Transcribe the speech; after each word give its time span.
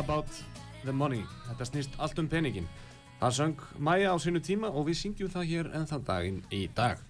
About 0.00 0.32
the 0.86 0.92
money. 0.96 1.20
Þetta 1.44 1.66
snýst 1.68 1.96
allt 2.00 2.18
um 2.22 2.28
peningin. 2.30 2.68
Það 3.20 3.34
söng 3.36 3.64
Maja 3.84 4.14
á 4.14 4.16
sínu 4.16 4.40
tíma 4.40 4.70
og 4.72 4.86
við 4.88 4.96
syngjum 5.02 5.28
það 5.28 5.50
hér 5.50 5.68
ennþá 5.76 5.98
daginn 6.06 6.38
í 6.56 6.60
dag. 6.72 7.02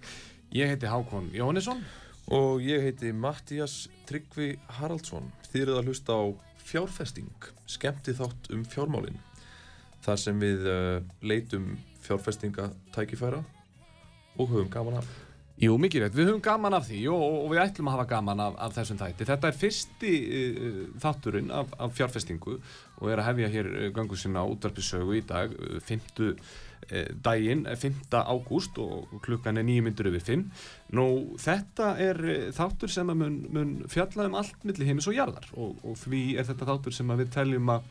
Ég 0.51 0.73
heiti 0.73 0.89
Hákon 0.91 1.29
Jóhannesson. 1.31 1.85
Og 2.35 2.59
ég 2.65 2.83
heiti 2.83 3.13
Mattias 3.15 3.85
Tryggvi 4.09 4.57
Haraldsson. 4.75 5.31
Þið 5.53 5.63
eruð 5.63 5.79
að 5.79 5.87
hlusta 5.87 6.19
á 6.19 6.23
fjárfesting, 6.67 7.49
skemmti 7.63 8.15
þátt 8.19 8.51
um 8.51 8.67
fjármálinn. 8.67 9.23
Þar 10.03 10.23
sem 10.25 10.43
við 10.43 10.67
uh, 10.67 10.99
leitum 11.23 11.77
fjárfestingatækifæra 12.03 13.39
og 14.35 14.51
höfum 14.51 14.71
gaman 14.73 14.99
af. 14.99 15.07
Jú, 15.61 15.75
mikið 15.77 16.01
rétt. 16.01 16.15
Við 16.17 16.29
höfum 16.31 16.41
gaman 16.41 16.73
af 16.73 16.87
því 16.87 16.99
og, 17.13 17.23
og 17.43 17.51
við 17.51 17.59
ætlum 17.61 17.89
að 17.91 17.93
hafa 17.99 18.05
gaman 18.09 18.39
af, 18.41 18.55
af 18.65 18.71
þessum 18.79 18.97
þætti. 18.97 19.27
Þetta 19.29 19.49
er 19.51 19.59
fyrsti 19.61 20.13
uh, 20.17 20.79
þátturinn 21.03 21.51
af, 21.53 21.75
af 21.85 21.93
fjárfestingu 21.99 22.55
og 22.55 23.11
er 23.11 23.21
að 23.21 23.27
hefja 23.27 23.51
hér 23.53 23.69
gangu 23.93 24.17
sinna 24.17 24.41
útvarpisögu 24.49 25.19
í 25.19 25.21
dag, 25.29 25.53
uh, 25.53 25.77
5. 25.85 26.09
Uh, 26.25 27.11
daginn, 27.21 27.67
5. 27.77 28.01
ágúst 28.09 28.81
og 28.81 29.13
klukkan 29.21 29.61
er 29.61 29.67
9 29.69 29.85
myndur 29.85 30.09
yfir 30.09 30.25
5. 30.31 30.47
Nú, 30.97 31.07
þetta 31.45 31.93
er 32.09 32.23
þáttur 32.57 32.89
sem 32.89 33.13
mun, 33.13 33.43
mun 33.53 33.75
fjalla 33.85 34.31
um 34.31 34.41
allt 34.41 34.65
millir 34.65 34.89
heimis 34.89 35.11
og 35.13 35.19
jarðar 35.19 35.45
og, 35.53 35.77
og 35.85 36.01
því 36.07 36.23
er 36.41 36.49
þetta 36.49 36.71
þáttur 36.73 36.97
sem 36.97 37.19
við 37.21 37.35
teljum 37.37 37.69
að 37.77 37.85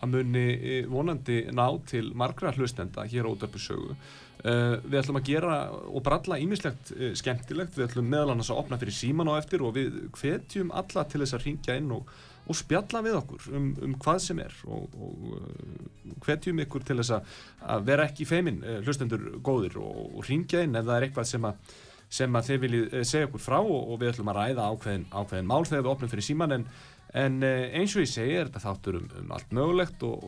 að 0.00 0.14
muni 0.14 0.46
vonandi 0.88 1.42
ná 1.52 1.66
til 1.88 2.12
margra 2.16 2.52
hlustenda 2.56 3.04
hér 3.04 3.28
á 3.28 3.32
útvarpisögu. 3.32 3.96
Uh, 4.42 4.80
við 4.82 4.96
ætlum 4.98 5.20
að 5.20 5.28
gera 5.28 5.56
og 5.70 6.02
bralla 6.02 6.34
ímislegt 6.42 6.88
uh, 6.96 7.12
skemmtilegt, 7.14 7.76
við 7.78 7.84
ætlum 7.84 8.08
meðal 8.10 8.32
annars 8.32 8.48
að 8.50 8.58
opna 8.64 8.78
fyrir 8.80 8.96
síman 8.96 9.28
á 9.30 9.38
eftir 9.38 9.62
og 9.62 9.76
við 9.76 10.00
hvetjum 10.16 10.72
alla 10.74 11.04
til 11.06 11.20
þess 11.22 11.36
að 11.36 11.44
ringja 11.46 11.76
inn 11.78 11.92
og, 11.94 12.10
og 12.50 12.58
spjalla 12.58 13.04
við 13.06 13.20
okkur 13.20 13.46
um, 13.54 13.68
um 13.86 13.94
hvað 14.02 14.18
sem 14.24 14.40
er 14.42 14.56
og, 14.66 14.96
og 14.98 15.28
uh, 15.36 16.16
hvetjum 16.26 16.58
ykkur 16.64 16.88
til 16.88 16.98
þess 16.98 17.14
að, 17.20 17.38
að 17.76 17.86
vera 17.92 18.08
ekki 18.10 18.26
feimin 18.26 18.58
hlustendur 18.82 19.28
góðir 19.46 19.78
og, 19.78 20.02
og 20.10 20.26
ringja 20.26 20.64
inn 20.66 20.74
ef 20.74 20.90
það 20.90 20.96
er 20.96 21.06
eitthvað 21.06 21.30
sem 21.36 21.48
að, 21.52 21.78
sem 22.18 22.40
að 22.40 22.50
þið 22.50 22.60
viljið 22.66 22.98
segja 23.12 23.30
okkur 23.30 23.46
frá 23.46 23.60
og 23.62 23.94
við 23.94 24.10
ætlum 24.10 24.34
að 24.34 24.40
ræða 24.40 24.68
ákveðin, 24.72 25.08
ákveðin 25.14 25.50
mál 25.54 25.62
þegar 25.70 25.86
við 25.86 25.94
opnum 25.94 26.14
fyrir 26.16 26.30
síman 26.32 26.58
en, 26.58 26.66
en 27.14 27.38
eins 27.46 27.94
og 27.94 28.02
ég 28.02 28.10
segi 28.10 28.34
er 28.42 28.50
þetta 28.50 28.66
þáttur 28.66 29.04
um, 29.04 29.08
um 29.22 29.34
allt 29.38 29.54
mögulegt 29.54 30.02
og 30.10 30.26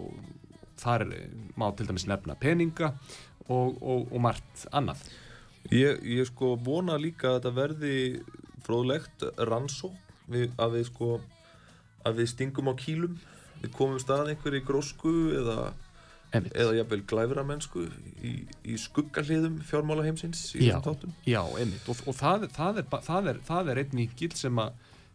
þar 0.78 1.08
má 1.58 1.68
til 1.74 1.86
dæmis 1.88 2.06
nefna 2.10 2.38
peninga 2.38 2.94
og, 3.48 3.76
og, 3.82 4.08
og 4.10 4.20
margt 4.24 4.64
annað. 4.72 5.04
Ég, 5.72 6.00
ég 6.04 6.26
sko 6.28 6.54
vona 6.60 6.96
líka 7.00 7.30
að 7.30 7.38
þetta 7.38 7.54
verði 7.56 7.94
fróðlegt 8.64 9.24
rannsók 9.48 9.96
við, 10.28 10.50
að 10.60 10.78
við 10.78 10.90
sko 10.90 11.08
að 12.04 12.20
við 12.20 12.30
stingum 12.34 12.68
á 12.68 12.74
kýlum 12.76 13.16
við 13.62 13.72
komum 13.76 14.00
stað 14.02 14.34
einhverju 14.34 14.64
grósku 14.68 15.14
eða 15.40 15.58
Einmitt. 16.34 16.56
eða 16.58 16.74
jafnvel 16.80 17.00
glæframennsku 17.08 17.84
í, 18.26 18.32
í 18.66 18.76
skuggaliðum 18.80 19.60
fjármála 19.64 20.04
heimsins 20.04 20.48
í 20.56 20.64
þessum 20.66 20.84
þáttum. 20.88 21.14
já, 21.28 21.40
einmitt. 21.60 21.86
Og, 21.88 22.00
og 22.10 22.18
það, 22.18 22.48
það, 22.56 22.80
er, 22.82 22.88
það, 23.06 23.30
er, 23.30 23.40
það 23.46 23.70
er 23.70 23.80
einn 23.84 23.96
vikil 24.00 24.30
sem, 24.36 24.60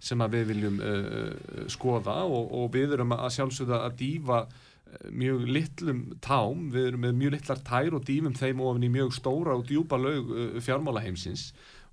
sem 0.09 0.23
að 0.25 0.38
við 0.38 0.47
viljum 0.53 0.79
uh, 0.79 1.68
skoða 1.69 2.22
og, 2.23 2.53
og 2.62 2.72
við 2.73 2.95
erum 2.97 3.13
að 3.18 3.34
sjálfsögða 3.35 3.84
að 3.89 3.97
dýfa 4.00 4.39
uh, 4.47 4.69
mjög 5.11 5.44
litlum 5.50 6.00
tám, 6.23 6.69
við 6.73 6.91
erum 6.91 7.03
með 7.05 7.17
mjög 7.19 7.35
litlar 7.35 7.61
tær 7.67 7.97
og 7.97 8.05
dýfum 8.07 8.38
þeim 8.38 8.63
ofin 8.66 8.88
í 8.88 8.91
mjög 8.94 9.13
stóra 9.17 9.55
og 9.57 9.67
djúpa 9.69 10.00
laug 10.00 10.31
uh, 10.33 10.57
fjármála 10.63 11.03
heimsins 11.05 11.50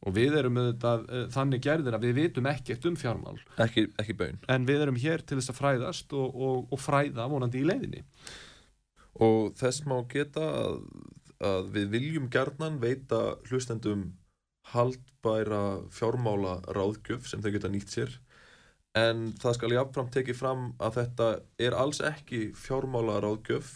og 0.06 0.14
við 0.16 0.36
erum 0.40 0.60
auðvitað 0.60 1.06
uh, 1.06 1.22
þannig 1.34 1.64
gerðir 1.66 1.96
að 1.96 2.06
við 2.08 2.18
vitum 2.20 2.50
ekkert 2.50 2.88
um 2.90 2.98
fjármál. 3.00 3.38
Ekki, 3.62 3.88
ekki 4.00 4.16
baun. 4.18 4.42
En 4.52 4.68
við 4.68 4.84
erum 4.84 5.00
hér 5.00 5.24
til 5.24 5.40
þess 5.40 5.54
að 5.54 5.60
fræðast 5.60 6.16
og, 6.16 6.36
og, 6.36 6.68
og 6.72 6.82
fræða 6.82 7.28
vonandi 7.32 7.62
í 7.62 7.66
leiðinni. 7.68 8.04
Og 9.24 9.54
þess 9.56 9.86
má 9.88 9.96
geta 10.12 10.44
að, 10.60 10.78
að 11.40 11.72
við 11.78 11.90
viljum 11.96 12.30
gerðnan 12.32 12.78
veita 12.82 13.22
hlustendum 13.48 14.10
haldbæra 14.72 15.86
fjármála 15.94 16.58
ráðgjöf 16.74 17.28
sem 17.30 17.42
þau 17.42 17.52
geta 17.54 17.70
nýtt 17.72 17.92
sér 17.92 18.16
en 18.96 19.26
það 19.42 19.56
skal 19.58 19.74
jáfnframt 19.76 20.14
tekið 20.16 20.38
fram 20.38 20.68
að 20.82 20.94
þetta 21.00 21.26
er 21.68 21.76
alls 21.76 22.00
ekki 22.04 22.46
fjármála 22.56 23.18
ráðgjöf 23.24 23.74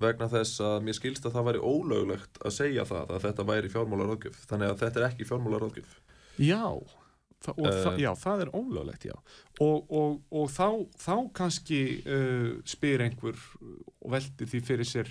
vegna 0.00 0.30
þess 0.32 0.62
að 0.64 0.78
mér 0.86 0.96
skilst 0.96 1.26
að 1.28 1.34
það 1.36 1.46
væri 1.50 1.60
ólöglegt 1.70 2.40
að 2.40 2.54
segja 2.56 2.86
það 2.88 3.10
að 3.16 3.26
þetta 3.26 3.44
væri 3.50 3.70
fjármála 3.74 4.06
ráðgjöf 4.10 4.38
þannig 4.48 4.72
að 4.72 4.80
þetta 4.84 5.00
er 5.02 5.08
ekki 5.10 5.28
fjármála 5.28 5.60
ráðgjöf 5.64 5.94
Já, 6.40 6.62
þa 7.44 7.52
Eh. 7.56 7.76
þa 7.84 7.90
já 8.00 8.10
það 8.20 8.40
er 8.44 8.50
ólöglegt, 8.56 9.04
já. 9.08 9.14
Og, 9.64 9.92
og, 9.96 10.18
og 10.32 10.50
þá, 10.52 10.66
þá 11.00 11.14
kannski 11.36 11.80
uh, 12.04 12.50
spyr 12.68 13.04
einhver 13.06 13.36
og 14.00 14.10
veldi 14.12 14.48
því 14.50 14.60
fyrir 14.66 14.88
sér 14.88 15.08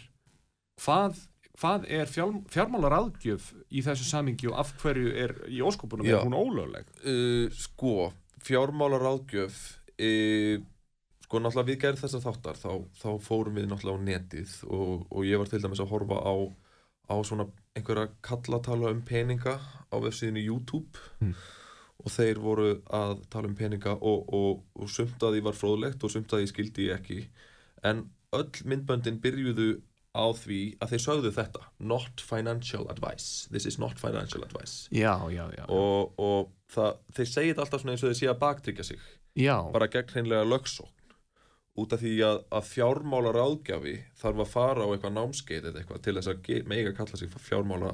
hvað, 0.82 1.18
hvað 1.60 1.86
er 1.90 2.10
fjár, 2.10 2.36
fjármálar 2.54 2.98
aðgjöf 3.00 3.50
í 3.70 3.82
þessu 3.86 4.06
samingi 4.10 4.50
og 4.52 4.58
af 4.62 4.74
hverju 4.82 5.14
er 5.26 5.34
í 5.50 5.62
óskopunum 5.66 6.06
er 6.10 6.22
hún 6.26 6.38
ólögleg? 6.38 6.86
uh, 7.06 7.50
sko, 7.54 8.12
fjármála 8.46 9.00
ráðgjöf 9.02 9.60
uh, 10.00 10.58
sko 11.26 11.42
náttúrulega 11.44 11.70
við 11.70 11.80
gerð 11.84 12.04
þessar 12.04 12.24
þáttar 12.26 12.58
þá, 12.58 12.72
þá 13.02 13.10
fórum 13.22 13.60
við 13.60 13.70
náttúrulega 13.70 14.02
á 14.02 14.08
netið 14.10 14.56
og, 14.70 15.06
og 15.14 15.28
ég 15.28 15.42
var 15.42 15.52
til 15.52 15.62
dæmis 15.64 15.82
að 15.84 15.92
horfa 15.94 16.18
á, 16.26 16.34
á 17.10 17.16
svona 17.28 17.46
einhverja 17.78 18.10
kallatala 18.26 18.94
um 18.96 19.02
peninga 19.06 19.60
á 19.62 19.96
vefsíðinu 20.02 20.42
YouTube 20.46 20.98
Mm. 21.20 21.34
og 22.00 22.12
þeir 22.16 22.40
voru 22.40 22.70
að 22.96 23.20
tala 23.30 23.50
um 23.52 23.56
peninga 23.60 23.98
og, 24.00 24.30
og, 24.34 24.64
og 24.80 24.90
sumt 24.90 25.20
að 25.22 25.36
því 25.36 25.42
var 25.50 25.58
fróðlegt 25.60 26.04
og 26.04 26.14
sumt 26.14 26.32
að 26.34 26.46
því 26.46 26.52
skildi 26.54 26.86
ég 26.88 26.96
ekki 27.02 27.20
en 27.84 28.06
öll 28.36 28.64
myndböndin 28.72 29.20
byrjuðu 29.22 29.82
á 30.16 30.26
því 30.34 30.60
að 30.82 30.94
þeir 30.94 31.04
sögðu 31.04 31.32
þetta. 31.36 31.66
Not 31.80 32.24
financial 32.26 32.88
advice. 32.92 33.48
This 33.54 33.68
is 33.70 33.80
not 33.82 34.00
financial 34.02 34.44
advice. 34.46 34.88
Já, 34.92 35.30
já, 35.30 35.46
já. 35.54 35.66
og, 35.70 36.16
og 36.18 36.54
það, 36.74 37.02
þeir 37.18 37.32
segja 37.34 37.54
þetta 37.54 37.66
alltaf 37.66 37.86
eins 37.86 38.04
og 38.04 38.10
þeir 38.10 38.20
sé 38.22 38.32
að 38.32 38.40
baktryggja 38.44 38.88
sig. 38.92 39.04
Bara 39.74 39.90
gegn 39.92 40.16
hreinlega 40.16 40.48
lögsókn. 40.48 40.96
Út 41.80 41.94
af 41.96 42.02
því 42.02 42.16
að, 42.26 42.40
að 42.58 42.66
fjármála 42.74 43.32
ráðgjafi 43.36 43.96
þarf 44.20 44.42
að 44.44 44.50
fara 44.52 44.88
á 44.88 44.92
eitthvað 44.92 45.16
námskeið 45.16 45.70
eða 45.70 45.82
eitthvað 45.82 46.02
til 46.04 46.16
þess 46.18 46.32
að 46.34 46.50
mega 46.68 46.96
kalla 46.98 47.20
sig 47.20 47.36
fjármála 47.46 47.94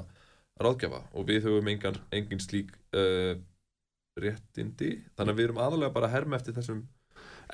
ráðgjafa 0.56 1.02
og 1.12 1.28
við 1.28 1.46
höfum 1.46 1.68
engan, 1.70 2.00
engin 2.16 2.42
slík 2.42 2.72
uh, 2.96 3.36
réttindi. 4.18 4.96
Þannig 5.14 5.34
að 5.34 5.38
við 5.38 5.48
erum 5.50 5.60
aðalega 5.62 5.94
bara 5.94 6.08
að 6.08 6.16
herma 6.16 6.40
eftir 6.40 6.56
þessum 6.56 6.86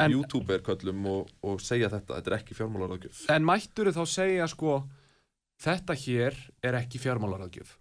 en, 0.00 0.14
youtuber-köllum 0.16 1.06
og, 1.10 1.30
og 1.44 1.60
segja 1.60 1.90
þetta, 1.92 2.16
þetta 2.18 2.32
er 2.32 2.38
ekki 2.38 2.56
fjármála 2.56 2.88
ráðgjöf 2.92 3.24
en 3.34 3.44
mættur 3.46 3.92
þá 3.92 4.02
segja 4.08 4.48
sko 4.50 4.80
þetta 5.62 5.96
hér 5.98 6.38
er 6.64 6.78
ekki 6.80 7.00
fjármálar 7.02 7.46
aðgjöf. 7.46 7.76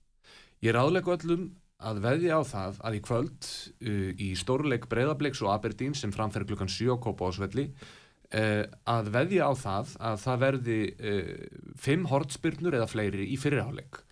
Ég 0.61 0.75
ráðlega 0.75 1.15
öllum 1.15 1.49
að 1.81 2.03
veðja 2.03 2.37
á 2.37 2.41
það 2.45 2.77
að 2.85 2.97
í 2.97 3.01
kvöld 3.07 3.47
uh, 3.47 4.11
í 4.21 4.29
stórleik 4.37 4.85
Breiðabliks 4.91 5.41
og 5.41 5.53
Aberdeen 5.55 5.97
sem 5.97 6.13
framferð 6.13 6.51
klukkan 6.51 6.69
7 6.69 6.93
á 6.93 6.97
Kópásvelli 7.01 7.71
uh, 7.71 8.63
að 8.85 9.09
veðja 9.15 9.49
á 9.49 9.53
það 9.57 9.95
að 10.11 10.19
það 10.25 10.43
verði 10.45 10.79
uh, 10.93 11.31
fimm 11.81 12.05
hortspyrnur 12.11 12.77
eða 12.77 12.89
fleiri 12.91 13.25
í 13.33 13.39
fyrirháleik 13.41 14.03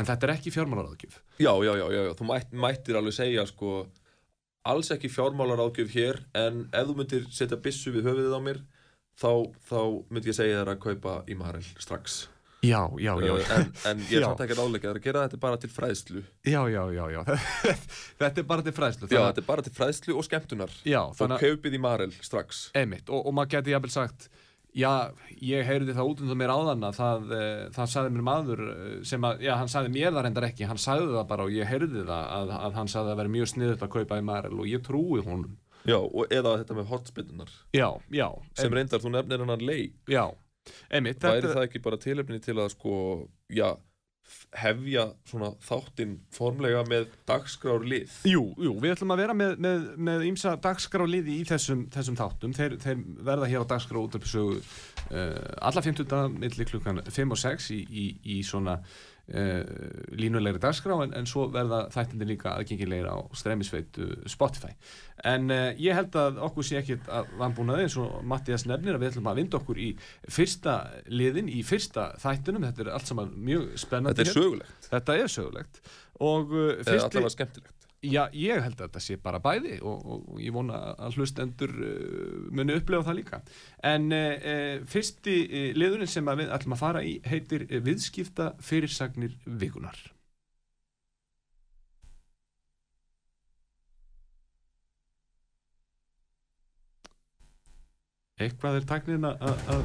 en 0.00 0.08
þetta 0.08 0.24
er 0.24 0.34
ekki 0.38 0.54
fjármálaráðgjöf 0.54 1.18
Já, 1.36 1.52
já, 1.52 1.72
já, 1.76 1.84
já, 1.92 2.00
já. 2.08 2.12
þú 2.16 2.30
mætt, 2.30 2.56
mættir 2.64 2.96
alveg 2.96 3.18
segja 3.18 3.44
sko, 3.50 3.82
alls 4.68 4.92
ekki 4.94 5.10
fjármálar 5.10 5.62
ágjöf 5.64 5.90
hér 5.94 6.20
en 6.38 6.66
ef 6.72 6.86
þú 6.88 6.98
myndir 6.98 7.24
setja 7.34 7.58
byssu 7.58 7.92
við 7.94 8.06
höfuðið 8.10 8.36
á 8.38 8.40
mér 8.42 8.60
þá, 9.18 9.32
þá 9.68 9.80
myndi 10.10 10.30
ég 10.30 10.38
segja 10.38 10.60
þér 10.60 10.74
að 10.74 10.84
kaupa 10.86 11.16
í 11.26 11.36
Marel 11.38 11.64
strax. 11.78 12.26
Já, 12.62 12.86
já, 12.94 13.16
já, 13.18 13.32
Uh, 13.34 13.50
en, 13.58 13.72
en 13.90 14.02
ég 14.06 14.20
er 14.20 14.22
samt 14.22 14.40
ekki 14.44 14.54
þér 14.54 14.94
að 14.94 15.02
gera 15.02 15.24
þetta 15.26 15.38
bara 15.42 15.58
til 15.58 15.70
fræðslu. 15.72 16.20
Já, 16.46 16.60
já, 16.70 16.82
já, 16.94 17.02
já. 17.10 17.22
þetta 18.22 18.38
er 18.38 18.46
bara 18.46 18.62
til 18.62 18.74
fræðslu 18.76 19.08
Já, 19.10 19.18
þetta 19.18 19.42
er 19.42 19.48
bara 19.48 19.64
til 19.66 19.72
fræðslu 19.74 20.14
og 20.14 20.26
skemmtunar. 20.28 20.76
Já 20.86 21.00
og 21.02 21.16
þannig 21.18 21.40
að 21.40 21.42
kaupið 21.48 21.74
í 21.74 21.80
Marel 21.82 22.14
strax. 22.22 22.68
Einmitt, 22.78 23.10
og, 23.10 23.26
og 23.26 23.34
maður 23.34 23.56
geti 23.56 23.74
jafnvel 23.74 23.94
sagt 23.96 24.28
já, 24.76 24.90
ég 25.44 25.66
heyrði 25.68 25.96
það 25.96 26.10
út 26.10 26.22
það 26.22 26.38
mér 26.40 26.52
áðan 26.54 26.86
að 26.88 26.98
það, 26.98 27.32
e, 27.36 27.48
það 27.76 27.90
sagði 27.94 28.14
mér 28.14 28.26
maður 28.28 28.62
eh, 28.72 28.94
sem 29.08 29.26
að, 29.28 29.42
já, 29.46 29.52
hann 29.60 29.72
sagði 29.72 29.94
mér 29.96 30.12
það 30.12 30.26
reyndar 30.26 30.48
ekki 30.48 30.68
hann 30.70 30.80
sagði 30.82 31.10
það 31.16 31.26
bara 31.32 31.48
og 31.48 31.56
ég 31.56 31.68
heyrði 31.70 32.06
það 32.06 32.30
að, 32.38 32.54
að 32.58 32.78
hann 32.80 32.92
sagði 32.92 33.04
að 33.04 33.12
það 33.12 33.20
veri 33.22 33.34
mjög 33.36 33.50
sniðut 33.52 33.84
að 33.86 33.92
kaupa 33.96 34.20
í 34.20 34.24
Marel 34.30 34.54
og 34.62 34.70
ég 34.70 34.86
trúi 34.86 35.24
honum. 35.26 35.58
Já, 35.82 35.98
og 35.98 36.30
eða 36.30 36.54
þetta 36.60 36.78
með 36.78 36.90
hotspinnunar 36.92 37.54
já, 37.74 37.88
já, 38.14 38.28
sem 38.54 38.70
reyndar, 38.70 39.02
þú 39.02 39.16
nefnir 39.16 39.42
hennar 39.42 39.64
leik. 39.66 39.96
Já 40.06 40.28
einmitt, 40.92 41.22
væri 41.22 41.42
þetta, 41.42 41.56
það 41.56 41.66
ekki 41.66 41.82
bara 41.82 41.98
tilefni 41.98 42.38
til 42.42 42.54
að 42.62 42.68
sko, 42.76 42.96
já, 43.50 43.72
hefja 44.52 45.06
svona 45.28 45.52
þáttinn 45.64 46.18
formlega 46.32 46.82
með 46.88 47.06
dagskrár 47.28 47.84
lið 47.88 48.12
jú, 48.28 48.42
jú, 48.60 48.74
við 48.82 48.94
ætlum 48.94 49.14
að 49.14 49.22
vera 49.22 49.36
með, 49.36 50.26
ímsa 50.28 50.54
dagskráliði 50.62 51.38
í 51.40 51.46
þessum, 51.48 51.86
þessum 51.92 52.18
þáttum. 52.20 52.52
Þeir, 52.56 52.76
þeir 52.82 53.00
verða 53.24 53.48
hér 53.50 53.64
á 53.64 53.70
dagskrá 53.72 54.00
út 54.02 54.18
af 54.18 54.28
sögu 54.28 54.58
uh, 54.58 55.38
alla 55.62 55.84
50 55.84 56.36
milli 56.36 56.68
klukkan 56.68 57.02
5 57.08 57.34
og 57.36 57.42
6 57.44 57.70
í, 57.76 57.80
í, 57.88 58.06
í 58.36 58.38
svona 58.46 58.78
línulegri 60.18 60.60
dagskrá 60.60 60.96
en, 61.04 61.12
en 61.16 61.28
svo 61.30 61.46
verða 61.52 61.84
þættindi 61.94 62.26
líka 62.32 62.56
aðgengilegir 62.56 63.06
á 63.06 63.16
streymisveitu 63.38 64.08
Spotify. 64.30 64.72
En 65.24 65.50
uh, 65.54 65.70
ég 65.78 65.94
held 65.96 66.16
að 66.18 66.40
okkur 66.42 66.66
sé 66.66 66.80
ekkit 66.80 67.06
að 67.12 67.30
vanbúnaði 67.40 67.86
eins 67.86 67.98
og 68.02 68.16
Mattias 68.28 68.66
nefnir 68.66 68.98
að 68.98 69.04
við 69.04 69.12
ætlum 69.12 69.30
að 69.30 69.38
vinda 69.42 69.60
okkur 69.60 69.78
í 69.78 69.90
fyrsta 70.26 70.78
liðin, 71.06 71.50
í 71.52 71.62
fyrsta 71.66 72.10
þættunum 72.22 72.66
þetta 72.66 72.84
er 72.86 72.90
allt 72.96 73.12
saman 73.12 73.36
mjög 73.36 73.70
spennandi 73.80 74.22
Þetta 74.22 74.32
er 74.32 74.40
sögulegt. 74.40 74.90
Þetta 74.90 75.18
er 75.20 75.32
sögulegt. 75.36 75.80
Og 76.22 76.56
uh, 76.56 76.72
fyrsti, 76.86 77.24
já, 78.02 78.22
ég 78.34 78.62
held 78.64 78.74
að 78.80 78.86
þetta 78.88 79.02
sé 79.04 79.16
bara 79.22 79.40
bæði 79.42 79.76
og, 79.86 80.06
og, 80.14 80.24
ég 80.42 80.54
vona 80.54 80.80
að 81.06 81.18
hlustendur 81.20 81.72
uh, 81.74 82.48
muni 82.50 82.74
upplefa 82.78 83.06
það 83.10 83.18
líka. 83.20 83.42
En 83.92 84.08
uh, 84.16 84.80
fyrsti 84.90 85.36
uh, 85.46 85.68
liðurinn 85.78 86.10
sem 86.10 86.32
við 86.42 86.50
ætlum 86.56 86.76
að 86.78 86.82
fara 86.82 87.04
í 87.06 87.14
heitir 87.30 87.66
viðskipta 87.86 88.52
fyrirsagnir 88.62 89.38
vikunar 89.46 90.00
Eitthvað 98.42 98.76
er 98.80 98.86
tæknin 98.90 99.26
að 99.28 99.42
að- 99.46 99.82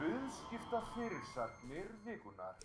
Viðskipta 0.00 0.80
fyrirsagnir 0.94 1.90
vikunar 2.06 2.56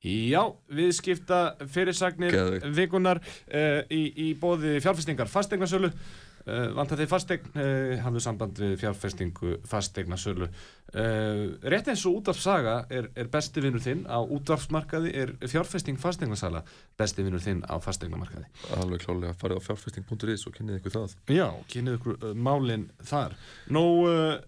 Já, 0.00 0.46
viðskipta 0.72 1.42
fyrirsagnir 1.68 2.32
Geðveikt. 2.32 2.70
vikunar 2.72 3.20
uh, 3.20 3.82
í, 3.92 4.06
í 4.16 4.32
bóði 4.40 4.78
fjárfestingar 4.80 5.28
fasteignarsölu 5.28 5.90
uh, 5.92 6.70
vantar 6.72 6.96
þeir 7.02 7.10
fasteign 7.10 7.50
uh, 7.52 7.98
hafðu 8.00 8.22
samband 8.24 8.60
við 8.62 8.78
fjárfestingu 8.80 9.58
fasteignarsölu 9.68 10.46
uh, 10.48 11.42
rétt 11.68 11.90
eins 11.92 12.04
og 12.08 12.16
útvarpsaga 12.22 12.76
er, 12.88 13.10
er 13.12 13.28
besti 13.28 13.60
vinnur 13.60 13.82
þinn 13.84 14.06
á 14.08 14.24
útvarpsmarkaði 14.24 15.12
er 15.20 15.34
fjárfesting 15.44 16.00
fasteignasala 16.00 16.62
besti 16.96 17.26
vinnur 17.26 17.44
þinn 17.44 17.60
á 17.68 17.76
fasteignamarkaði 17.84 18.48
Alveg 18.78 19.04
klálega, 19.04 19.34
farið 19.36 19.60
á 19.60 19.66
fjárfesting.is 19.68 20.46
og 20.48 20.56
kynnið 20.56 20.80
ykkur 20.80 20.96
það 20.96 21.18
Já, 21.36 21.46
kynnið 21.74 21.98
ykkur 22.00 22.16
uh, 22.22 22.32
málin 22.48 22.88
þar 23.04 23.36
Nú, 23.68 23.84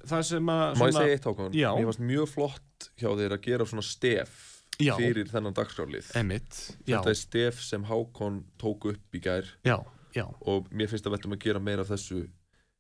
það 0.08 0.24
sem 0.32 0.54
að 0.56 0.80
Má 0.80 0.88
ég 0.88 0.96
segja 0.96 1.20
eitt? 1.20 1.30
Já. 1.60 1.68
Mér 1.76 1.90
varst 1.92 2.06
mjög 2.08 2.32
flott 2.38 2.88
hjá 2.96 3.12
þeir 3.20 3.36
að 3.36 3.44
gera 3.50 3.68
svona 3.68 3.84
stef 3.84 4.48
Já. 4.80 4.94
fyrir 4.96 5.28
þennan 5.30 5.56
dagskrálið 5.56 6.12
Þetta 6.86 7.12
er 7.12 7.18
stef 7.18 7.60
sem 7.62 7.84
Hákon 7.86 8.42
tók 8.60 8.88
upp 8.92 9.16
í 9.16 9.22
gær. 9.22 9.48
Já, 9.66 9.78
já, 10.16 10.26
og 10.48 10.70
mér 10.72 10.90
finnst 10.90 11.06
að 11.06 11.18
veltum 11.18 11.36
að 11.36 11.44
gera 11.44 11.62
meira 11.62 11.84
af 11.84 11.92
þessu 11.92 12.24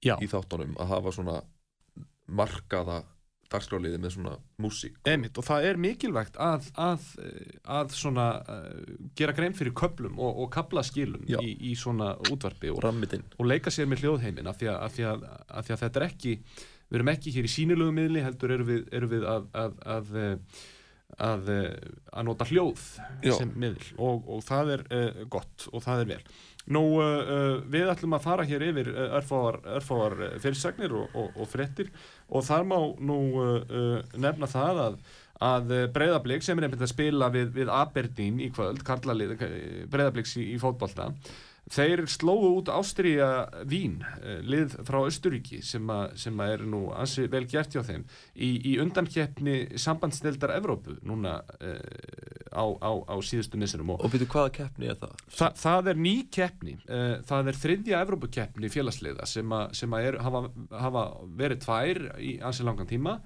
já. 0.02 0.16
í 0.16 0.28
þáttunum 0.30 0.76
að 0.80 0.94
hafa 0.96 1.14
svona 1.18 1.40
markaða 2.32 3.02
dagskráliði 3.52 3.98
með 4.00 4.14
svona 4.16 4.34
músík. 4.62 4.98
Einmitt, 5.08 5.36
og 5.36 5.46
það 5.46 5.66
er 5.68 5.80
mikilvægt 5.80 6.38
að, 6.40 6.68
að, 6.80 7.08
eh, 7.20 7.56
að 7.76 7.96
svona, 7.96 8.26
uh, 8.48 9.00
gera 9.18 9.34
grein 9.36 9.56
fyrir 9.56 9.74
köplum 9.76 10.16
og, 10.16 10.44
og 10.44 10.52
kaplaskilum 10.54 11.26
í, 11.28 11.54
í 11.70 11.74
svona 11.78 12.14
útvarpi 12.30 12.72
og, 12.72 12.84
og 13.36 13.48
leika 13.48 13.72
sér 13.74 13.90
með 13.90 14.06
hljóðheimin 14.06 14.48
af 14.50 14.60
því 14.60 14.70
að, 14.72 14.78
af 14.86 14.96
því 14.96 15.08
að, 15.10 15.26
af 15.60 15.66
því 15.66 15.76
að 15.76 15.82
þetta 15.84 16.00
er 16.00 16.06
ekki 16.08 16.36
við 16.92 17.00
erum 17.00 17.12
ekki 17.12 17.34
hér 17.36 17.48
í 17.48 17.52
sínilögum 17.52 17.98
miðli 18.00 18.24
heldur 18.24 18.56
erum 18.56 18.68
við, 18.68 18.86
erum 18.92 19.12
við 19.12 19.28
að, 19.28 19.46
að, 21.18 21.26
að, 21.28 21.50
eh, 21.54 21.90
að, 22.12 22.24
nota 22.28 22.46
hljóð 22.48 22.86
Já. 23.24 23.34
sem 23.36 23.52
miðl 23.58 23.90
og, 23.98 24.24
og 24.28 24.42
það 24.46 24.72
er 24.76 24.84
uh, 24.88 25.20
gott 25.32 25.68
og 25.72 25.84
það 25.84 26.04
er 26.04 26.10
vel. 26.12 26.22
Nú, 26.72 26.82
uh, 27.02 27.58
við 27.72 27.90
ætlum 27.90 28.16
að 28.16 28.24
fara 28.28 28.46
hér 28.46 28.64
yfir 28.68 28.92
örfáar, 28.92 29.60
örfáar 29.78 30.18
fyrirsagnir 30.42 30.94
og, 30.94 31.18
og, 31.18 31.36
og 31.36 31.50
fréttir. 31.50 31.90
Og 32.32 32.46
þar 32.46 32.66
má 32.68 32.78
nú 33.02 33.18
nefna 34.16 34.48
það 34.48 34.82
að, 34.86 34.98
að 35.42 35.72
breyðablík 35.92 36.44
sem 36.46 36.58
er 36.58 36.68
einmitt 36.68 36.84
að 36.86 36.94
spila 36.94 37.28
við, 37.34 37.50
við 37.56 37.72
Aberdeen 37.74 38.38
í 38.40 38.52
kvöld, 38.54 38.84
karlalið 38.86 39.34
breyðablíks 39.92 40.38
í, 40.38 40.52
í 40.54 40.60
fótbolta 40.62 41.10
þeir 41.70 42.04
slóðu 42.10 42.50
út 42.58 42.70
Ástríja 42.72 43.28
Vín, 43.68 44.00
uh, 44.02 44.40
lið 44.42 44.76
frá 44.86 45.00
Östuríki 45.06 45.60
sem, 45.64 45.86
sem 46.18 46.42
að 46.42 46.54
er 46.56 46.64
nú 46.74 46.82
ansi 46.96 47.28
vel 47.30 47.44
gert 47.50 47.74
hjá 47.74 47.84
þeim 47.86 48.06
í, 48.34 48.50
í 48.72 48.76
undankeppni 48.82 49.78
sambandstildar 49.80 50.54
Evrópu 50.56 50.96
núna 51.06 51.38
uh, 51.42 51.78
á, 52.52 52.64
á, 52.82 52.92
á 53.08 53.14
síðustu 53.24 53.60
missinum 53.60 53.94
og 53.94 54.02
Og 54.02 54.12
veitu 54.12 54.28
hvaða 54.32 54.54
keppni 54.58 54.90
er 54.90 54.98
það? 55.00 55.22
Þa, 55.38 55.52
það 55.62 55.92
er 55.92 56.02
ný 56.08 56.16
keppni, 56.32 56.78
uh, 56.88 57.14
það 57.28 57.52
er 57.52 57.62
þriðja 57.66 58.02
Evrópukeppni 58.06 58.72
félagsliða 58.72 59.28
sem, 59.28 59.54
að 59.54 60.10
er, 60.10 60.18
hafa, 60.24 60.48
hafa 60.74 61.06
verið 61.38 61.64
tvær 61.66 62.04
í 62.18 62.36
ansi 62.42 62.66
langan 62.66 62.90
tíma 62.90 63.20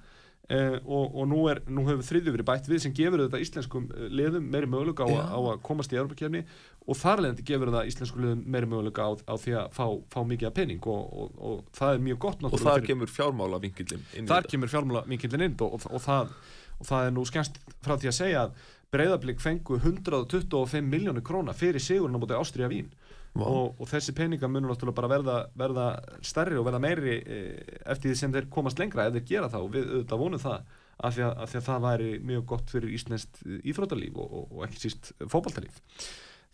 uh, 0.51 0.77
og, 0.85 1.15
og 1.15 1.27
nú, 1.29 1.41
er, 1.51 1.61
nú 1.71 1.85
hefur 1.87 2.05
þriðju 2.07 2.33
verið 2.35 2.47
bætt 2.47 2.69
við 2.71 2.83
sem 2.85 2.95
gefur 2.95 3.25
þetta 3.25 3.41
íslenskum 3.43 3.87
eh, 3.93 4.07
liðum 4.13 4.47
meiri 4.53 4.69
möguleika 4.71 5.07
á, 5.07 5.09
á 5.35 5.39
að 5.39 5.61
komast 5.65 5.93
í 5.93 5.99
Evrópukeppni 5.99 6.43
og 6.87 6.95
þar 6.95 7.21
leðandi 7.25 7.43
gefur 7.49 7.71
þetta 7.71 7.89
íslenskum 7.91 8.21
liðum 8.23 8.43
meiri 8.53 8.69
möguleika 8.71 9.03
á, 9.03 9.11
á 9.27 9.35
því 9.43 9.55
að 9.59 9.73
fá, 9.75 9.85
fá 10.13 10.19
mikið 10.29 10.47
að 10.49 10.55
pening 10.61 10.87
og, 10.87 11.09
og, 11.23 11.41
og 11.49 11.65
það 11.75 11.93
er 11.97 12.05
mjög 12.07 12.19
gott 12.25 12.45
Og 12.47 12.53
þar 12.61 12.77
fyrir- 12.79 12.87
kemur 12.93 13.11
fjármála 13.11 13.59
vingillin 13.63 14.05
inn 14.21 14.29
þar 14.29 14.47
kemur 14.53 14.71
fjármála 14.71 15.03
vinkillin 15.11 15.43
inn 15.49 15.57
og, 15.65 15.73
og, 15.79 15.87
og, 15.91 16.01
það, 16.05 16.31
og 16.79 16.87
það 16.91 17.09
er 17.09 17.15
nú 17.17 17.25
skemmst 17.27 17.59
frá 17.83 17.97
því 17.99 18.11
að 18.13 18.17
segja 18.21 18.45
að 18.47 18.65
Breiðablík 18.87 19.41
fengu 19.43 19.75
125 19.83 20.85
miljónir 20.87 21.23
króna 21.27 21.51
fyrir 21.51 21.83
sigurinn 21.83 22.15
á 22.15 22.19
móti 22.23 22.37
Ástríja 22.39 22.69
Vín. 22.71 22.87
Og, 23.35 23.73
og 23.83 23.89
þessi 23.91 24.13
peninga 24.15 24.47
munur 24.49 24.71
náttúrulega 24.71 24.95
bara 24.97 25.09
verða, 25.11 25.33
verða 25.59 25.87
stærri 26.25 26.55
og 26.57 26.63
verða 26.65 26.79
meiri 26.81 27.17
e, 27.19 27.39
eftir 27.83 28.13
því 28.13 28.15
sem 28.21 28.31
þeir 28.33 28.47
komast 28.55 28.79
lengra 28.79 29.09
ef 29.09 29.17
þeir 29.17 29.25
gera 29.27 29.49
það. 29.51 29.65
Og 29.67 29.75
við 29.75 29.91
auðvitað 29.91 30.21
vonum 30.23 30.41
það 30.41 30.71
af 31.03 31.17
því 31.17 31.25
að, 31.27 31.33
af 31.43 31.51
því 31.51 31.59
að 31.59 31.67
það 31.67 31.83
væri 31.89 32.07
mjög 32.31 32.45
gott 32.53 32.71
fyrir 32.73 32.95
íslenskt 32.95 33.43
íþróttalíf 33.59 34.15
og, 34.23 34.31
og, 34.39 34.55
og 34.55 34.63
ekki 34.69 34.81
síst 34.87 35.11
fótballtalíf 35.27 35.83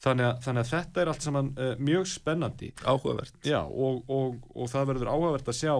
þannig 0.03 0.27
að, 0.29 0.41
þannig 0.45 0.63
að 0.65 0.71
þetta 0.73 1.01
er 1.03 1.11
allt 1.13 1.25
saman 1.27 1.51
uh, 1.57 1.71
mjög 1.79 2.09
spennandi. 2.11 2.73
Áhugavert. 2.83 3.37
Já, 3.47 3.61
og, 3.63 4.03
og, 4.11 4.41
og 4.53 4.71
það 4.71 4.89
verður 4.91 5.13
áhugavert 5.13 5.53
að 5.53 5.59
sjá 5.61 5.75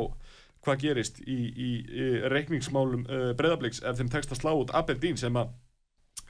hvað 0.63 0.79
gerist 0.85 1.19
í, 1.27 1.37
í, 1.51 1.71
í 1.83 2.05
reikningsmálum 2.31 3.03
uh, 3.09 3.25
breyðabliks 3.39 3.83
ef 3.83 3.99
þeim 3.99 4.11
tekst 4.13 4.31
að 4.31 4.39
slá 4.43 4.53
út 4.55 4.71
Aberdeen 4.79 5.19
sem 5.19 5.35
að 5.35 5.51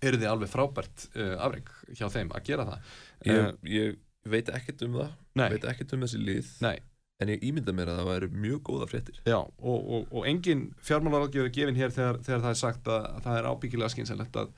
eru 0.04 0.20
þið 0.20 0.32
alveg 0.32 0.50
frábært 0.52 1.06
uh, 1.14 1.36
afreik 1.46 1.70
hjá 1.96 2.08
þeim 2.12 2.34
að 2.34 2.50
gera 2.50 2.66
það. 2.72 2.90
Ég, 3.24 3.38
Eh, 3.38 3.54
ég 3.72 4.00
veit 4.28 4.50
ekkert 4.52 4.82
um 4.84 4.98
það 4.98 5.14
Nei. 5.40 5.46
Veit 5.54 5.66
ekkert 5.70 5.94
um 5.96 6.02
þessi 6.04 6.20
lið 6.20 6.50
Nei, 6.64 6.76
En 7.24 7.30
ég 7.32 7.44
ímynda 7.46 7.72
mér 7.76 7.92
að 7.94 8.00
það 8.02 8.10
væri 8.10 8.30
mjög 8.44 8.62
góða 8.68 8.88
fréttir. 8.90 9.20
Já, 9.24 9.38
og, 9.40 9.80
og, 9.96 10.08
og 10.12 10.26
engin 10.28 10.66
fjármálaráðgjöf 10.84 11.48
er 11.48 11.54
gefin 11.56 11.78
hér 11.78 11.94
þegar, 11.96 12.20
þegar 12.26 12.42
það 12.44 12.56
er 12.56 12.60
sagt 12.60 12.90
að, 12.92 13.06
að 13.14 13.28
það 13.28 13.38
er 13.40 13.48
ábyggilega 13.52 13.94
skynsalegt 13.94 14.40
að, 14.42 14.50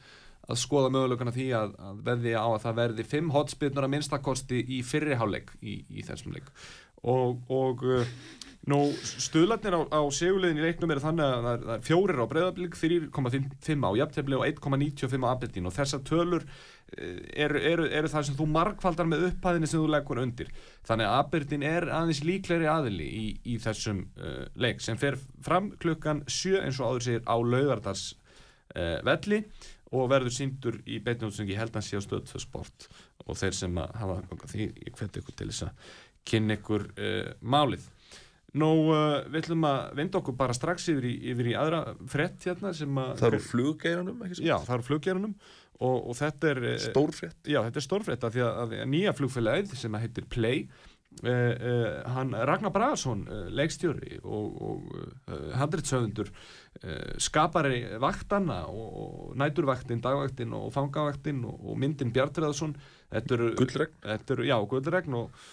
að 0.46 0.62
skoða 0.62 0.92
möguleikana 0.94 1.34
því 1.36 1.48
að, 1.58 1.76
að 1.90 2.02
veði 2.10 2.34
á 2.38 2.46
að 2.46 2.64
það 2.66 2.80
verði 2.82 3.06
fimm 3.12 3.30
hotspillnur 3.34 3.88
að 3.88 3.94
minnstakosti 3.96 4.62
í 4.78 4.82
fyrri 4.86 5.18
hálfleik 5.20 5.56
í, 5.62 5.80
í 5.90 6.06
þessum 6.06 6.36
leik. 6.36 6.52
Og, 7.06 7.42
og 7.54 7.84
uh, 7.86 8.14
nú 8.70 8.80
stuðlarnir 8.98 9.78
á, 9.78 9.82
á 9.94 10.02
segulegin 10.14 10.58
í 10.58 10.64
leiknum 10.66 10.94
eru 10.94 11.04
þannig 11.04 11.26
að 11.26 11.36
það 11.36 11.52
er, 11.52 11.66
það 11.66 11.76
er 11.76 11.84
fjórir 11.86 12.22
á 12.22 12.32
breyðablík 12.32 12.78
3,5 12.80 13.86
á 13.86 13.92
jafntefli 14.00 14.40
og 14.40 14.46
1,95 14.48 15.26
á 15.26 15.30
Aberdeen. 15.30 15.70
Og 15.70 15.76
þessar 15.76 16.02
tölur 16.08 16.46
eh, 16.98 17.20
eru, 17.46 17.62
eru, 17.62 17.86
eru 18.00 18.10
það 18.10 18.28
sem 18.30 18.40
þú 18.40 18.50
markvaldar 18.56 19.10
með 19.10 19.28
upphæðinni 19.30 19.70
sem 19.70 19.84
þú 19.84 19.92
leggur 19.94 20.22
undir. 20.24 20.50
Þannig 20.90 21.10
að 21.12 21.20
Aberdeen 21.20 21.68
er 21.70 21.90
aðeins 21.94 22.24
líklegri 22.26 22.70
aðili 22.72 23.10
í, 23.10 23.26
í 23.54 23.60
þessum 23.62 24.02
uh, 24.18 24.44
leik 24.58 24.82
sem 24.82 24.98
fer 25.02 25.20
fram 25.46 25.72
klukkan 25.82 26.26
7 26.26 26.64
eins 26.64 26.82
og 26.82 26.96
áður 26.96 27.08
segir 27.10 27.26
á 27.30 27.36
laugardars 27.38 28.08
uh, 28.74 28.98
velli 29.06 29.44
og 29.96 30.12
verður 30.12 30.36
síndur 30.36 30.80
í 30.86 31.00
beitnjóðsengi 31.04 31.58
heldan 31.58 31.86
sé 31.86 32.00
á 32.00 32.04
stöð 32.04 32.30
fyrir 32.30 32.46
sport 32.46 32.88
og 33.26 33.40
þeir 33.40 33.58
sem 33.58 33.82
að 33.82 33.98
hafa 34.02 34.20
aðgang 34.20 34.46
að 34.46 34.54
því 34.54 34.70
ég 34.86 34.96
hveti 35.00 35.22
ykkur 35.22 35.38
til 35.40 35.50
þess 35.52 35.68
að 35.68 35.92
kynna 36.26 36.58
ykkur 36.60 36.88
uh, 36.94 37.28
málið. 37.42 37.92
Nú, 38.56 38.70
uh, 38.94 39.20
við 39.28 39.42
ætlum 39.42 39.68
að 39.68 39.82
vinda 40.00 40.20
okkur 40.22 40.38
bara 40.40 40.56
strax 40.56 40.88
yfir 40.94 41.10
í, 41.10 41.14
yfir 41.34 41.52
í 41.52 41.56
aðra 41.60 41.82
frett 42.12 42.48
hérna 42.48 42.72
sem 42.78 43.02
að 43.02 43.14
Það 43.20 43.30
eru 43.32 43.44
fluggeiranum, 43.50 44.26
ekki 44.26 44.40
svo? 44.40 44.48
Já, 44.48 44.56
það 44.64 44.76
eru 44.78 44.88
fluggerunum 44.90 45.38
og, 45.84 45.96
og 46.00 46.16
þetta 46.16 46.52
er 46.54 46.62
eh, 46.72 46.78
Stórfrétt. 46.80 47.40
Já, 47.44 47.60
þetta 47.66 47.82
er 47.82 47.86
stórfrétt 47.86 48.28
af 48.28 48.36
því 48.36 48.44
að, 48.46 48.76
að 48.80 48.92
nýja 48.94 49.16
flugfélagið 49.18 49.76
sem 49.80 49.98
að 49.98 50.06
heitir 50.06 50.28
Play 50.32 50.62
hann 51.24 52.34
Ragnar 52.50 52.74
Bragason 52.76 53.26
uh, 53.30 53.46
leikstjóri 53.56 54.20
og, 54.24 54.62
og 54.62 55.36
handritsöfundur 55.56 56.32
uh, 56.32 57.16
skapari 57.22 57.84
vaktana 58.02 58.64
og, 58.68 58.88
og 59.04 59.36
næturvaktin, 59.40 60.04
dagvaktin 60.04 60.54
og 60.54 60.72
fangavaktin 60.76 61.44
og, 61.46 61.62
og 61.72 61.80
myndin 61.80 62.12
Gullregn? 63.56 64.02
þetta 64.04 64.36
eru 64.36 64.50
já, 64.50 64.58
gullregn 64.70 65.22
og 65.22 65.46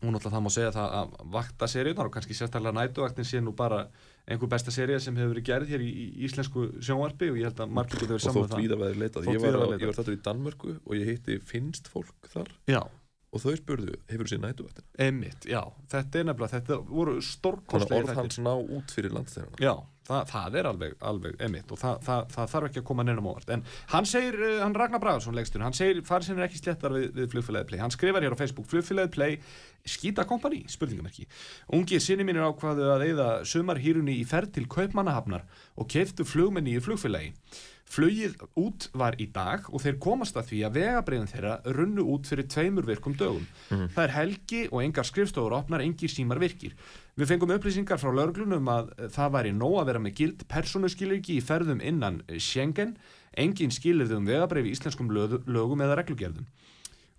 hún 0.00 0.16
alltaf 0.16 0.32
það 0.32 0.44
má 0.44 0.52
segja 0.52 0.72
það 0.72 0.94
að 0.96 1.18
vakta 1.34 1.68
seríunar 1.68 2.08
og 2.08 2.14
kannski 2.14 2.36
sérstaklega 2.36 2.76
nætuvaktin 2.78 3.26
sé 3.28 3.42
nú 3.44 3.52
bara 3.56 3.82
einhver 4.30 4.48
besta 4.48 4.72
seríu 4.72 5.00
sem 5.02 5.16
hefur 5.18 5.34
verið 5.34 5.46
gerð 5.48 5.74
hér 5.74 5.84
í, 5.84 5.90
í 5.90 6.06
íslensku 6.28 6.66
sjónvarpi 6.80 7.28
og 7.32 7.40
ég 7.40 7.50
held 7.50 7.60
að 7.64 7.74
margir 7.76 8.00
getur 8.00 8.16
verið 8.16 8.22
Og 8.22 8.24
saman 8.24 8.48
þótt 8.48 8.62
víða 8.62 8.78
veður 8.80 9.00
leitað. 9.02 9.26
Þótt 9.26 9.34
var, 9.34 9.44
víða 9.44 9.60
væri 9.60 9.72
leitað. 9.74 9.82
ég 9.82 9.90
var 9.90 9.98
þetta 9.98 10.14
í 10.14 10.22
Danmörku 10.28 10.72
og 10.78 10.96
ég 10.96 11.10
hitti 11.10 11.38
finnst 11.50 11.90
fólk 11.92 12.30
þar. 12.32 12.52
Já, 12.70 12.80
og 13.30 13.42
þau 13.44 13.54
spurðu, 13.58 13.94
hefur 14.10 14.26
þú 14.26 14.32
séð 14.32 14.42
nætuvættina? 14.42 14.88
Einmitt, 15.04 15.46
já, 15.46 15.60
þetta 15.92 16.18
er 16.20 16.26
nefnilega, 16.26 16.58
þetta 16.58 16.78
voru 16.88 17.16
stórkostlega 17.22 18.02
orð 18.02 18.18
hans 18.18 18.38
ná 18.42 18.50
út 18.58 18.94
fyrir 18.94 19.14
landstæðina 19.14 19.60
Já, 19.62 19.74
það, 20.08 20.24
það 20.32 20.58
er 20.58 20.68
alveg, 20.70 20.96
alveg 21.12 21.44
emitt 21.46 21.70
og 21.70 21.80
það, 21.80 22.00
það, 22.08 22.24
það 22.34 22.50
þarf 22.54 22.68
ekki 22.70 22.82
að 22.82 22.86
koma 22.90 23.06
neinum 23.06 23.30
ávart 23.30 23.54
en 23.54 23.64
hann 23.94 24.10
segir, 24.10 24.38
uh, 24.42 24.56
hann 24.64 24.74
Ragnar 24.74 25.02
Bragarsson 25.04 25.38
legstur, 25.38 25.62
hann 25.62 25.78
segir, 25.78 26.02
farið 26.08 26.30
sinni 26.30 26.42
er 26.42 26.48
ekki 26.48 26.62
slettar 26.62 26.96
við, 26.96 27.08
við 27.20 27.30
flugfélagið 27.36 27.70
Play, 27.70 27.82
hann 27.84 27.94
skrifar 27.94 28.26
hér 28.26 28.34
á 28.34 28.40
Facebook 28.42 28.70
flugfélagið 28.72 29.14
Play, 29.14 29.40
skýta 29.86 30.26
kompani? 30.28 30.64
Spurningamerki, 30.70 31.28
ungið 31.78 32.02
sinni 32.02 32.26
mínir 32.26 32.48
ákvaðu 32.50 32.90
að 32.96 33.06
eigða 33.06 33.32
sumarhýrunni 33.46 34.18
í 34.18 34.26
ferð 34.28 34.56
til 34.58 34.66
Kaupmannahafnar 34.70 35.46
og 35.78 35.90
keftu 35.90 36.26
flugmenni 36.26 36.74
í 36.74 36.82
flugfélagi 36.82 37.30
Flugið 37.90 38.36
út 38.60 38.86
var 38.94 39.16
í 39.18 39.26
dag 39.34 39.64
og 39.66 39.82
þeir 39.82 39.96
komast 40.02 40.36
að 40.38 40.52
því 40.52 40.58
að 40.66 40.76
vegabriðin 40.78 41.30
þeirra 41.32 41.54
runnu 41.74 42.04
út 42.12 42.28
fyrir 42.30 42.46
tveimur 42.46 42.86
virkum 42.86 43.16
dögum. 43.18 43.48
Það 43.96 44.02
er 44.04 44.14
helgi 44.14 44.60
og 44.70 44.84
engar 44.84 45.08
skrifstofur 45.08 45.56
opnar, 45.58 45.82
engir 45.82 46.12
símar 46.12 46.38
virkir. 46.38 46.76
Við 47.18 47.32
fengum 47.32 47.50
upplýsingar 47.56 47.98
frá 47.98 48.14
lörglunum 48.14 48.70
að 48.70 48.94
það 49.10 49.34
væri 49.34 49.54
nóg 49.58 49.80
að 49.80 49.90
vera 49.90 50.04
með 50.06 50.16
gild 50.22 50.46
persónuskilirki 50.54 51.40
í 51.40 51.42
ferðum 51.42 51.82
innan 51.82 52.22
Schengen, 52.38 52.94
engin 53.34 53.74
skilirði 53.74 54.20
um 54.20 54.30
vegabrið 54.30 54.70
í 54.70 54.76
íslenskum 54.76 55.10
lög, 55.10 55.40
lögum 55.50 55.82
eða 55.82 55.98
reglugerðum. 55.98 56.46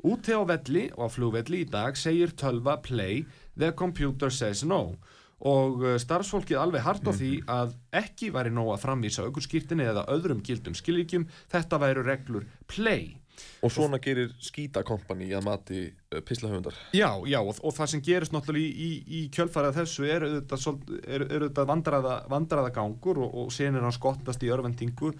Úti 0.08 0.34
á 0.34 0.42
velli 0.48 0.88
og 0.96 1.12
á 1.12 1.14
flugvelli 1.14 1.66
í 1.66 1.70
dag 1.70 2.00
segir 2.00 2.32
tölva 2.32 2.80
Play 2.82 3.26
The 3.60 3.76
Computer 3.76 4.32
Says 4.32 4.64
No 4.64 4.96
og 4.96 5.11
uh, 5.42 5.96
starfsfólkið 6.02 6.60
alveg 6.62 6.86
hart 6.86 7.08
á 7.10 7.14
því 7.14 7.32
að 7.50 7.74
ekki 8.02 8.30
væri 8.34 8.54
nóg 8.54 8.76
að 8.76 8.84
framvísa 8.86 9.26
aukurskýrtinni 9.26 9.88
eða 9.90 10.06
öðrum 10.14 10.44
gildum 10.46 10.78
skilíkjum, 10.78 11.28
þetta 11.52 11.82
væru 11.82 12.06
reglur 12.06 12.48
Play. 12.70 13.18
Og 13.66 13.72
svona 13.74 13.98
gerir 14.02 14.34
skítakompani 14.44 15.32
að 15.34 15.46
mati 15.48 15.80
uh, 15.88 16.20
pislahöfundar 16.26 16.76
Já, 16.94 17.10
já, 17.26 17.40
og, 17.40 17.58
og 17.64 17.74
það 17.74 17.92
sem 17.94 18.04
gerist 18.06 18.36
náttúrulega 18.36 18.68
í, 18.70 18.74
í, 18.86 18.90
í 19.18 19.22
kjölfarið 19.34 19.80
þessu 19.80 20.06
er 20.06 20.26
auðvitað, 20.28 20.92
er, 21.08 21.26
er 21.40 21.46
vandraða, 21.70 22.18
vandraða 22.30 22.74
gangur 22.76 23.24
og, 23.24 23.40
og 23.42 23.54
senir 23.56 23.82
hann 23.86 23.96
skottast 23.96 24.44
í 24.46 24.52
örvendingu 24.54 25.14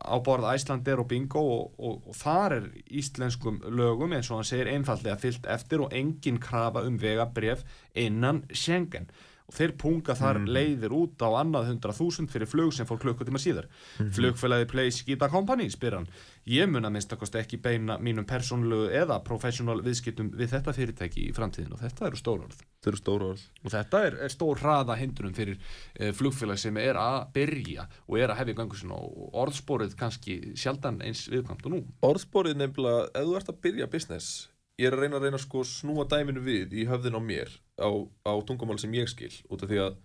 á 0.00 0.16
borð 0.24 0.48
Æslander 0.50 1.02
og 1.02 1.08
Bingo 1.10 1.40
og, 1.40 1.72
og, 1.78 2.02
og 2.08 2.16
þar 2.16 2.56
er 2.58 2.68
íslenskum 2.86 3.60
lögum 3.68 4.14
eins 4.16 4.30
og 4.30 4.40
hann 4.40 4.48
segir 4.48 4.70
einfallega 4.72 5.18
fyllt 5.20 5.48
eftir 5.50 5.84
og 5.84 5.94
engin 5.96 6.40
krafa 6.42 6.84
um 6.86 6.98
vegabref 7.00 7.64
innan 7.94 8.44
Schengen 8.50 9.10
og 9.50 9.56
þeir 9.56 9.72
punga 9.80 10.14
þar 10.14 10.38
leiðir 10.46 10.92
út 10.94 11.22
á 11.26 11.28
annað 11.40 11.72
hundra 11.72 11.94
þúsund 11.96 12.30
fyrir 12.30 12.48
flug 12.48 12.70
sem 12.74 12.86
fór 12.86 13.00
klukkutíma 13.02 13.40
síðar. 13.42 13.66
Flugfélagi 14.14 14.68
Play 14.70 14.92
Skita 14.94 15.28
Company 15.32 15.66
spyr 15.72 15.98
hann. 15.98 16.06
Ég 16.46 16.70
mun 16.70 16.86
að 16.86 16.94
minnst 16.94 17.10
að 17.12 17.20
kosti 17.24 17.40
ekki 17.40 17.58
beina 17.62 17.98
mínum 17.98 18.26
persónulegu 18.28 18.92
eða 18.96 19.18
professional 19.26 19.80
viðskiptum 19.84 20.30
við 20.38 20.54
þetta 20.54 20.74
fyrirtæki 20.76 21.26
í 21.26 21.34
framtíðin 21.34 21.74
og 21.74 21.82
þetta 21.82 22.06
eru 22.08 22.20
stór 22.20 22.46
orð. 22.46 22.62
Þau 22.80 22.90
eru 22.92 23.00
stóra 23.00 23.28
orð. 23.34 23.42
Og 23.64 23.74
þetta 23.74 24.04
er, 24.06 24.18
er 24.24 24.32
stór 24.32 24.62
hraða 24.62 24.96
hindrunum 25.00 25.34
fyrir 25.36 25.58
e, 25.58 26.12
flugfélag 26.16 26.62
sem 26.62 26.78
er 26.80 27.00
að 27.00 27.18
byrja 27.34 27.88
og 28.06 28.16
er 28.22 28.32
að 28.32 28.40
hefja 28.44 28.60
gangu 28.62 28.78
sinna 28.78 29.02
og 29.02 29.36
orðspórið 29.42 29.98
kannski 30.00 30.38
sjaldan 30.54 31.02
eins 31.04 31.26
viðkvæmt 31.28 31.68
og 31.68 31.76
nú. 31.76 31.82
Orðsporið 32.06 32.56
nefnilega, 32.62 33.10
ef 33.12 33.28
þú 33.28 33.36
ert 33.42 33.52
að 33.52 33.60
byrja 33.66 33.90
business 33.92 34.48
Ég 34.80 34.88
er 34.88 34.94
að 34.96 35.02
reyna 35.04 35.18
að 35.18 35.24
reyna 35.26 35.38
sko 35.40 35.60
snúa 35.68 36.06
dæminu 36.08 36.40
við 36.40 36.70
í 36.80 36.86
höfðin 36.88 37.18
á 37.18 37.20
mér 37.20 37.50
á, 37.80 37.90
á 38.28 38.32
tungumál 38.46 38.78
sem 38.80 38.94
ég 38.94 39.08
skil 39.10 39.32
út 39.48 39.64
af 39.64 39.70
því 39.70 39.80
að 39.86 39.96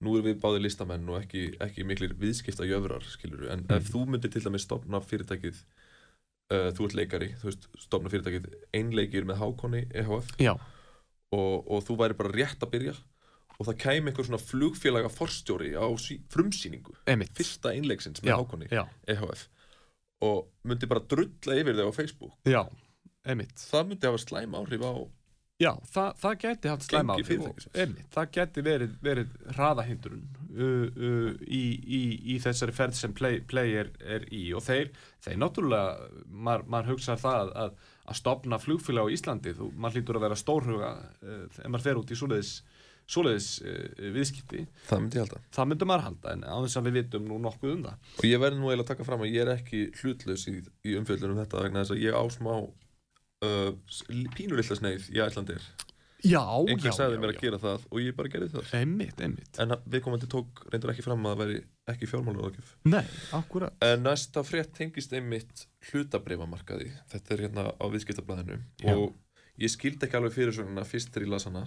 nú 0.00 0.16
erum 0.16 0.30
við 0.30 0.40
báði 0.42 0.64
listamenn 0.64 1.08
og 1.12 1.20
ekki, 1.20 1.44
ekki 1.60 1.84
miklir 1.88 2.16
viðskipta 2.20 2.66
jöfrar 2.68 3.04
skilur 3.06 3.50
en 3.52 3.66
ef 3.72 3.90
þú 3.92 4.06
myndir 4.08 4.32
til 4.32 4.42
dæmis 4.44 4.64
stopna 4.66 5.02
fyrirtækið 5.04 5.60
uh, 6.54 6.70
þú 6.76 6.88
ert 6.88 6.98
leikari, 6.98 7.30
þú 7.40 7.50
veist 7.50 7.68
stopna 7.84 8.12
fyrirtækið 8.12 8.48
einleikir 8.76 9.28
með 9.28 9.42
Hákonni 9.42 9.84
EHF 9.92 10.32
og, 11.36 11.54
og 11.70 11.84
þú 11.86 11.98
væri 12.00 12.18
bara 12.18 12.34
rétt 12.34 12.64
að 12.64 12.74
byrja 12.74 12.96
og 13.60 13.68
það 13.68 13.80
kæmi 13.84 14.10
einhver 14.10 14.26
svona 14.26 14.40
flugfélaga 14.40 15.12
forstjóri 15.12 15.74
á 15.76 15.84
frumsýningu 16.32 16.96
emitt 17.12 17.36
fyrsta 17.36 17.74
einleiksins 17.76 18.24
með 18.24 18.40
Hákonni 18.40 18.70
EHF 18.72 19.48
og 20.24 20.48
myndi 20.68 20.88
bara 20.88 21.04
drulla 21.08 21.56
yfir 21.56 21.76
þig 21.78 21.88
á 21.88 21.92
Facebook. 21.96 22.34
Já, 22.48 22.62
emitt 23.28 23.60
það 23.68 23.86
myndi 23.88 24.08
hafa 24.08 24.20
slæm 24.20 24.56
áhrif 24.58 24.84
á 24.84 24.92
Já, 25.60 25.74
það, 25.92 26.12
það 26.22 26.36
geti 26.40 26.70
haft 26.70 26.86
slæma 26.86 27.16
áhrif 27.18 27.30
það 28.14 28.30
geti 28.36 28.62
verið, 28.64 28.92
verið 29.04 29.32
hraðahindrun 29.52 30.22
uh, 30.24 30.86
uh, 30.88 31.30
í, 31.44 31.64
í, 31.84 32.00
í 32.32 32.36
þessari 32.40 32.74
ferð 32.76 32.96
sem 32.96 33.14
play, 33.16 33.42
play 33.44 33.76
er, 33.82 33.92
er 34.00 34.24
í. 34.32 34.46
Og 34.56 34.64
þeir, 34.64 34.88
þeir 35.20 35.40
náttúrulega 35.42 36.08
maður 36.32 36.66
mað 36.72 36.92
hugsar 36.94 37.20
það 37.20 37.52
að, 37.64 37.76
að 38.08 38.20
stopna 38.22 38.60
flugfélag 38.62 39.12
á 39.12 39.14
Íslandi, 39.18 39.54
þú, 39.60 39.70
maður 39.76 40.00
hlýtur 40.00 40.20
að 40.20 40.28
vera 40.28 40.40
stórhuga 40.40 40.92
uh, 40.96 41.46
ef 41.52 41.62
maður 41.66 41.88
fer 41.90 42.00
út 42.00 42.16
í 42.16 42.20
svoleiðis, 42.22 42.56
svoleiðis 43.10 43.52
uh, 43.60 43.86
viðskipti. 44.16 44.66
Það 44.88 45.04
myndi 45.04 45.20
ég 45.20 45.26
halda. 45.26 45.46
Það 45.60 45.72
myndum 45.74 45.92
maður 45.92 46.08
halda 46.08 46.36
en 46.38 46.48
á 46.48 46.56
þess 46.56 46.80
að 46.80 46.88
við 46.88 47.02
vitum 47.02 47.28
nú 47.28 47.44
nokkuð 47.44 47.76
um 47.76 47.88
það. 47.90 48.12
Og 48.16 48.28
ég 48.32 48.46
verði 48.48 48.62
nú 48.62 48.70
eiginlega 48.72 48.88
að 48.88 48.92
taka 48.94 49.12
fram 49.12 49.28
að 49.28 49.34
ég 49.36 49.44
er 49.44 49.56
ekki 49.58 49.88
hlutlaus 50.00 50.48
í, 50.48 50.62
í 50.88 50.96
umfjöldunum 50.96 51.44
þetta 51.44 51.66
vegna 51.66 51.84
þess 51.84 51.98
að 51.98 52.06
ég 52.08 52.16
á 52.16 52.24
smá 52.32 52.54
uh, 53.44 53.70
pínulilla 54.36 54.76
sneið 54.76 55.08
í 55.14 55.22
Æslandir 55.24 55.64
Já, 56.20 56.42
einhver 56.68 56.92
sagði 56.92 57.20
mér 57.20 57.32
að 57.32 57.38
gera 57.40 57.58
það 57.60 57.84
og 57.88 58.00
ég 58.02 58.16
bara 58.16 58.28
gerði 58.28 58.50
það. 58.52 58.72
Einmitt, 58.76 59.20
einmitt. 59.24 59.60
En 59.62 59.72
við 59.88 60.02
komandi 60.04 60.28
tók 60.28 60.58
reyndar 60.68 60.92
ekki 60.92 61.04
fram 61.06 61.24
að 61.24 61.32
það 61.32 61.40
væri 61.40 61.60
ekki 61.94 62.08
fjármálaráðgjöf. 62.10 62.74
Nei, 62.92 63.06
akkurat 63.38 63.86
en 63.86 64.04
næsta 64.04 64.42
frétt 64.44 64.74
tengist 64.76 65.14
einmitt 65.16 65.64
hlutabreifamarkaði 65.88 66.90
þetta 67.12 67.34
er 67.34 67.44
hérna 67.46 67.64
á 67.72 67.84
viðskiptablaðinu. 67.94 68.58
Og 68.92 69.16
ég 69.60 69.72
skildi 69.72 70.06
ekki 70.06 70.20
alveg 70.20 70.36
fyrirsögnuna 70.36 70.84
fyrst 70.88 71.08
þegar 71.14 71.26
ég 71.26 71.32
las 71.32 71.48
hana. 71.48 71.64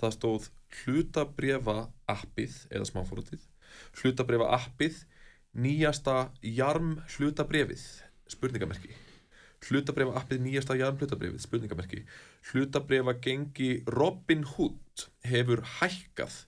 Það 0.00 0.16
stóð 0.16 0.48
hlutabrefa 0.80 1.76
appið 2.08 2.56
eða 2.72 2.88
smáfórutið 2.88 3.44
hlutabrefa 4.00 4.48
appið 4.56 5.02
nýjasta 5.58 6.16
jarm 6.40 6.96
hlutabrefið 7.16 7.84
spurningamerki 8.30 8.94
hlutabrefa 9.66 10.14
appið 10.20 10.42
nýjasta 10.44 10.76
jarm 10.78 10.98
hlutabrefið 11.00 11.42
spurningamerki. 11.42 12.04
Hlutabrefa 12.50 13.16
gengi 13.24 13.70
Robin 13.90 14.44
Hood 14.54 15.08
hefur 15.26 15.64
hækkað 15.80 16.44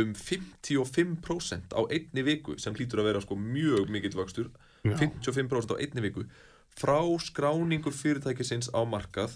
um 0.00 0.12
55% 0.14 1.74
á 1.74 1.80
einni 1.90 2.22
viku 2.26 2.54
sem 2.62 2.76
hlýtur 2.76 3.02
að 3.02 3.10
vera 3.10 3.24
sko 3.24 3.38
mjög 3.38 3.90
mikill 3.90 4.18
vöxtur. 4.18 4.52
55% 4.84 5.74
á 5.74 5.80
einni 5.80 6.04
viku 6.04 6.24
frá 6.70 7.00
skráningu 7.18 7.90
fyrirtækisins 7.90 8.70
á 8.70 8.80
markað. 8.86 9.34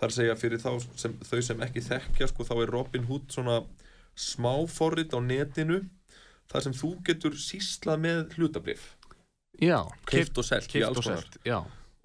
Þar 0.00 0.14
segja 0.14 0.36
fyrir 0.40 0.62
sem, 0.62 1.18
þau 1.20 1.40
sem 1.44 1.60
ekki 1.66 1.82
þekkja 1.84 2.30
sko 2.30 2.46
þá 2.48 2.54
er 2.62 2.72
Robin 2.72 3.04
Hood 3.10 3.28
svona 3.34 3.60
smáforrit 4.18 5.12
á 5.16 5.20
netinu 5.20 5.82
þar 6.52 6.66
sem 6.66 6.74
þú 6.76 6.90
getur 7.06 7.38
síslað 7.38 8.02
með 8.06 8.36
hlutabrif 8.36 8.90
Já, 9.60 9.84
keift 10.08 10.38
og 10.40 10.46
selt 10.48 10.74
alls 10.80 11.00
og 11.00 11.06
selt 11.06 11.38
Já, 11.46 11.60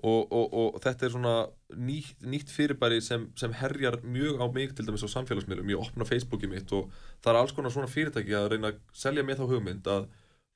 og, 0.06 0.32
og, 0.32 0.54
og 0.54 0.78
þetta 0.84 1.08
er 1.08 1.14
svona 1.14 1.34
nýtt, 1.74 2.22
nýtt 2.30 2.52
fyrirbæri 2.54 3.00
sem, 3.02 3.28
sem 3.40 3.54
herjar 3.58 3.98
mjög 4.06 4.44
á 4.44 4.46
mig 4.54 4.76
til 4.78 4.86
dæmis 4.86 5.06
á 5.06 5.10
samfélagsmiðlum. 5.10 5.72
Ég 5.74 5.82
opna 5.82 6.06
Facebookið 6.06 6.54
mitt 6.54 6.74
og 6.78 6.92
það 7.24 7.32
er 7.34 7.40
alls 7.42 7.56
konar 7.58 7.74
svona 7.74 7.90
fyrirtæki 7.90 8.36
að 8.38 8.52
reyna 8.54 8.72
að 8.74 8.82
selja 8.94 9.26
með 9.26 9.42
þá 9.42 9.46
hugmynd 9.54 9.90
að 9.94 10.08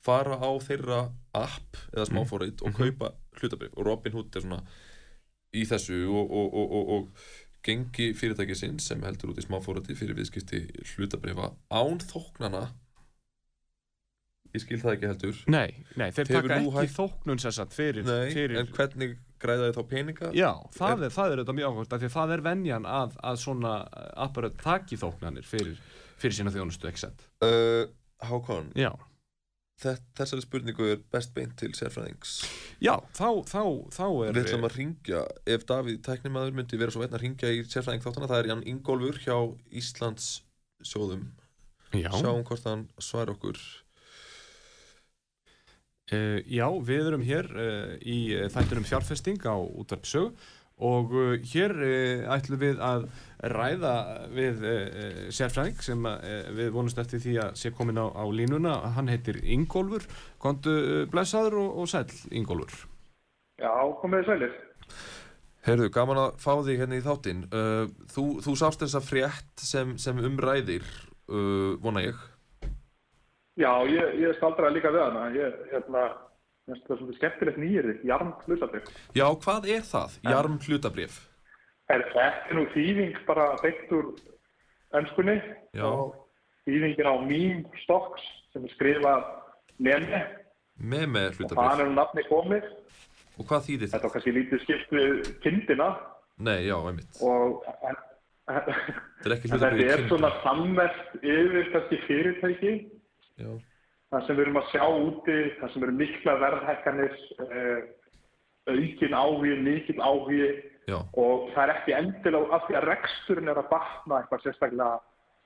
fara 0.02 0.38
á 0.38 0.52
þeirra 0.62 1.02
app 1.38 1.80
eða 1.94 2.08
smáfórið 2.10 2.62
og 2.66 2.78
kaupa 2.78 3.14
hlutabrif 3.40 3.74
og 3.78 3.86
Robin 3.86 4.16
Hood 4.18 4.36
er 4.36 4.46
svona 4.46 4.62
í 5.58 5.66
þessu 5.68 6.04
og, 6.10 6.30
og, 6.30 6.54
og, 6.58 6.76
og, 6.78 6.94
og 6.96 7.66
gengi 7.66 8.12
fyrirtæki 8.18 8.58
sinn 8.58 8.80
sem 8.82 9.02
heldur 9.06 9.34
út 9.34 9.42
í 9.42 9.46
smáfórið 9.46 9.94
fyrir 9.98 10.18
viðskipti 10.18 10.64
hlutabrifa 10.96 11.52
án 11.70 12.02
þóknana 12.02 12.70
ég 14.56 14.62
skil 14.66 14.80
það 14.82 14.94
ekki 14.98 15.08
heldur. 15.12 15.42
Nei, 15.48 15.70
nei, 15.96 16.10
þeir 16.12 16.28
Hefur 16.32 16.48
taka 16.50 16.60
nú 16.62 16.72
ekki 16.72 16.82
hægt- 16.88 16.96
þóknun 16.98 17.40
sér 17.44 17.54
satt 17.56 17.76
fyrir, 17.76 18.04
Nei, 18.08 18.32
fyrir 18.36 18.60
en 18.60 18.68
hvernig 18.76 19.14
græða 19.42 19.70
þið 19.72 19.78
þá 19.78 19.84
peninga? 19.94 20.32
Já, 20.38 20.52
það 20.76 21.06
er, 21.08 21.14
það 21.16 21.32
er 21.32 21.40
auðvitað 21.42 21.58
mjög 21.62 21.72
ákvæmt 21.72 21.94
af 21.96 22.02
því 22.02 22.10
að 22.12 22.18
það 22.18 22.34
er 22.36 22.42
venjan 22.50 22.86
að, 22.86 23.16
að 23.32 23.40
svona 23.46 23.72
apparat 24.28 24.58
taki 24.62 25.00
þóknanir 25.02 25.48
fyrir, 25.48 25.80
fyrir 26.22 26.36
sína 26.38 26.52
þjónustu, 26.54 26.92
ekki 26.92 27.06
sett 27.08 27.24
Uh, 27.42 27.88
Hákon, 28.22 28.68
Já, 28.78 28.92
þess, 29.82 30.04
þessari 30.20 30.44
spurningu 30.46 30.86
er 30.94 31.00
best 31.12 31.34
beint 31.34 31.56
til 31.58 31.72
sérfræðings. 31.74 32.36
Já, 32.84 32.94
þá, 33.18 33.42
þá, 33.50 33.64
þá 33.96 34.04
er 34.28 34.36
Við 34.38 34.44
ætlum 34.46 34.68
að 34.68 34.76
ringja, 34.78 35.24
ef 35.56 35.66
Davíð 35.66 36.02
tæknimaður 36.06 36.54
myndi 36.60 36.78
vera 36.78 36.94
svo 36.94 37.02
veitna 37.02 37.18
að 37.18 37.24
ringja 37.26 37.50
í 37.56 37.64
sérfræðing 37.66 38.04
þáttana 38.06 38.30
það 38.30 38.44
er 38.44 38.52
Jan 38.52 38.64
Ingólfur 38.76 39.18
hjá 39.26 39.38
Íslands 39.82 40.30
sjóðum 40.86 41.32
Já, 41.98 42.08
Sjáum 42.14 42.46
hvort 42.48 42.64
hann 42.70 42.86
svar 43.04 43.34
okkur 43.34 43.58
uh, 46.12 46.40
já, 46.46 46.68
við 46.92 47.12
erum 47.12 47.28
hér 47.28 47.52
uh, 47.52 47.94
í 48.02 48.20
uh, 48.38 48.48
þættinum 48.54 48.88
fjárfesting 48.88 49.42
á 49.48 49.56
útvarpsög 49.58 50.36
og 50.82 51.14
uh, 51.14 51.34
hér 51.54 51.76
uh, 51.78 52.30
ætlum 52.36 52.62
við 52.62 52.80
að 52.86 53.10
ræða 53.56 53.96
við 54.34 54.64
uh, 54.66 55.26
sérfræðing 55.34 55.82
sem 55.84 56.08
uh, 56.08 56.22
við 56.58 56.72
vonumst 56.76 57.02
eftir 57.02 57.24
því 57.24 57.36
að 57.48 57.60
sé 57.64 57.74
komin 57.76 58.02
á, 58.02 58.10
á 58.10 58.26
línuna, 58.30 58.78
hann 58.98 59.12
heitir 59.12 59.44
Ingólfur 59.44 60.08
Kondu 60.42 60.78
uh, 60.78 61.04
blessaður 61.12 61.60
og, 61.66 61.84
og 61.84 61.92
sæll 61.92 62.10
Ingólfur 62.32 62.88
Já, 63.62 63.70
komið 64.02 64.26
sælir. 64.26 64.54
Heyrðu, 65.68 65.92
gaman 65.94 66.18
að 66.18 66.38
fá 66.42 66.54
þig 66.66 66.80
hérna 66.82 66.98
í 66.98 67.04
þáttinn. 67.06 67.42
Uh, 67.54 67.84
þú, 68.10 68.26
þú 68.42 68.54
sást 68.58 68.82
þessa 68.82 69.02
frétt 69.06 69.62
sem, 69.62 69.94
sem 70.02 70.18
umræðir, 70.18 70.88
uh, 71.30 71.78
vona 71.84 72.02
ég. 72.08 72.24
Já, 73.60 73.72
ég, 73.92 74.14
ég 74.22 74.36
staldraði 74.38 74.78
líka 74.78 74.92
við 74.96 75.02
hana. 75.04 75.24
Ég, 75.36 75.56
hérna, 75.74 76.04
það 76.70 76.82
svolítið 76.88 77.18
skemmtilegt 77.20 77.58
nýjirði, 77.60 77.96
jarm 78.08 78.30
hlutabrif. 78.46 78.92
Já, 79.18 79.26
hvað 79.44 79.68
er 79.76 79.82
það? 79.90 80.18
Jarm 80.32 80.60
hlutabrif. 80.64 81.18
Er 81.92 82.06
þetta 82.14 82.48
er 82.48 82.56
nú 82.56 82.66
þýðing 82.72 83.18
bara 83.28 83.50
beitt 83.64 83.90
úr 83.92 84.14
önskunni 84.96 85.36
og 85.84 86.14
þýðingin 86.68 87.10
á 87.12 87.16
mím 87.28 87.66
stokks 87.84 88.24
sem 88.54 88.64
er 88.68 88.72
skrifað 88.78 89.26
nefni 89.84 90.22
Með 90.82 91.04
með 91.12 91.28
og 91.28 91.36
hlutabrif. 91.42 91.66
það 91.74 91.84
er 91.84 91.92
nafni 91.98 92.24
komið. 92.30 92.70
Og 93.42 93.46
hvað 93.50 93.66
þýðir 93.68 93.90
Þetta 93.92 93.98
það? 93.98 94.06
var 94.08 94.14
kannski 94.16 94.34
lítið 94.38 94.64
skipt 94.64 94.96
við 94.96 95.20
kindina 95.44 95.90
Nei, 96.42 96.60
já, 96.70 96.76
einmitt. 96.88 97.20
og 97.22 97.68
en, 97.68 98.00
Þetta 98.52 98.74
er 99.28 99.36
ekki 99.36 99.50
þetta 99.52 99.58
hlutabrif 99.58 99.84
í 99.84 99.92
er 99.92 100.02
kynni. 100.02 100.10
svona 100.14 100.32
sammest 100.46 101.20
yfir 101.22 101.70
kannski 101.76 102.00
fyrirtæki 102.08 102.74
Já, 103.42 103.52
það 104.12 104.26
sem 104.28 104.36
við 104.38 104.44
erum 104.46 104.60
að 104.62 104.70
sjá 104.72 104.86
úti, 105.06 105.38
það 105.60 105.74
sem 105.74 105.84
eru 105.88 105.96
mikla 106.02 106.34
verðhækkanir, 106.42 107.14
uh, 107.46 107.80
aukin 108.72 109.16
áhugi, 109.18 109.54
mikil 109.66 110.02
áhugi 110.06 110.50
já, 110.88 110.98
og 111.18 111.48
það 111.56 111.64
er 111.64 111.74
ekki 111.76 111.96
endilega 111.98 112.56
af 112.58 112.68
því 112.68 112.76
að 112.80 112.88
reksturinn 112.92 113.50
er 113.54 113.62
að 113.62 113.70
batna 113.72 114.20
eitthvað 114.22 114.44
sérstaklega 114.46 114.90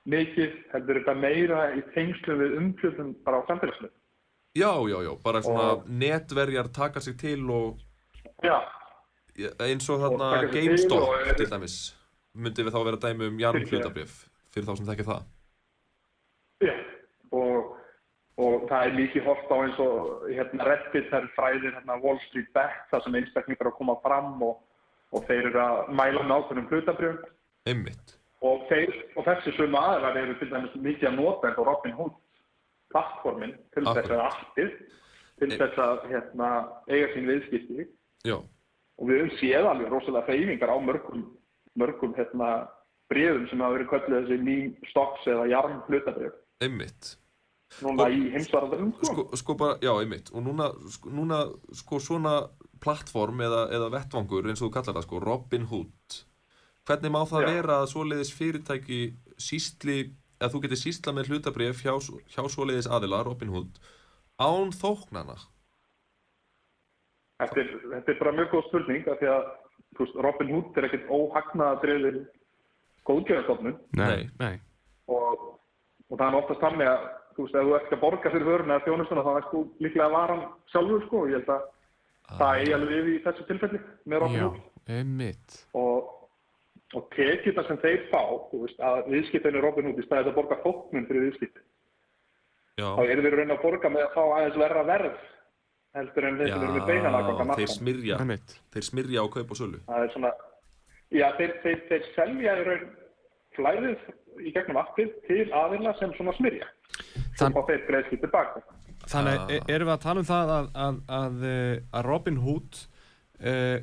mikið, 0.06 0.56
heldur 0.72 1.00
þetta 1.00 1.14
meira 1.18 1.60
í 1.74 1.82
tengslu 1.94 2.36
við 2.42 2.58
umfjöldum 2.60 3.14
bara 3.24 3.40
á 3.40 3.48
samfélagslu. 3.48 3.88
já, 4.56 4.72
já, 4.88 4.98
já. 5.04 5.12
Bara 5.22 5.42
svona 5.42 5.72
Og- 5.76 5.88
netverjar 5.88 6.68
taka 6.72 7.00
sig 7.00 7.16
til 7.18 7.50
og 7.50 7.78
Já, 8.42 8.60
eins 9.60 9.88
og 9.90 10.00
þarna 10.00 10.30
taka 10.32 10.40
sig 10.40 10.52
til 10.52 10.68
GameStop 10.68 11.02
og- 11.08 11.36
til 11.36 11.46
dæmis. 11.50 11.94
Myndi 12.36 12.62
við 12.64 12.72
þá 12.72 12.84
vera 12.84 12.96
dæmi 12.96 13.28
um 13.28 13.38
jarm 13.38 13.64
Fyrir- 13.64 14.64
þá 14.64 14.76
sem 14.76 14.86
þekkja 14.86 15.04
það. 15.04 15.22
já. 16.62 16.74
Og, 17.32 17.76
og 18.36 18.66
það 18.68 18.86
er 18.86 18.96
mikið 18.98 19.24
hort 19.24 19.48
á 19.48 19.56
eins 19.64 19.78
og 19.80 20.26
hérna 20.28 20.66
Reddit, 20.68 21.06
það 21.10 21.22
er 21.22 21.30
fræðir 21.36 21.72
hérna 21.78 21.96
Wall 22.02 22.18
Street 22.26 22.50
Bet, 22.56 22.74
það 22.90 23.04
sem 23.06 23.14
einstaklingar 23.20 23.64
eru 23.66 23.72
að 23.72 23.78
koma 23.78 23.96
fram 24.04 24.42
og, 24.44 24.58
og 25.16 25.24
þeir 25.30 25.48
eru 25.50 25.62
að 25.62 25.88
mæla 25.96 26.22
með 26.26 26.36
ákveðnum 26.36 26.68
hlutabrjöfum. 26.72 27.32
Einmitt. 27.66 28.12
og, 28.46 28.66
þeir, 28.68 28.92
og 29.16 29.24
þessi 29.26 29.54
sömu 29.56 29.78
aðrar 29.80 30.18
eru 30.20 30.34
til 30.38 30.50
dæmis 30.52 30.74
mikið 30.76 31.08
að 31.08 31.16
nota 31.16 31.48
eins 31.48 31.58
og 31.58 31.66
Robin 31.66 31.96
Hood 31.96 32.12
plattformin 32.92 33.56
til 33.74 33.82
Akkurat. 33.88 34.04
þess 34.04 34.12
að 34.12 34.26
appið 34.28 34.76
til 35.40 35.48
E- 35.52 35.58
þess 35.58 35.80
að 35.82 36.04
hérna, 36.12 36.50
eiga 36.92 37.08
sín 37.14 37.26
viðskipti 37.32 37.86
Já, 38.28 38.36
og 38.36 39.08
við 39.08 39.18
höfum 39.22 39.34
séð 39.40 39.66
alveg 39.72 39.90
rosalega 39.92 40.28
hreyfingar 40.30 40.70
á 40.72 40.76
mörgum, 40.80 41.24
mörgum 41.76 42.14
hérna, 42.16 42.50
brefum 43.10 43.48
sem 43.50 43.60
hafa 43.64 43.74
verið 43.78 43.90
kölluð 43.90 44.20
þessi 44.20 44.38
mím 44.44 44.76
stocks 44.92 45.26
eða 45.26 45.48
jarm 45.50 45.80
hlutabref 45.88 46.36
einmitt. 46.64 47.16
Núna 47.82 48.06
Og- 48.06 48.14
í 48.14 48.30
heimsvarðarum 48.32 48.92
Sko, 49.04 49.36
sko 49.36 49.54
bara, 49.54 49.78
já, 49.82 49.92
einmitt. 50.00 50.30
Og 50.32 50.42
núna, 50.46 50.70
sko, 50.90 51.10
núna, 51.10 51.40
sko, 51.72 51.98
svona 52.00 52.48
plattform 52.80 53.40
eða, 53.40 53.66
eða 53.72 53.90
vettvangur, 53.90 54.46
eins 54.48 54.62
og 54.62 54.70
þú 54.70 54.72
kallar 54.76 54.94
það, 54.96 55.02
sko, 55.08 55.20
Robin 55.20 55.66
Hood. 55.66 56.22
Hvernig 56.86 57.10
má 57.10 57.22
það 57.26 57.42
Já. 57.42 57.46
vera 57.50 57.80
að 57.82 57.90
svoleiðis 57.90 58.32
fyrirtæki 58.36 59.00
sístli, 59.42 60.12
að 60.40 60.52
þú 60.54 60.60
getur 60.62 60.78
sístla 60.78 61.12
með 61.16 61.28
hlutabrif 61.32 61.82
hjá, 61.82 61.94
hjá 62.30 62.42
svoleiðis 62.46 62.86
aðila, 62.86 63.24
Robin 63.26 63.48
Hood, 63.48 63.78
án 64.38 64.70
þóknana? 64.70 65.36
Þetta 67.40 67.60
er, 67.60 67.72
þetta 67.92 68.12
er 68.12 68.18
bara 68.20 68.32
mjög 68.32 68.50
góð 68.54 68.68
spurning 68.68 69.08
af 69.12 69.18
því 69.20 69.28
að 69.32 69.48
þú 69.96 70.04
veist, 70.04 70.16
Robin 70.24 70.52
Hood 70.54 70.78
er 70.78 70.86
ekkert 70.88 71.10
Nei. 73.92 74.30
nei. 74.38 74.60
og, 75.08 75.58
og 76.10 76.18
það 76.18 76.26
er 76.28 76.38
oftast 76.40 76.60
þannig 76.64 76.88
að 76.90 77.04
þú 77.36 77.46
veist, 77.46 77.56
ef 77.56 77.66
þú 77.68 77.76
ert 77.78 77.94
að 77.96 78.02
borga 78.02 78.32
fyrir 78.34 78.48
vöruna 78.48 78.76
eða 78.76 78.86
þjónustuna 78.86 79.24
þá 79.26 79.32
ert 79.36 79.52
þú 79.52 79.62
líklega 79.84 80.10
varan 80.16 80.44
sjálfur 80.72 81.06
sko 81.06 81.22
og 81.22 81.30
ég 81.32 81.40
held 81.40 81.54
að 81.54 81.64
það 82.40 82.60
eigi 82.60 82.76
alveg 82.76 82.92
við 82.96 83.12
í 83.12 83.22
þessu 83.26 83.46
tilfelli 83.50 83.80
með 84.06 84.26
Hood 84.26 84.60
einmitt. 84.96 85.56
og, 85.76 86.10
og 86.96 87.08
tekjurna 87.14 87.64
sem 87.68 87.80
þeir 87.84 88.04
fá, 88.10 88.22
þú 88.50 88.64
veist, 88.64 88.82
að 88.82 89.00
viðskiptinu 89.14 89.62
Robin 89.64 89.90
Hood 89.90 90.02
í 90.02 90.06
staðið 90.06 90.32
að 90.32 90.38
borga 90.40 90.60
þóknun 90.64 91.08
fyrir 91.10 91.26
viðskipti 91.28 91.64
Já, 92.76 92.90
þá 92.92 93.02
eru 93.08 93.24
þeir 93.24 93.38
raun 93.40 93.54
að 93.54 93.62
borga 93.64 93.88
með 93.88 94.04
að 94.04 94.14
fá 94.16 94.22
aðeins 94.26 94.60
verra 94.60 94.84
verð 94.84 95.24
heldur 95.96 96.26
en 96.28 96.38
þeir 96.40 96.50
sem 96.50 96.62
eru 96.66 96.74
með 96.74 96.90
beinan 96.90 97.16
markan. 97.16 97.66
smyrja, 97.72 98.18
Einmitt. 98.20 98.54
þeir 98.74 98.86
smyrja 98.90 99.24
á 99.24 99.26
kaup 99.32 99.52
og 99.54 99.58
sölu. 99.60 99.80
Það 99.86 100.04
er 100.04 100.12
svona, 100.12 100.32
já, 101.14 101.26
þeir, 101.38 101.54
þeir, 101.62 101.82
þeir 101.88 102.08
selja 102.16 102.56
í 102.60 102.66
raun 102.68 102.86
flæðið 103.56 104.06
í 104.44 104.52
gegnum 104.52 104.80
appið 104.82 105.14
til 105.28 105.44
aðila 105.56 105.94
sem 106.00 106.12
svona 106.18 106.34
smyrja. 106.36 106.68
Þann- 107.36 107.54
og 107.56 107.66
fá 107.66 107.70
þeir 107.72 107.86
greiðslu 107.90 108.18
tilbaka. 108.24 108.64
Þannig 109.06 109.38
Ah. 109.38 109.52
e- 109.54 109.62
erum 109.74 109.88
við 109.88 109.94
að 109.94 110.02
tala 110.02 110.20
um 110.20 110.26
það 110.26 110.52
að, 110.56 110.66
að, 110.86 111.00
að, 111.20 111.44
eh, 111.44 111.78
að 111.92 112.04
Robin 112.10 112.36
Hood 112.42 112.78
uh, 113.44 113.78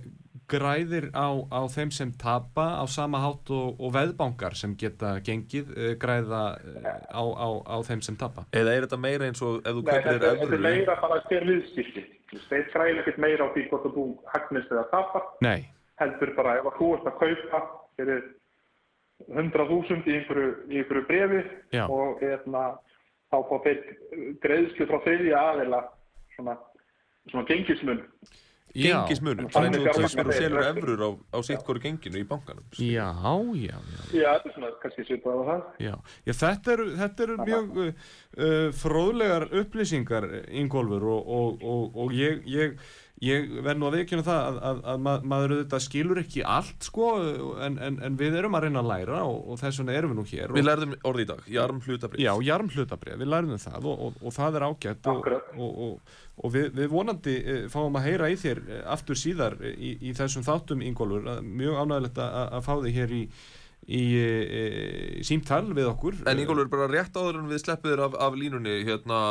græðir 0.49 1.05
á, 1.15 1.27
á 1.53 1.61
þeim 1.71 1.91
sem 1.93 2.11
tapa 2.19 2.65
á 2.81 2.83
sama 2.89 3.21
hátt 3.23 3.49
og, 3.53 3.79
og 3.79 3.93
veðbankar 3.95 4.57
sem 4.59 4.73
geta 4.75 5.19
gengið 5.23 5.69
uh, 5.77 5.93
græða 6.01 6.41
uh, 6.57 6.89
á, 7.13 7.23
á, 7.23 7.47
á 7.63 7.77
þeim 7.87 8.01
sem 8.03 8.17
tapa. 8.19 8.45
Eða 8.51 8.73
er 8.75 8.87
þetta 8.87 8.99
meira 8.99 9.29
eins 9.29 9.41
og 9.45 9.61
ef 9.63 9.77
þú 9.77 9.85
kaupir 9.87 10.09
þér 10.09 10.25
þetta 10.25 10.57
er 10.57 10.65
meira 10.67 10.97
bara 11.01 11.21
hver 11.29 11.47
viðskipti. 11.47 12.03
Þeir 12.49 12.67
græðir 12.73 13.01
ekkert 13.03 13.21
meira 13.21 13.45
á 13.45 13.49
því 13.53 13.67
hvort 13.69 13.89
þú 13.93 14.05
hagnist 14.33 14.71
eða 14.73 14.85
tapar. 14.91 15.27
Nei, 15.45 15.69
Heldur 16.01 16.33
bara 16.35 16.57
ef 16.59 16.65
að 16.71 16.79
þú 16.79 16.87
ert 16.97 17.09
að 17.11 17.19
kaupa 17.21 17.59
fyrir 17.99 18.23
100.000 19.29 20.07
í 20.09 20.15
einhverju, 20.17 21.03
brefi 21.07 21.41
Já. 21.71 21.85
og 21.87 22.19
hérna, 22.19 22.63
þá 23.34 23.38
fá 23.50 23.56
þeir 23.65 23.84
greiðslu 24.46 24.89
frá 24.89 25.00
þriðja 25.08 25.43
aðila 25.50 25.84
svona, 26.38 26.58
svona 27.32 27.46
gengismun. 27.50 28.02
já, 28.74 28.96
Gengismunur, 29.06 29.50
Þannig 29.54 29.84
og 29.84 29.98
þú 29.98 30.08
þeir 30.13 30.32
selur 30.38 30.65
evrur 30.65 31.02
á, 31.06 31.10
á 31.34 31.39
sitt 31.46 31.65
hverju 31.65 31.84
genginu 31.84 32.22
í 32.22 32.28
bankanum. 32.30 32.63
já, 32.78 33.10
já, 33.58 33.78
já. 33.78 34.02
Já, 34.13 34.30
þetta 34.34 34.50
er 34.50 34.56
svona 34.56 34.72
kannski 34.82 35.06
svipað 35.10 35.38
á 35.38 35.43
það. 35.50 35.67
Já, 35.86 35.93
já 36.30 36.34
þetta 36.41 36.74
eru, 36.74 36.88
þetta 37.02 37.26
eru 37.28 37.38
mjög 37.43 37.78
uh, 37.84 37.91
uh, 38.38 38.67
fróðlegar 38.82 39.48
upplýsingar, 39.62 40.30
Ingólfur, 40.63 41.06
og, 41.17 41.34
og, 41.38 41.67
og, 41.74 42.02
og 42.06 42.17
ég, 42.17 42.41
ég, 42.50 42.78
ég 43.23 43.45
verð 43.63 43.79
nú 43.79 43.88
að 43.88 43.95
viðkjöna 43.99 44.23
það 44.27 44.41
að, 44.47 44.57
að, 44.69 44.79
að 44.93 45.03
ma 45.05 45.13
maður 45.33 45.53
auðvitað 45.55 45.83
skilur 45.86 46.19
ekki 46.23 46.41
allt, 46.55 46.88
sko, 46.89 47.09
en, 47.67 47.77
en, 47.88 47.99
en 48.03 48.17
við 48.19 48.36
erum 48.41 48.57
að 48.57 48.65
reyna 48.67 48.81
að 48.83 48.89
læra 48.91 49.21
og, 49.29 49.38
og 49.53 49.62
þess 49.62 49.79
vegna 49.81 49.95
erum 49.99 50.12
við 50.13 50.19
nú 50.19 50.25
hér. 50.33 50.53
Við 50.57 50.67
lærðum 50.67 50.95
orði 51.12 51.25
í 51.25 51.29
dag, 51.31 51.41
jarm 51.55 51.79
hlutabrif. 51.86 52.23
já, 52.25 52.33
jarm 52.49 52.69
hlutabrið, 52.73 53.17
við 53.23 53.31
lærðum 53.33 53.63
það 53.63 53.89
og, 53.93 54.03
og, 54.09 54.19
og 54.27 54.36
það 54.36 54.59
er 54.59 54.67
ágætt 54.67 55.09
og, 55.13 55.17
Akkurat. 55.23 55.49
og, 55.55 55.81
og, 55.88 56.13
og 56.43 56.53
við, 56.57 56.69
við 56.81 56.93
vonandi 56.97 57.36
uh, 57.43 57.63
fáum 57.73 57.99
að 58.01 58.07
heyra 58.09 58.29
í 58.33 58.38
þér 58.43 58.63
uh, 58.67 58.77
aftur 58.97 59.19
síðar 59.23 59.57
uh, 59.62 59.71
í, 59.71 59.95
í 60.01 60.13
þessum 60.17 60.45
þáttum, 60.47 60.83
Ingólfur, 60.88 61.27
Að- 61.38 61.43
mjög 61.63 61.79
ánægilegt 61.83 62.23
að, 62.25 62.39
að 62.57 62.65
fá 62.67 62.73
þig 62.88 62.97
hér 62.97 63.13
í, 63.13 63.21
í, 63.83 64.01
í, 64.01 64.65
í 65.21 65.23
símtal 65.27 65.63
við 65.75 65.89
okkur. 65.93 66.19
En 66.31 66.39
Ingólfur, 66.41 66.69
bara 66.73 66.89
rétt 66.91 67.15
áður 67.19 67.41
en 67.43 67.49
við 67.51 67.63
sleppum 67.63 67.93
þér 67.93 68.05
af, 68.09 68.19
af 68.27 68.38
línunni, 68.39 68.77
hérna, 68.88 69.21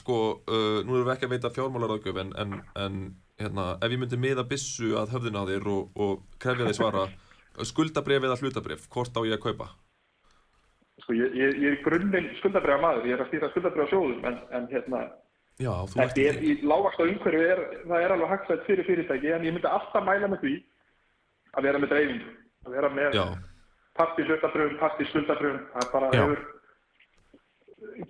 sko, 0.00 0.20
uh, 0.44 0.80
nú 0.84 0.98
erum 0.98 1.06
við 1.08 1.14
ekki 1.16 1.28
að 1.30 1.34
veita 1.36 1.54
fjármálaráðgjöf, 1.56 2.22
en, 2.24 2.32
en, 2.42 2.56
en 2.86 3.00
hérna, 3.40 3.66
ef 3.80 3.92
ég 3.92 4.00
myndi 4.00 4.18
miða 4.20 4.44
byssu 4.48 4.94
að 5.00 5.14
höfðina 5.16 5.44
á 5.44 5.48
þér 5.48 5.70
og, 5.72 6.00
og 6.00 6.24
krefja 6.42 6.68
þig 6.68 6.78
svara, 6.78 7.06
skuldabref 7.70 8.26
eða 8.28 8.38
hlutabref, 8.40 8.84
hvort 8.92 9.16
á 9.16 9.20
ég 9.26 9.36
að 9.36 9.44
kaupa? 9.46 9.70
Sko, 11.00 11.16
ég, 11.16 11.32
ég, 11.38 11.56
ég 11.64 11.74
er 11.74 11.82
grunninn 11.84 12.30
skuldabriða 12.40 12.80
maður, 12.82 13.08
ég 13.08 13.16
er 13.16 13.24
að 13.24 13.30
stýra 13.32 13.50
skuldabriða 13.54 13.90
sjóðum, 13.92 14.24
en, 14.28 14.38
en 14.56 14.70
hérna, 14.72 15.04
Já, 15.60 15.72
þetta 15.92 16.22
er 16.24 16.38
í 16.40 16.54
lágvaksta 16.64 17.04
umhverfi, 17.04 17.40
er, 17.52 17.60
það 17.84 18.04
er 18.04 18.14
alveg 18.14 18.30
hagsætt 18.32 18.62
fyrir 18.68 18.86
fyrirtæki, 18.88 19.32
en 19.36 19.44
ég 19.44 19.56
myndi 19.56 19.68
alltaf 19.68 20.06
mæla 20.06 20.30
með 20.32 20.44
því 20.44 20.54
að 21.56 21.66
vera 21.68 21.82
með 21.82 21.92
dreifingu, 21.92 22.30
að 22.64 22.76
vera 22.76 22.92
með 22.96 23.18
Já, 23.18 23.24
part 23.98 24.20
í 24.20 24.24
hlutabriðum, 24.28 24.78
part 24.80 25.02
í 25.02 25.08
skuldabriðum, 25.10 25.60
það 25.74 25.84
er 25.84 25.92
bara 25.92 26.10
Já. 26.14 26.22
hefur 26.22 26.46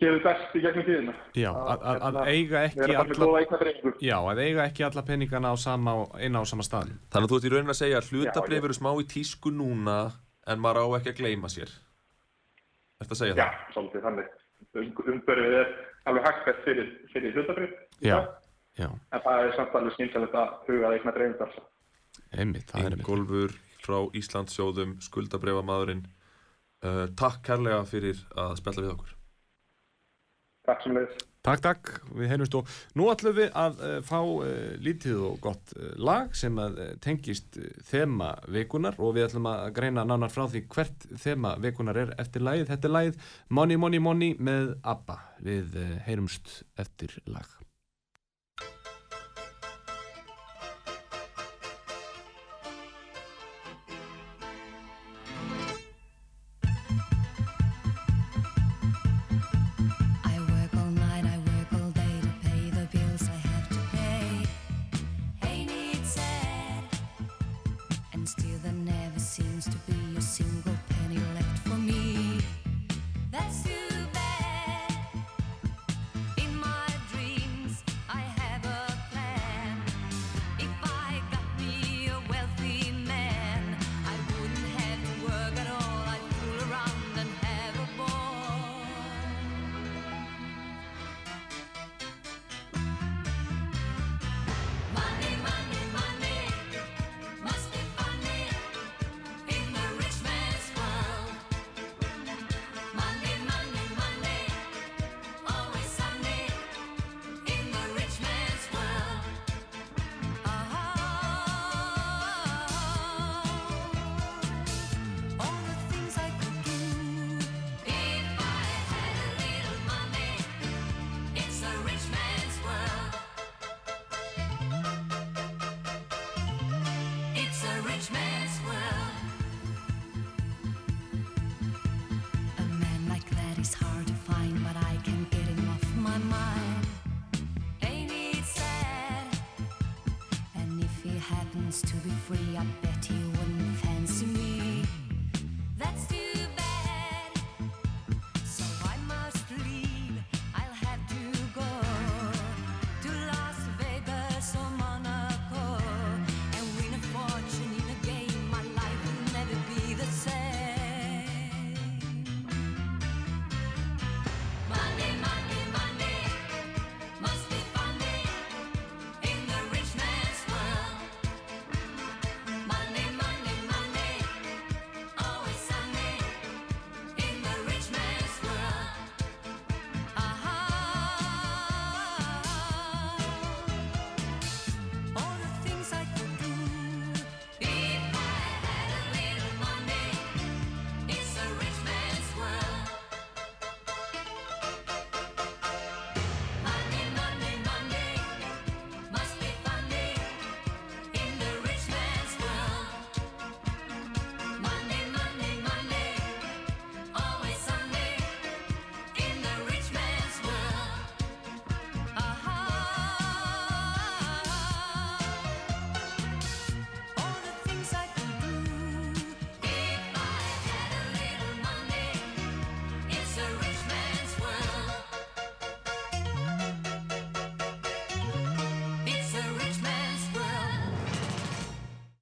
gefið 0.00 0.22
best 0.24 0.56
í 0.56 0.62
gegnum 0.64 0.86
tíðina. 0.86 1.14
Já, 1.38 1.50
að, 1.52 1.84
að, 1.90 2.02
að 2.06 2.30
eiga 2.30 2.62
bara 2.76 3.06
með 3.10 3.20
alla. 3.20 3.92
Já, 4.06 4.16
að 4.32 4.42
eiga 4.44 4.64
ekki 4.66 4.86
alla 4.86 5.04
peningana 5.10 5.52
á 5.52 5.56
sama, 5.60 5.94
eina 6.20 6.42
á 6.42 6.44
sama 6.48 6.66
staðnum. 6.66 6.98
þannig 7.12 7.28
að 7.28 7.32
þú 7.32 7.38
ert 7.40 7.48
í 7.48 7.52
raunin 7.54 7.74
að 7.74 7.80
segja 7.80 8.00
að 8.00 8.10
hlutabref 8.10 8.50
Já, 8.50 8.60
ég- 8.60 8.68
eru 8.70 8.76
smá 8.78 8.90
í 8.96 9.06
tísku 9.14 9.52
núna, 9.54 9.96
en 10.46 10.62
maður 10.64 10.82
á 10.84 10.86
ekki 11.00 11.12
að 11.14 11.20
gleyma 11.22 11.50
sér. 11.52 11.72
Ertu 13.00 13.16
að 13.16 13.20
segja 13.22 13.34
Já, 13.36 13.44
það? 13.46 13.72
svolítið 13.74 14.06
þannig. 14.08 14.30
Um, 14.70 14.92
umhverfið 15.14 15.56
er 15.60 15.74
alveg 16.10 16.26
hagsætt 16.28 16.64
fyrir, 16.66 16.88
fyrir 17.12 17.34
hlutabrið, 17.36 17.74
Já, 18.04 18.18
já, 18.78 18.88
en 18.88 19.20
það 19.24 19.44
er 19.46 19.56
samt 19.56 19.74
alveg 19.80 19.96
skynsalegt 19.96 20.36
að 20.36 20.54
huga 20.68 20.92
það 22.70 22.82
er 22.84 22.90
einmitt. 22.90 23.00
Ingólfur 23.00 23.54
frá 23.80 23.98
Íslandsjóðum, 24.16 24.98
skuldabrefamaðurinn, 25.02 26.04
uh, 26.84 27.06
takk 27.16 27.40
kærlega 27.48 27.80
fyrir 27.88 28.20
að 28.36 28.58
spjalla 28.60 28.84
við 28.84 28.92
okkur. 28.94 29.14
Takk 30.70 30.87
sem 30.87 30.96
leiðis. 30.96 31.26
Takk, 31.40 31.62
takk, 31.64 31.90
við 32.12 32.28
heyrumst 32.28 32.54
og 32.59 32.72
nú 33.00 33.06
ætlum 33.09 33.33
við 33.38 33.54
að 33.56 33.78
uh, 33.80 33.92
fá 34.04 34.18
uh, 34.20 34.42
lítið 34.85 35.22
og 35.24 35.38
gott 35.40 35.72
uh, 35.72 35.94
lag 35.96 36.35
sem 36.37 36.59
tengist 37.00 37.56
þema 37.88 38.35
vikunar 38.52 39.00
og 39.00 39.16
við 39.16 39.30
ætlum 39.30 39.48
að 39.48 39.70
greina 39.78 40.04
nánar 40.04 40.33
frá 40.35 40.44
því 40.52 40.66
hvert 40.74 41.09
þema 41.22 41.54
vikunar 41.64 42.02
er 42.04 42.12
eftir 42.20 42.44
lagið. 42.44 42.68
Þetta 42.74 42.90
er 42.90 42.96
lagið 42.98 43.33
Money, 43.48 43.80
Money, 43.80 44.04
Money 44.04 44.37
með 44.37 44.74
ABBA. 44.85 45.18
Við 45.48 45.80
heyrumst 46.04 46.61
eftir 46.76 47.16
lag. 47.24 47.59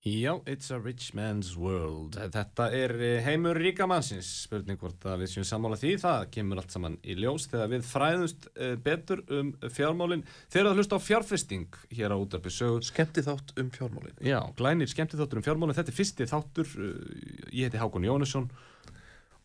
Já, 0.08 0.40
it's 0.46 0.70
a 0.70 0.78
rich 0.78 1.12
man's 1.14 1.56
world. 1.56 2.16
Þetta 2.32 2.68
er 2.72 2.94
eh, 2.96 3.18
heimur 3.26 3.58
ríkamannsins, 3.60 4.28
spurning 4.46 4.78
hvort 4.80 5.04
að 5.04 5.24
við 5.24 5.32
séum 5.32 5.46
sammála 5.48 5.76
því. 5.80 5.90
Það 6.00 6.24
kemur 6.36 6.62
allt 6.62 6.72
saman 6.72 6.96
í 7.02 7.16
ljós 7.18 7.48
þegar 7.50 7.72
við 7.74 7.84
fræðumst 7.90 8.48
eh, 8.54 8.72
betur 8.88 9.24
um 9.34 9.50
fjármálinn. 9.74 10.24
Þeir 10.48 10.62
eru 10.62 10.72
að 10.72 10.80
hlusta 10.80 10.96
á 10.96 11.06
fjárfesting 11.08 11.80
hér 11.98 12.14
á 12.14 12.16
útarpi 12.16 12.54
sögur. 12.54 12.86
Skemmti 12.88 13.26
þátt 13.26 13.52
um 13.60 13.68
fjármálinn. 13.74 14.16
Já, 14.24 14.40
glænir 14.56 14.88
skemmti 14.88 15.20
þáttur 15.20 15.42
um 15.42 15.48
fjármálinn. 15.50 15.76
Þetta 15.76 15.92
er 15.92 16.00
fyrsti 16.00 16.30
þáttur. 16.32 16.74
Eh, 16.78 17.52
ég 17.52 17.68
heiti 17.68 17.82
Hákon 17.82 18.08
Jónusson. 18.08 18.48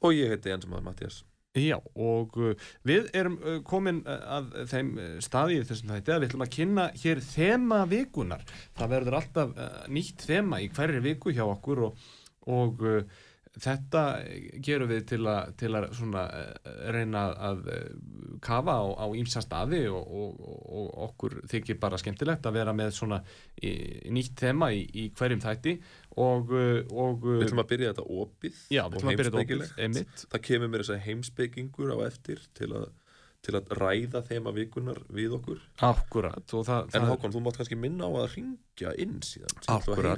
Og 0.04 0.16
ég 0.16 0.32
heiti 0.32 0.54
Jensson 0.54 0.80
Mattias. 0.86 1.24
Já 1.54 1.76
og 1.78 2.34
uh, 2.42 2.54
við 2.82 3.12
erum 3.14 3.36
uh, 3.38 3.60
komin 3.66 4.00
uh, 4.10 4.40
að 4.40 4.48
þeim 4.72 4.88
staði 5.22 5.60
í 5.60 5.66
þessum 5.70 5.92
þætti 5.94 6.14
að 6.14 6.24
við 6.24 6.32
ætlum 6.32 6.46
að 6.48 6.56
kynna 6.56 6.86
hér 7.04 7.22
þema 7.28 7.84
vikunar. 7.92 8.48
Það 8.74 8.96
verður 8.96 9.18
alltaf 9.20 9.54
nýtt 9.94 10.26
þema 10.26 10.64
í 10.64 10.72
hverju 10.74 11.04
viku 11.06 11.36
hjá 11.36 11.44
okkur 11.46 11.84
og, 11.86 12.08
og 12.50 12.82
þetta 13.54 14.02
gerum 14.66 14.90
við 14.90 15.04
til 15.12 15.20
að, 15.30 15.52
til 15.62 15.70
að 15.78 15.86
reyna 16.96 17.28
að 17.52 17.62
kafa 18.42 18.80
á 18.98 19.06
ímsa 19.14 19.44
staði 19.46 19.84
og, 19.94 20.02
og, 20.02 20.40
og 20.74 20.88
okkur 21.06 21.36
þykir 21.52 21.78
bara 21.84 22.00
skemmtilegt 22.02 22.50
að 22.50 22.58
vera 22.58 22.74
með 22.74 22.98
nýtt 24.10 24.42
þema 24.42 24.72
í, 24.74 24.82
í 24.90 25.06
hverjum 25.14 25.46
þætti 25.46 25.76
og, 26.16 26.54
uh, 26.54 26.82
og 26.92 27.26
uh, 27.26 27.38
Við 27.40 27.48
ætlum 27.48 27.64
að 27.64 27.72
byrja 27.72 27.94
þetta 27.94 28.08
opið 28.24 28.60
Já, 28.74 28.84
þetta 28.90 29.44
opið 29.44 29.64
Það 30.24 30.44
kemur 30.50 30.74
mér 30.74 30.84
þess 30.84 30.96
að 30.96 31.08
heimsbyggingur 31.08 31.94
á 31.94 31.98
eftir 32.10 32.44
til 32.58 32.70
að 32.74 32.92
til 33.44 33.58
að 33.58 33.74
ræða 33.76 34.22
þeim 34.24 34.46
að 34.48 34.54
vikunar 34.62 35.00
við 35.12 35.34
okkur. 35.36 35.58
Akkurat 35.84 36.46
það, 36.48 36.94
En 36.96 37.04
Hákon, 37.10 37.34
þú 37.34 37.42
mátt 37.44 37.58
kannski 37.60 37.76
minna 37.76 38.08
á 38.08 38.12
að 38.22 38.38
ringja 38.38 38.94
inn 39.04 39.18
síðan 39.26 39.52
Akkurat, 39.74 40.16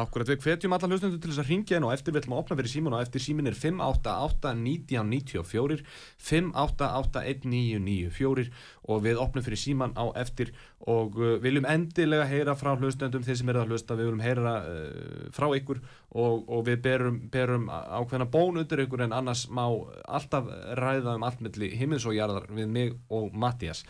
akkurat 0.00 0.28
við 0.30 0.38
hvetjum 0.46 0.72
alla 0.72 0.88
hlustundu 0.88 1.18
til 1.20 1.30
þess 1.34 1.44
að 1.44 1.50
ringja 1.52 1.76
inn 1.76 1.84
og 1.84 1.92
eftir 1.92 2.12
við 2.14 2.20
ætlum 2.22 2.36
að 2.38 2.42
opna 2.46 2.56
fyrir 2.62 2.72
símun 2.72 2.96
og 2.96 3.02
eftir. 3.04 3.20
Símin 3.26 3.48
er 3.50 3.56
588-1994 3.60 5.84
588-1994 6.30 8.48
og 8.88 8.96
við 9.04 9.16
opnum 9.20 9.44
fyrir 9.44 9.60
síman 9.66 9.92
á 9.92 10.08
eftir 10.24 10.48
og 10.90 11.18
uh, 11.20 11.34
viljum 11.42 11.66
endilega 11.68 12.24
heyra 12.30 12.56
frá 12.58 12.72
hlustendum 12.74 13.22
þeir 13.26 13.38
sem 13.38 13.52
eru 13.52 13.62
að 13.62 13.74
hlusta, 13.74 13.98
við 13.98 14.08
viljum 14.10 14.24
heyra 14.24 14.54
uh, 14.62 15.28
frá 15.34 15.48
ykkur. 15.58 15.82
Og, 16.12 16.48
og 16.48 16.64
við 16.66 16.82
berum, 16.84 17.20
berum 17.32 17.68
ákveðna 17.70 18.26
bón 18.32 18.58
undir 18.60 18.84
ykkur 18.84 19.06
en 19.06 19.14
annars 19.16 19.46
má 19.48 19.64
alltaf 20.04 20.50
ræða 20.78 21.16
um 21.16 21.28
allt 21.28 21.40
melli 21.44 21.70
himins 21.78 22.06
og 22.08 22.16
jarðar 22.18 22.50
við 22.52 22.68
mig 22.68 22.98
og 23.12 23.32
Mattias 23.32 23.86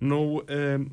Nú, 0.00 0.40
um, 0.40 0.84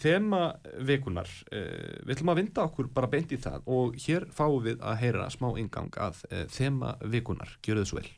þema 0.00 0.44
vikunar, 0.88 1.28
uh, 1.52 2.00
við 2.06 2.14
ætlum 2.16 2.32
að 2.32 2.40
vinda 2.40 2.64
okkur 2.64 2.88
bara 2.96 3.10
beint 3.12 3.34
í 3.36 3.40
það. 3.40 3.66
Og 3.68 3.98
hér 4.06 4.24
fáum 4.32 4.64
við 4.64 4.80
að 4.80 5.00
heyra 5.02 5.28
smá 5.32 5.50
ingang 5.60 5.92
að 6.00 6.24
uh, 6.30 6.44
þema 6.48 6.96
vikunar, 7.04 7.58
gjör 7.60 7.82
þið 7.82 7.90
svo 7.90 8.00
vel 8.00 8.12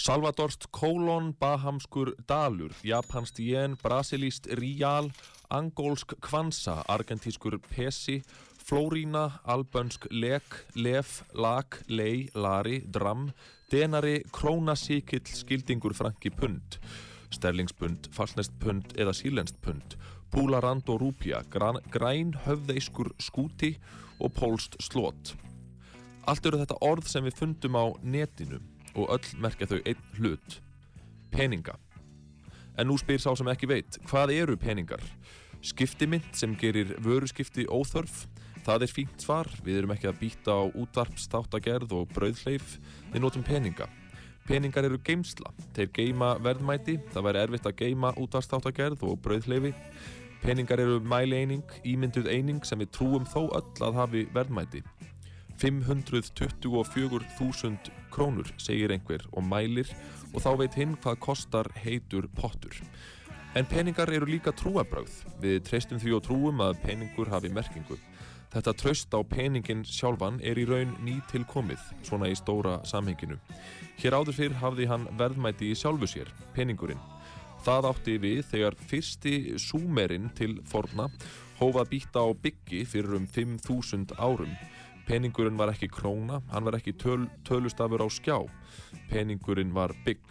Salvadorst 0.00 0.66
kólon, 0.72 1.34
bahamskur 1.38 2.14
dalur, 2.26 2.72
japanst 2.82 3.38
jen, 3.38 3.76
brasilíst 3.82 4.48
ríal, 4.56 5.10
angólsk 5.52 6.14
kvansa, 6.24 6.80
argentískur 6.88 7.58
pesi, 7.68 8.22
flórína, 8.64 9.40
albönsk 9.44 10.06
lek, 10.10 10.64
lef, 10.74 11.22
lag, 11.34 11.76
lei, 11.88 12.28
lari, 12.34 12.80
dram, 12.88 13.30
denari, 13.70 14.22
krónasíkill, 14.32 15.28
skildingur 15.28 15.94
franki 15.94 16.32
pund, 16.32 16.80
sterlingspund, 17.30 18.08
falsnest 18.16 18.56
pund 18.64 18.96
eða 18.96 19.12
sílenst 19.12 19.60
pund, 19.60 19.98
púlarand 20.32 20.88
og 20.88 21.02
rúpja, 21.04 21.44
græn 21.52 22.32
höfðeiskur 22.46 23.12
skúti 23.20 23.76
og 24.18 24.32
pólst 24.40 24.80
slót. 24.80 25.36
Allt 26.24 26.46
eru 26.46 26.64
þetta 26.64 26.80
orð 26.80 27.08
sem 27.12 27.24
við 27.28 27.40
fundum 27.42 27.76
á 27.76 27.84
netinu 28.02 28.62
og 28.96 29.04
öll 29.16 29.28
merkja 29.42 29.66
þau 29.70 29.80
einn 29.80 30.02
hlut, 30.18 30.58
peninga. 31.32 31.74
En 32.78 32.86
nú 32.88 32.96
spyr 33.00 33.20
sá 33.20 33.30
sem 33.36 33.50
ekki 33.52 33.68
veit, 33.68 33.98
hvað 34.08 34.28
eru 34.36 34.56
peningar? 34.60 35.02
Skiptimynd 35.62 36.30
sem 36.34 36.56
gerir 36.58 36.88
vöruskipti 37.04 37.64
óþörf, 37.70 38.26
það 38.66 38.82
er 38.86 38.94
fínt 38.96 39.18
svar, 39.22 39.48
við 39.64 39.78
erum 39.82 39.94
ekki 39.94 40.08
að 40.10 40.20
býta 40.22 40.50
á 40.58 40.62
útvarpstáttagerð 40.66 41.90
og 41.98 42.04
brauðleif, 42.14 42.66
við 43.12 43.20
notum 43.22 43.44
peninga. 43.46 43.86
Peningar 44.48 44.84
eru 44.88 44.98
geimsla, 45.06 45.50
þeir 45.76 45.90
geima 45.94 46.28
verðmæti, 46.42 46.94
það 47.12 47.26
væri 47.28 47.42
erfitt 47.44 47.68
að 47.70 47.78
geima 47.84 48.08
útvarpstáttagerð 48.18 49.00
og 49.06 49.14
brauðleifi. 49.22 49.72
Peningar 50.42 50.78
eru 50.82 50.96
mæli 51.06 51.34
eining, 51.38 51.68
ímynduð 51.86 52.26
eining 52.32 52.60
sem 52.66 52.78
við 52.82 52.90
trúum 52.96 53.24
þó 53.30 53.42
öll 53.54 53.78
að 53.86 53.98
hafi 54.00 54.22
verðmæti. 54.34 54.80
524.000 55.62 58.01
krónur, 58.12 58.52
segir 58.60 58.92
einhver 58.92 59.24
og 59.32 59.44
mælir 59.44 59.88
og 60.32 60.44
þá 60.44 60.50
veit 60.60 60.76
hinn 60.78 60.94
hvað 61.00 61.18
kostar 61.24 61.68
heitur 61.82 62.28
pottur. 62.36 62.76
En 63.56 63.66
peningar 63.68 64.08
eru 64.08 64.28
líka 64.28 64.52
trúabröð. 64.56 65.12
Við 65.42 65.58
treystum 65.66 66.00
því 66.00 66.14
og 66.16 66.22
trúum 66.24 66.62
að 66.64 66.78
peningur 66.86 67.28
hafi 67.32 67.50
merkingu. 67.52 67.98
Þetta 68.52 68.72
tröst 68.76 69.14
á 69.16 69.20
peningin 69.24 69.84
sjálfan 69.88 70.38
er 70.44 70.58
í 70.60 70.64
raun 70.68 70.92
ný 71.04 71.18
til 71.30 71.44
komið, 71.48 71.80
svona 72.04 72.28
í 72.28 72.36
stóra 72.36 72.78
samhenginu. 72.88 73.38
Hér 74.00 74.16
áður 74.18 74.36
fyrr 74.36 74.58
hafði 74.60 74.88
hann 74.90 75.06
verðmæti 75.20 75.70
í 75.72 75.76
sjálfu 75.76 76.08
sér, 76.08 76.28
peningurinn. 76.56 77.00
Það 77.64 77.88
átti 77.92 78.18
við 78.20 78.42
þegar 78.50 78.76
fyrsti 78.90 79.34
súmerinn 79.60 80.28
til 80.36 80.58
forna 80.68 81.08
hófað 81.60 81.92
býta 81.92 82.24
á 82.24 82.28
byggi 82.34 82.82
fyrir 82.88 83.16
um 83.20 83.26
5.000 83.28 84.16
árum. 84.18 84.52
Peningurinn 85.06 85.58
var 85.58 85.72
ekki 85.72 85.88
króna, 85.90 86.40
hann 86.52 86.64
var 86.64 86.78
ekki 86.78 86.94
töl, 86.98 87.26
tölustafur 87.46 88.04
á 88.04 88.08
skjá. 88.12 88.38
Peningurinn 89.10 89.74
var 89.74 89.94
bygg. 90.06 90.22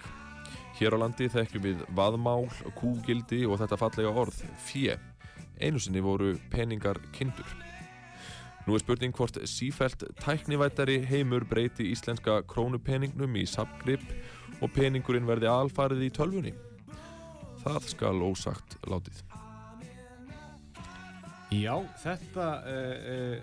Hér 0.80 0.96
á 0.96 1.02
landi 1.04 1.28
þekkjum 1.30 1.66
við 1.66 1.84
vaðmál, 1.98 2.48
kúgildi 2.80 3.44
og 3.46 3.60
þetta 3.62 3.78
fallega 3.78 4.14
orð, 4.24 4.40
fjö. 4.66 4.96
Einu 5.62 5.80
sinni 5.80 6.02
voru 6.02 6.34
peningar 6.50 6.98
kindur. 7.14 7.46
Nú 8.66 8.78
er 8.78 8.82
spurning 8.84 9.14
hvort 9.18 9.38
sífælt 9.50 10.04
tæknivættari 10.22 11.00
heimur 11.10 11.46
breyti 11.50 11.88
íslenska 11.92 12.42
krónupeningnum 12.50 13.38
í 13.42 13.46
sapgrip 13.50 14.04
og 14.62 14.70
peningurinn 14.76 15.26
verði 15.30 15.50
alfarið 15.50 16.06
í 16.06 16.12
tölfunni. 16.14 16.54
Það 17.62 17.88
skal 17.94 18.22
ósagt 18.26 18.78
látið. 18.90 19.24
Já, 21.52 21.74
þetta 22.00 22.46
uh, 22.64 22.92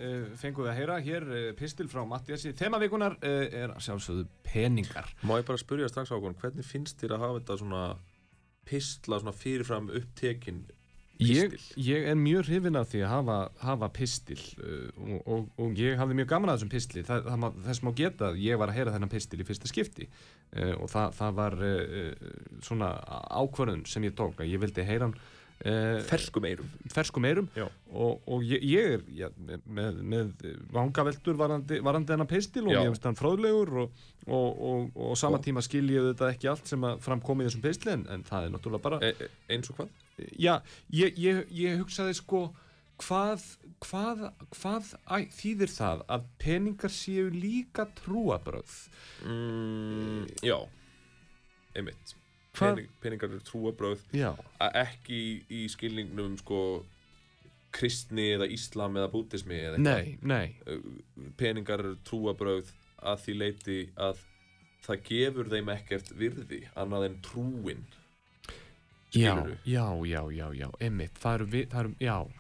uh, 0.00 0.28
fengum 0.40 0.64
við 0.64 0.70
að 0.70 0.78
heyra 0.78 0.94
hér 1.04 1.26
uh, 1.28 1.40
pistil 1.58 1.90
frá 1.92 2.00
Mattiasi. 2.08 2.54
Þemavíkunar 2.56 3.18
er 3.20 3.74
sjálfsögðu 3.84 4.24
peningar. 4.46 5.10
Má 5.28 5.34
ég 5.36 5.44
bara 5.48 5.60
spyrja 5.60 5.90
strax 5.92 6.08
á 6.08 6.16
okkur, 6.16 6.38
hvernig 6.40 6.64
finnst 6.64 7.02
þér 7.02 7.18
að 7.18 7.24
hafa 7.26 7.42
þetta 7.42 7.58
svona 7.60 7.84
pistla 8.68 9.20
svona 9.20 9.36
fyrirfram 9.36 9.92
upptekinn 9.96 10.66
Ég, 11.18 11.56
ég 11.82 12.04
er 12.06 12.14
mjög 12.14 12.44
hrifin 12.46 12.78
af 12.78 12.92
því 12.92 13.00
að 13.02 13.10
hafa, 13.10 13.36
hafa 13.58 13.86
pistil 13.90 14.38
og, 14.94 15.16
og, 15.26 15.48
og 15.58 15.72
ég 15.74 15.98
hafði 15.98 16.14
mjög 16.20 16.28
gaman 16.30 16.52
að 16.52 16.60
þessum 16.60 16.70
pistli. 16.76 17.02
Það, 17.08 17.24
það, 17.26 17.56
þess 17.64 17.82
má 17.82 17.90
geta 17.98 18.28
að 18.28 18.38
ég 18.44 18.60
var 18.60 18.70
að 18.70 18.78
heyra 18.78 18.92
þennan 18.94 19.10
pistil 19.10 19.40
í 19.42 19.46
fyrsta 19.48 19.70
skipti 19.70 20.06
og 20.78 20.86
það, 20.92 21.16
það 21.18 21.34
var 21.40 21.56
svona 22.68 22.92
ákvörðun 23.34 23.82
sem 23.90 24.06
ég 24.06 24.14
tók 24.20 24.38
að 24.38 24.52
ég 24.52 24.62
vildi 24.62 24.86
heyra 24.86 25.08
hann 25.08 25.18
ferskum 26.06 26.44
eirum, 26.46 26.68
ferskum 26.92 27.24
eirum. 27.26 27.48
og, 27.90 28.20
og 28.30 28.44
ég, 28.46 28.62
ég 28.62 28.92
er 28.94 29.00
já, 29.10 29.28
með, 29.66 29.98
með 30.06 30.44
vangaveltur 30.74 31.38
varandi, 31.38 31.80
varandi 31.82 32.12
þennan 32.12 32.30
pistil 32.30 32.66
og 32.68 32.76
já. 32.76 32.78
ég 32.78 32.92
finnst 32.92 33.08
hann 33.08 33.18
fróðlegur 33.18 33.72
og, 33.82 33.98
og, 34.28 34.94
og 34.94 35.18
sama 35.18 35.40
tíma 35.42 35.64
skiljiðu 35.64 36.12
þetta 36.12 36.30
ekki 36.36 36.52
allt 36.52 36.70
sem 36.70 36.86
framkomi 37.02 37.42
í 37.42 37.50
þessum 37.50 37.66
pisli 37.66 37.94
en, 37.96 38.06
en 38.14 38.22
það 38.28 38.46
er 38.46 38.54
náttúrulega 38.54 38.86
bara 38.86 39.02
e, 39.02 39.12
e, 39.18 39.30
eins 39.56 39.72
og 39.72 39.80
hvað? 39.80 39.92
Já, 40.38 40.54
ég, 40.94 41.18
ég, 41.18 41.44
ég 41.58 41.82
hugsaði 41.82 42.14
sko 42.20 42.46
hvað, 43.02 43.42
hvað, 43.82 44.24
hvað 44.54 44.94
æ, 45.10 45.26
þýðir 45.34 45.74
það 45.74 46.06
að 46.14 46.32
peningar 46.42 46.94
séu 46.94 47.28
líka 47.34 47.90
trúabröð 47.98 48.80
mm, 49.26 50.26
Já 50.46 50.58
einmitt 51.78 52.14
Pening, 52.58 52.88
peningar 53.02 53.32
eru 53.32 53.42
trúabröð 53.46 54.04
ekki 54.68 55.20
í, 55.46 55.66
skilningnum 55.70 56.38
sko 56.40 56.62
kristni 57.74 58.30
eða 58.34 58.48
íslam 58.50 58.96
eða 58.96 59.10
bútismi 59.12 59.58
eða 59.60 59.80
nei, 59.82 60.16
nei. 60.24 60.56
peningar 61.36 61.84
eru 61.84 61.98
trúabröð 62.08 62.72
að 62.98 63.24
því 63.24 63.38
leiti 63.42 63.78
að 64.00 64.22
það 64.86 65.02
gefur 65.08 65.50
þeim 65.52 65.72
ekkert 65.74 66.12
virði 66.18 66.60
annað 66.78 67.08
en 67.08 67.16
trúin. 67.24 67.82
Já, 69.16 69.34
já, 69.64 69.84
já, 70.04 70.20
já, 70.36 70.46
já 70.52 70.66
emitt, 70.84 71.16
það, 71.16 71.46
það, 71.72 71.92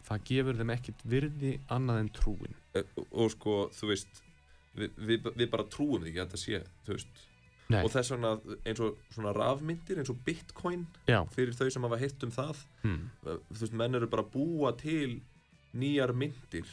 það 0.04 0.24
gefur 0.30 0.58
þeim 0.58 0.72
ekkert 0.74 1.04
virði 1.08 1.52
annað 1.72 2.02
en 2.02 2.10
trúin. 2.18 2.58
Og, 2.76 3.06
og 3.08 3.32
sko, 3.32 3.54
þú 3.74 3.88
veist 3.92 4.20
við, 4.76 4.98
við, 4.98 5.30
við 5.32 5.48
bara 5.54 5.68
trúum 5.72 6.04
því 6.04 6.14
að 6.14 6.20
þetta 6.26 6.42
sé, 6.42 6.60
þú 6.86 6.98
veist 6.98 7.24
Nei. 7.68 7.82
og 7.84 7.90
þess 7.92 8.14
vegna 8.14 8.30
eins 8.64 8.78
og 8.80 8.96
svona 9.12 9.34
rafmyndir 9.36 9.98
eins 10.00 10.08
og 10.08 10.20
bitcoin 10.24 10.86
Já. 11.04 11.20
fyrir 11.34 11.52
þau 11.52 11.68
sem 11.68 11.84
hafa 11.84 11.98
hitt 12.00 12.22
um 12.24 12.30
það 12.32 12.62
hmm. 12.80 13.02
þú 13.26 13.58
veist, 13.60 13.74
menn 13.76 13.98
eru 13.98 14.08
bara 14.08 14.24
að 14.24 14.30
búa 14.32 14.72
til 14.80 15.18
nýjar 15.76 16.14
myndir 16.16 16.70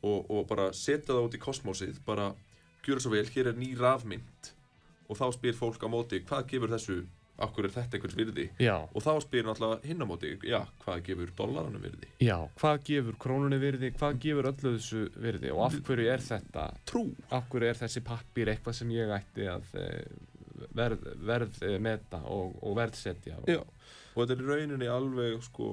og, 0.00 0.30
og 0.30 0.46
bara 0.48 0.70
setja 0.72 1.12
það 1.12 1.28
út 1.28 1.36
í 1.36 1.42
kosmósið 1.42 2.00
bara, 2.06 2.30
gjur 2.86 3.02
svo 3.04 3.12
vel, 3.12 3.26
hér 3.34 3.52
er 3.52 3.60
ný 3.60 3.74
rafmynd 3.76 4.50
og 5.08 5.20
þá 5.20 5.26
spyr 5.36 5.58
fólk 5.58 5.84
á 5.84 5.88
móti 5.92 6.22
hvað 6.24 6.48
gefur 6.54 6.72
þessu, 6.72 6.98
okkur 7.42 7.66
er 7.66 7.72
þetta 7.74 7.98
einhvers 7.98 8.16
virði? 8.18 8.44
Já. 8.62 8.74
og 8.86 9.02
þá 9.02 9.10
spyr 9.24 9.48
náttúrulega 9.48 9.88
hinn 9.88 10.04
á 10.04 10.06
móti 10.06 10.30
já, 10.46 10.60
hvað 10.84 11.00
gefur 11.08 11.32
dollarannu 11.40 11.80
virði? 11.82 12.10
Já, 12.22 12.36
hvað 12.60 12.84
gefur 12.86 13.18
krónunni 13.24 13.58
virði, 13.62 13.90
hvað 13.96 14.20
gefur 14.22 14.50
öllu 14.52 14.74
þessu 14.76 15.02
virði 15.24 15.50
og 15.54 15.64
af 15.66 15.80
hverju 15.88 16.12
er 16.12 16.22
þetta? 16.22 16.68
Trú, 16.86 17.04
af 17.34 17.48
hverju 17.50 17.72
er 17.72 17.80
þessi 17.82 18.04
pappir 18.06 18.52
eitthvað 18.52 18.78
sem 18.78 18.94
ég 18.94 19.10
ætti 19.16 19.48
að 19.50 19.66
verð, 20.78 21.10
verð 21.26 21.60
meta 21.82 22.22
og, 22.30 22.54
og 22.62 22.78
verðsetja. 22.78 23.40
Já, 23.50 23.60
og 24.14 24.20
þetta 24.22 24.36
er 24.38 24.48
rauninni 24.52 24.90
alveg 24.90 25.42
sko 25.48 25.70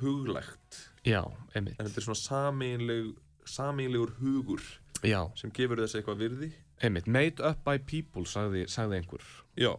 huglegt. 0.00 0.80
Já, 1.06 1.22
einmitt. 1.54 1.76
En 1.76 1.88
þetta 1.88 2.02
er 2.02 2.08
svona 2.08 2.22
sameinleg 2.22 3.14
sameinlegur 3.46 4.16
hugur 4.18 4.62
Já. 5.06 5.28
sem 5.38 5.52
gefur 5.54 5.78
þessi 5.78 6.00
eitthvað 6.00 6.22
virði. 6.24 6.48
Einmitt, 6.84 7.06
made 7.06 7.44
up 7.44 7.62
by 7.64 7.78
people, 7.78 8.26
sagði, 8.28 8.66
sagði 8.68 8.98
einhver. 9.00 9.28
Já 9.56 9.76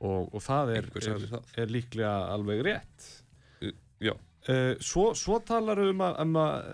og, 0.00 0.30
og 0.34 0.44
það, 0.44 0.74
er, 0.78 0.90
er, 1.00 1.24
það. 1.30 1.54
er 1.62 1.72
líklega 1.76 2.12
alveg 2.34 2.64
rétt. 2.66 3.08
Já. 4.00 4.14
Uh, 4.48 4.72
Svo, 4.80 5.10
svo 5.18 5.40
talar 5.44 5.82
um 5.84 6.00
að, 6.04 6.20
um 6.24 6.38
að 6.40 6.70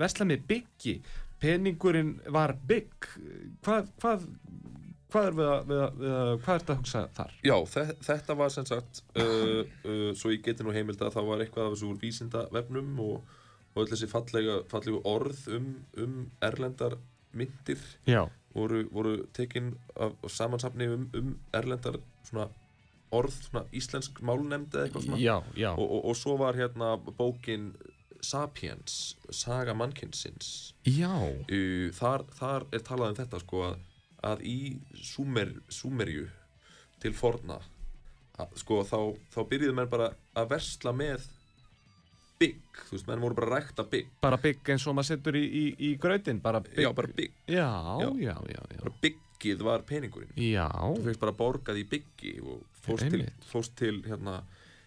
vesla 0.00 0.26
með 0.26 0.48
byggi. 0.50 0.96
Peningurinn 1.44 2.16
var 2.34 2.56
bygg. 2.66 3.10
Hvað, 3.62 3.92
hvað 4.02 4.26
hvað 5.14 5.28
er 5.28 5.36
við 5.38 5.48
að, 5.48 5.64
við 5.68 5.80
að, 5.84 5.98
við 6.00 6.12
að 6.14 6.28
hvað 6.42 6.54
er 6.54 6.62
þetta 6.62 6.74
að 6.74 6.78
hugsa 6.80 7.02
þar? 7.14 7.34
Já, 7.46 7.54
þetta 8.08 8.36
var 8.40 8.52
sem 8.54 8.68
sagt 8.68 9.02
uh, 9.22 9.60
uh, 9.86 10.08
svo 10.18 10.32
ég 10.34 10.44
geti 10.44 10.66
nú 10.66 10.74
heimild 10.74 11.02
að 11.02 11.14
það 11.14 11.28
var 11.30 11.44
eitthvað 11.44 11.68
af 11.68 11.76
þessu 11.76 11.90
úr 11.92 12.00
vísindavefnum 12.02 13.02
og, 13.04 13.36
og 13.74 13.82
öll 13.84 13.90
þessi 13.92 14.08
fallega, 14.10 14.56
fallega 14.70 15.02
orð 15.10 15.44
um, 15.54 15.68
um 16.02 16.16
erlendar 16.44 16.98
myndir 17.34 17.80
voru, 18.54 18.84
voru 18.94 19.14
tekinn 19.34 19.72
af 19.98 20.18
samansapni 20.30 20.90
um, 20.90 21.08
um 21.18 21.32
erlendar 21.54 21.98
svona 22.26 22.48
orð, 23.14 23.34
svona 23.48 23.64
íslensk 23.76 24.20
málnemnd 24.24 24.74
eða 24.74 24.88
eitthvað 24.88 25.04
svona. 25.08 25.20
Já, 25.22 25.36
já. 25.58 25.70
Og, 25.74 25.84
og, 25.84 26.04
og 26.10 26.16
svo 26.18 26.36
var 26.40 26.58
hérna 26.58 26.94
bókin 27.18 27.72
Sapiens, 28.24 29.16
Saga 29.30 29.74
mannkynsins. 29.76 30.72
Uh, 31.50 31.90
þar, 31.94 32.24
þar 32.38 32.66
er 32.72 32.84
talað 32.86 33.12
um 33.12 33.18
þetta 33.20 33.42
sko 33.42 33.62
að, 33.68 33.78
að 34.24 34.44
í 34.48 34.58
Súmer, 34.96 35.52
Súmerju 35.68 36.26
til 37.04 37.12
forna 37.16 37.60
að, 38.40 38.54
sko 38.58 38.80
þá, 38.88 38.98
þá 39.34 39.40
byrjuðu 39.50 39.76
menn 39.76 39.90
bara 39.92 40.10
að 40.34 40.52
versla 40.54 40.94
með 40.96 41.26
bygg, 42.40 42.80
þú 42.88 42.96
veist, 42.96 43.08
menn 43.08 43.22
voru 43.22 43.36
bara 43.38 43.50
að 43.50 43.54
rækta 43.58 43.84
bygg 43.92 44.08
bara 44.24 44.38
bygg 44.42 44.72
eins 44.74 44.86
og 44.90 44.96
maður 44.98 45.10
setur 45.12 45.38
í, 45.38 45.44
í, 45.44 45.64
í 45.86 45.90
grötin 46.00 46.40
bara 46.42 46.62
bygg 46.64 46.82
Já, 46.82 46.90
bara 46.96 47.12
bygg, 47.20 47.36
já, 47.52 47.68
bara 48.80 48.94
byggið 49.04 49.62
var 49.68 49.84
peningurinn. 49.86 50.32
Já. 50.40 50.66
þú 50.72 51.04
fegst 51.06 51.22
bara 51.22 51.36
borgað 51.38 51.78
í 51.78 51.84
byggi 51.92 52.34
og 52.42 52.64
fórst 52.84 53.10
til, 53.10 53.24
fórst 53.50 53.74
til 53.80 54.00
hérna, 54.06 54.38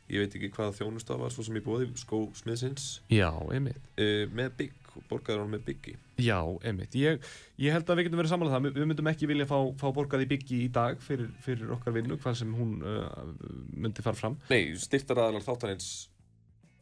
ég 0.08 0.24
veit 0.24 0.36
ekki 0.40 0.50
hvaða 0.56 0.76
þjónusta 0.78 1.18
var 1.20 1.34
svo 1.36 1.44
sem 1.44 1.58
ég 1.60 1.66
bóði, 1.66 1.90
skó 2.00 2.22
smiðsins 2.40 2.90
já, 3.12 3.30
einmitt 3.52 3.90
uh, 4.00 4.26
með 4.38 4.54
bygg 4.62 4.94
og 4.98 5.04
borgaði 5.12 5.42
hann 5.44 5.52
með 5.54 5.66
byggi 5.72 5.96
Já, 6.18 6.40
einmitt. 6.66 6.96
Ég, 6.98 7.20
ég 7.62 7.76
held 7.76 7.86
að 7.94 8.00
við 8.00 8.08
getum 8.08 8.18
verið 8.18 8.32
samanlega 8.32 8.56
það. 8.58 8.64
Við- 8.66 8.78
Við 8.80 8.88
myndum 8.90 9.10
ekki 9.12 9.28
vilja 9.30 9.46
fá, 9.46 9.58
fá 9.78 9.88
borgað 9.94 10.24
í 10.24 10.30
byggi 10.32 10.62
í 10.66 10.70
dag 10.74 10.98
fyrir, 11.06 11.28
fyrir 11.46 11.70
okkar 11.76 11.94
vinnu, 11.94 12.16
hvað 12.24 12.38
sem 12.40 12.56
hún 12.58 12.72
uh, 12.82 13.28
myndi 13.78 14.02
fara 14.02 14.18
fram. 14.18 14.40
Nei, 14.50 14.72
styrtaraðalar 14.82 15.46
þáttanins 15.46 15.92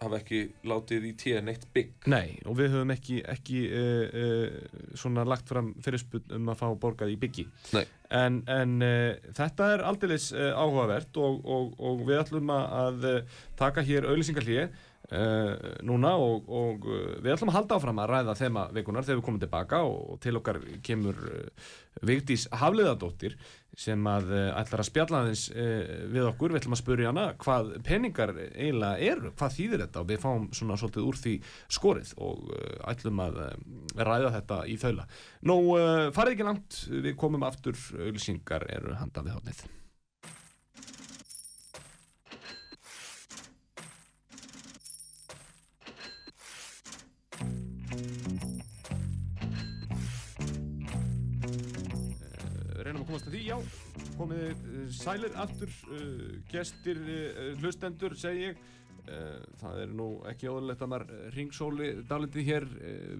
hafa 0.02 0.20
ekki 0.20 0.40
látið 0.68 1.06
í 1.08 1.12
tíða 1.20 1.42
neitt 1.46 1.68
bygg 1.76 2.08
Nei, 2.12 2.38
og 2.46 2.58
við 2.60 2.74
höfum 2.74 2.92
ekki, 2.96 3.20
ekki 3.32 3.62
uh, 3.70 4.18
uh, 4.22 4.82
svona 4.98 5.24
lagt 5.28 5.48
fram 5.52 5.72
fyrirspunn 5.84 6.36
um 6.36 6.52
að 6.52 6.60
fá 6.62 6.66
borgað 6.82 7.14
í 7.14 7.20
byggi. 7.22 7.46
Nei. 7.76 7.86
En, 8.16 8.42
en 8.52 8.76
uh, 8.86 9.30
þetta 9.38 9.70
er 9.76 9.86
uh, 9.86 10.50
áhugavert 10.60 11.22
og, 11.22 11.40
og, 11.46 11.72
og 11.80 12.04
við 12.10 12.22
ætlum 12.26 12.52
að, 12.54 12.76
að 12.82 13.40
taka 13.60 13.86
hér 13.88 14.10
auðlýsingarlíði 14.12 14.68
uh, 15.12 15.54
núna 15.86 16.16
og, 16.22 16.48
og 16.50 16.88
uh, 16.90 17.18
við 17.22 17.36
ætlum 17.36 17.52
að 17.52 17.60
halda 17.60 17.78
áfram 17.78 18.02
að 18.02 18.12
ræða 18.14 18.38
þema 18.40 18.64
vikunar 18.76 19.06
þegar 19.06 19.20
við 19.20 19.28
komum 19.28 19.44
tilbaka 19.44 19.84
og 19.86 20.18
til 20.24 20.40
okkar 20.40 20.62
kemur 20.86 21.22
uh, 21.30 21.70
Vigdís 22.06 22.48
Hafliðadóttir 22.52 23.38
sem 23.76 24.08
að 24.08 24.34
uh, 24.34 24.50
ætlar 24.60 24.84
að 24.84 24.90
spjalla 24.90 25.22
aðeins 25.22 25.46
við 25.56 26.28
okkur, 26.30 26.54
við 26.54 26.62
ætlum 26.62 26.76
að 26.76 26.82
spyrja 26.82 27.12
hana 27.12 27.26
hvað 27.44 27.72
peningar 27.88 28.36
eiginlega 28.42 29.12
eru, 29.14 29.32
hvað 29.36 29.56
þýðir 29.60 29.86
þetta 29.86 30.04
og 30.04 30.12
við 30.12 30.22
fáum 30.26 30.50
svona 30.56 30.80
svolítið 30.80 31.08
úr 31.10 31.22
því 31.22 31.38
skorið 31.78 32.14
og 32.26 32.52
ætlum 32.92 33.24
að 33.26 33.42
ræða 33.96 34.36
þetta 34.40 34.62
í 34.72 34.78
þaula. 34.82 35.08
Uh, 35.46 36.12
farið 36.16 36.36
ekki 36.36 36.52
langt, 36.52 36.84
við 36.92 37.18
komum 37.20 37.48
aftur, 37.48 37.80
auðlýsingar 37.96 38.70
eru 38.76 38.96
handað 39.00 39.30
við 39.30 39.40
hóðnið. 39.40 39.66
Að 53.06 53.12
komast 53.12 53.28
að 53.30 53.36
því, 53.36 53.42
já. 53.50 53.58
Komið 54.20 54.46
uh, 54.46 54.86
sælir 54.94 55.36
aftur 55.42 55.76
uh, 55.92 56.32
gestir, 56.52 57.04
uh, 57.04 57.52
hlustendur 57.62 58.16
segi 58.18 58.50
ég. 58.50 58.64
Uh, 59.06 59.44
það 59.62 59.82
er 59.84 59.92
nú 59.94 60.06
ekki 60.26 60.48
óðurlegt 60.50 60.82
að 60.82 60.90
maður 60.90 61.12
ringsóli 61.36 61.90
dálítið 62.10 62.48
hér 62.48 62.64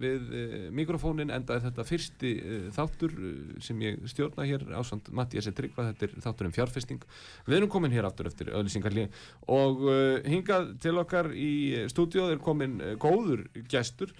við 0.02 0.32
mikrofónin 0.74 1.30
enda 1.30 1.54
er 1.54 1.62
þetta 1.62 1.84
fyrsti 1.86 2.32
þáttur 2.74 3.14
sem 3.62 3.84
ég 3.84 4.00
stjórna 4.10 4.48
hér 4.48 4.64
ásand 4.74 5.12
Mattiasi 5.14 5.52
Tryggva, 5.54 5.92
þetta 5.92 6.08
er 6.08 6.24
þáttur 6.24 6.48
um 6.48 6.56
fjárfesting. 6.56 7.06
Við 7.46 7.58
erum 7.60 7.70
komin 7.70 7.94
hér 7.94 8.08
aftur 8.08 8.26
eftir 8.26 8.50
öðlýsingarli 8.50 9.06
og 9.54 9.86
hingað 10.26 10.72
til 10.82 10.96
okkar 11.04 11.30
í 11.38 11.52
stúdíóð 11.92 12.34
er 12.34 12.42
komin 12.42 12.80
góður 12.98 13.46
gestur 13.70 14.10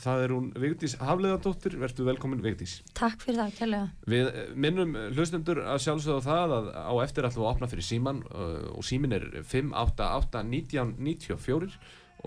það 0.00 0.22
er 0.24 0.30
hún 0.34 0.48
Vigdís 0.60 0.94
Hafleðardóttir, 1.00 1.74
verður 1.80 2.08
velkomin 2.10 2.42
Vigdís 2.44 2.74
Takk 2.96 3.18
fyrir 3.24 3.38
það, 3.42 3.50
kærlega. 3.58 3.86
Við 4.10 4.26
eh, 4.30 4.34
minnum 4.54 4.90
hlustendur 5.14 5.58
að 5.64 5.78
sjálfsögða 5.86 6.22
það 6.26 6.50
að 6.58 6.66
á 6.76 6.94
eftir 7.04 7.22
við 7.26 7.42
að 7.42 7.50
opna 7.50 7.70
fyrir 7.70 7.86
síman 7.86 8.18
uh, 8.30 8.34
og 8.74 8.82
símin 8.86 9.16
er 9.16 9.24
588-1994 9.50 11.70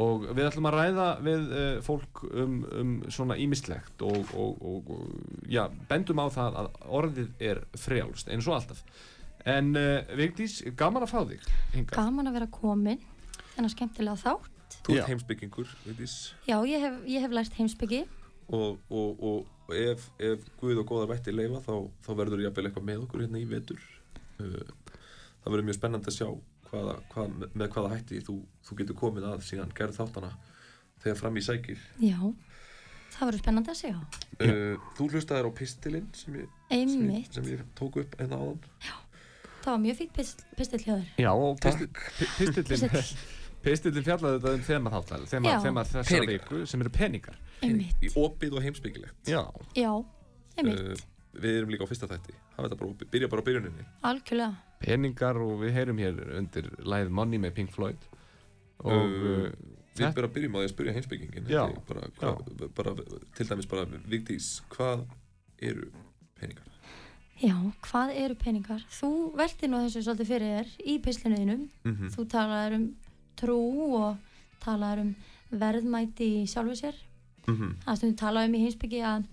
og 0.04 0.18
við 0.34 0.46
ætlum 0.48 0.70
að 0.72 0.78
ræða 0.80 1.08
við 1.22 1.42
fólk 1.86 2.14
um, 2.32 2.56
um 2.82 2.92
svona 3.14 3.36
ímislegt 3.38 3.98
og, 4.02 4.22
og, 4.34 4.54
og, 4.66 4.90
já, 5.46 5.70
bendum 5.90 6.18
á 6.18 6.28
það 6.34 6.52
að 6.64 6.68
orðið 7.00 7.30
er 7.52 7.58
frjálst 7.78 8.28
eins 8.34 8.48
og 8.50 8.56
alltaf. 8.58 8.80
En 9.46 9.68
Vigdís, 10.18 10.54
gaman 10.80 11.04
að 11.06 11.14
fá 11.14 11.22
þig 11.30 11.42
hingað. 11.76 11.98
Gaman 12.00 12.30
að 12.32 12.38
vera 12.40 12.50
komin, 12.58 13.02
þennan 13.54 13.74
skemmtilega 13.76 14.18
þátt. 14.24 14.53
Þú 14.84 14.96
Já. 14.96 15.02
ert 15.04 15.10
heimsbyggingur, 15.14 15.74
veitís 15.88 16.14
Já, 16.50 16.58
ég 16.68 16.80
hef, 16.84 16.96
ég 17.08 17.22
hef 17.26 17.32
lært 17.36 17.54
heimsbyggi. 17.60 18.02
og, 18.54 18.80
og, 18.90 19.22
og 19.24 19.76
ef, 19.78 20.08
ef 20.20 20.48
Guð 20.60 20.82
og 20.84 20.88
góða 20.92 21.10
vætti 21.14 21.32
leifa 21.36 21.62
þá, 21.64 21.76
þá 22.06 22.10
verður 22.20 22.42
jafnvel 22.44 22.66
eitthvað 22.70 22.88
með 22.90 23.04
okkur 23.06 23.24
hérna 23.24 23.40
í 23.40 23.46
vetur 23.48 23.80
uh, 24.40 24.74
það 25.44 25.52
verður 25.54 25.68
mjög 25.70 25.78
spennandi 25.80 26.12
að 26.12 26.18
sjá 26.18 26.28
hvaða, 26.72 26.96
hvað, 27.14 27.38
með 27.54 27.70
hvaða 27.76 27.94
hætti 27.96 28.20
þú, 28.28 28.36
þú 28.68 28.78
getur 28.82 29.00
komið 29.00 29.30
að 29.30 29.46
síðan 29.48 29.72
gerð 29.78 30.00
þáttana 30.02 30.34
þegar 31.04 31.20
fram 31.22 31.38
í 31.40 31.46
sækir 31.46 31.80
Já, 32.04 32.20
það 33.16 33.30
verður 33.30 33.44
spennandi 33.46 33.74
að 33.74 33.80
segja. 33.80 34.04
uh, 34.44 34.90
Þú 34.98 35.08
hlustaðir 35.14 35.48
á 35.48 35.52
pistilinn 35.62 36.10
sem 36.18 36.38
ég, 36.42 36.52
sem, 36.74 37.08
ég, 37.14 37.32
sem 37.38 37.50
ég 37.54 37.64
tók 37.80 38.02
upp 38.04 38.20
hérna 38.20 38.42
áðan 38.44 38.68
Það 39.64 39.72
var 39.72 39.80
mjög 39.80 39.96
fýtt 40.02 40.10
pist, 40.18 40.42
pistill 40.60 40.82
hjá 40.84 40.92
þér. 40.98 41.12
Já, 41.24 41.30
og 41.32 41.62
Takk. 41.64 42.02
Pistillin, 43.64 43.72
Pistill. 43.72 43.92
pistillin 43.94 44.06
fjallaði 44.08 44.40
þetta 44.40 44.54
um 44.54 44.66
þema 44.68 44.92
þáttal, 44.94 45.22
þema, 45.32 45.54
þema 45.64 45.84
þessa 45.90 46.04
Peningar. 46.10 46.34
viku 46.34 46.66
sem 46.68 46.82
eru 46.82 46.90
peningar. 46.90 47.36
Einmitt. 47.64 48.02
í 48.04 48.10
opið 48.20 48.58
og 48.58 48.64
heimsbyggilegt 48.66 49.30
Já, 49.32 49.42
Já, 49.76 49.92
einmitt. 50.58 50.80
uh, 50.80 51.10
Við 51.34 51.56
erum 51.58 51.70
líka 51.74 51.86
á 51.88 51.90
fyrsta 51.90 52.08
þætti 52.12 52.34
hafa 52.58 52.68
þetta 52.70 52.78
bara, 52.78 53.08
byrja 53.10 53.30
bara 53.32 53.42
á 53.42 53.46
byrjuninni 53.48 53.86
Algjörlega. 54.04 54.56
peningar 54.84 55.38
og 55.42 55.54
við 55.64 55.72
heyrum 55.74 55.98
hér 55.98 56.20
undir 56.38 56.68
læð 56.86 57.10
Money 57.10 57.40
með 57.40 57.54
Pink 57.56 57.72
Floyd 57.72 57.98
og 58.84 58.92
Uh, 58.94 59.52
Við 59.94 60.08
Þetta- 60.08 60.16
bara 60.16 60.28
byrjum 60.28 60.56
á 60.56 60.58
því 60.60 60.66
að 60.66 60.72
spyrja 60.74 60.94
heimsbyggingin 60.94 61.48
Já, 61.48 61.64
bara, 61.88 62.02
hva, 62.18 62.70
bara, 62.74 62.94
til 63.38 63.46
dæmis 63.46 63.68
bara 63.70 63.86
Vigdís, 64.10 64.62
hvað 64.74 65.04
eru 65.62 65.92
peningar? 66.40 66.66
Já, 67.40 67.54
hvað 67.86 68.16
eru 68.18 68.36
peningar? 68.36 68.82
Þú 68.90 69.12
velti 69.38 69.68
nú 69.70 69.78
þessu 69.86 70.02
svolítið 70.02 70.28
fyrir 70.32 70.50
þér 70.58 70.72
í 70.90 70.96
pislinuðinum. 71.04 71.70
Mm 71.86 71.96
-hmm. 71.96 72.10
Þú 72.16 72.26
talaðir 72.28 72.74
um 72.76 72.96
trú 73.40 73.60
og 74.00 74.18
talaðir 74.64 75.02
um 75.06 75.16
verðmæti 75.52 76.28
í 76.44 76.48
sjálfu 76.48 76.76
sér. 76.76 76.96
Mm 77.48 77.56
-hmm. 77.58 77.72
Það 77.86 77.96
stundum 77.98 78.18
talað 78.18 78.46
um 78.48 78.56
í 78.56 78.64
heimsbyggi 78.64 79.02
að, 79.04 79.24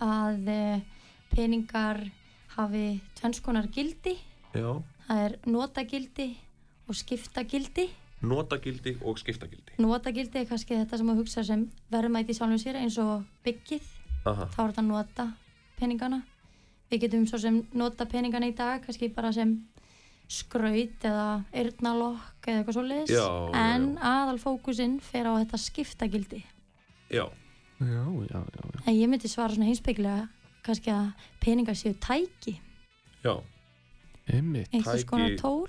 að 0.00 0.48
eh, 0.48 0.80
peningar 1.34 2.10
hafi 2.56 3.00
tvennskonar 3.20 3.66
gildi. 3.68 4.16
Já, 4.54 4.82
Það 5.08 5.24
er 5.24 5.38
notagildi 5.46 6.36
og 6.88 6.94
skiptagildi. 6.94 7.88
notagildi 8.20 8.96
og 9.02 9.18
skiptagildi 9.18 9.72
Notagildi 9.78 10.38
er 10.38 10.44
kannski 10.44 10.74
þetta 10.74 10.98
sem 10.98 11.08
að 11.10 11.16
hugsa 11.16 11.44
sem 11.44 11.70
verðmæti 11.90 12.30
í 12.30 12.34
sjálfum 12.34 12.58
sér 12.58 12.76
eins 12.76 12.98
og 12.98 13.24
byggið. 13.44 13.82
Aha, 14.26 14.46
Þá 14.46 14.58
er 14.62 14.70
þetta 14.72 14.82
nota 14.82 15.32
peningana. 15.78 16.22
Við 16.90 17.00
getum 17.00 17.26
svo 17.26 17.38
sem 17.38 17.66
nota 17.72 18.04
peningana 18.06 18.46
í 18.48 18.54
dag 18.56 18.82
kannski 18.84 19.08
bara 19.14 19.32
sem 19.32 19.64
skraut 20.28 21.04
eða 21.08 21.26
eyrnalokk 21.56 22.48
eða 22.48 22.60
eitthvað 22.62 22.76
svoleiðis. 22.78 23.12
Já, 23.14 23.24
já, 23.24 23.60
en 23.74 23.86
já. 23.94 24.00
aðal 24.12 24.38
fókusinn 24.42 24.98
fer 25.04 25.28
á 25.28 25.32
þetta 25.40 25.60
skiptagildi. 25.64 26.42
já, 27.10 27.24
já, 27.80 28.02
já, 28.28 28.40
já, 28.40 28.62
já. 28.74 28.82
En 28.86 28.94
ég 28.94 29.08
myndi 29.08 29.28
svara 29.28 29.54
svona 29.54 29.68
heimsbygglega 29.70 30.28
kannski 30.66 30.92
að 30.92 31.12
peningar 31.40 31.76
séu 31.78 31.94
tæki, 31.96 32.58
já 33.24 33.38
Tæki. 34.28 35.04
konar 35.08 35.36
tól. 35.40 35.68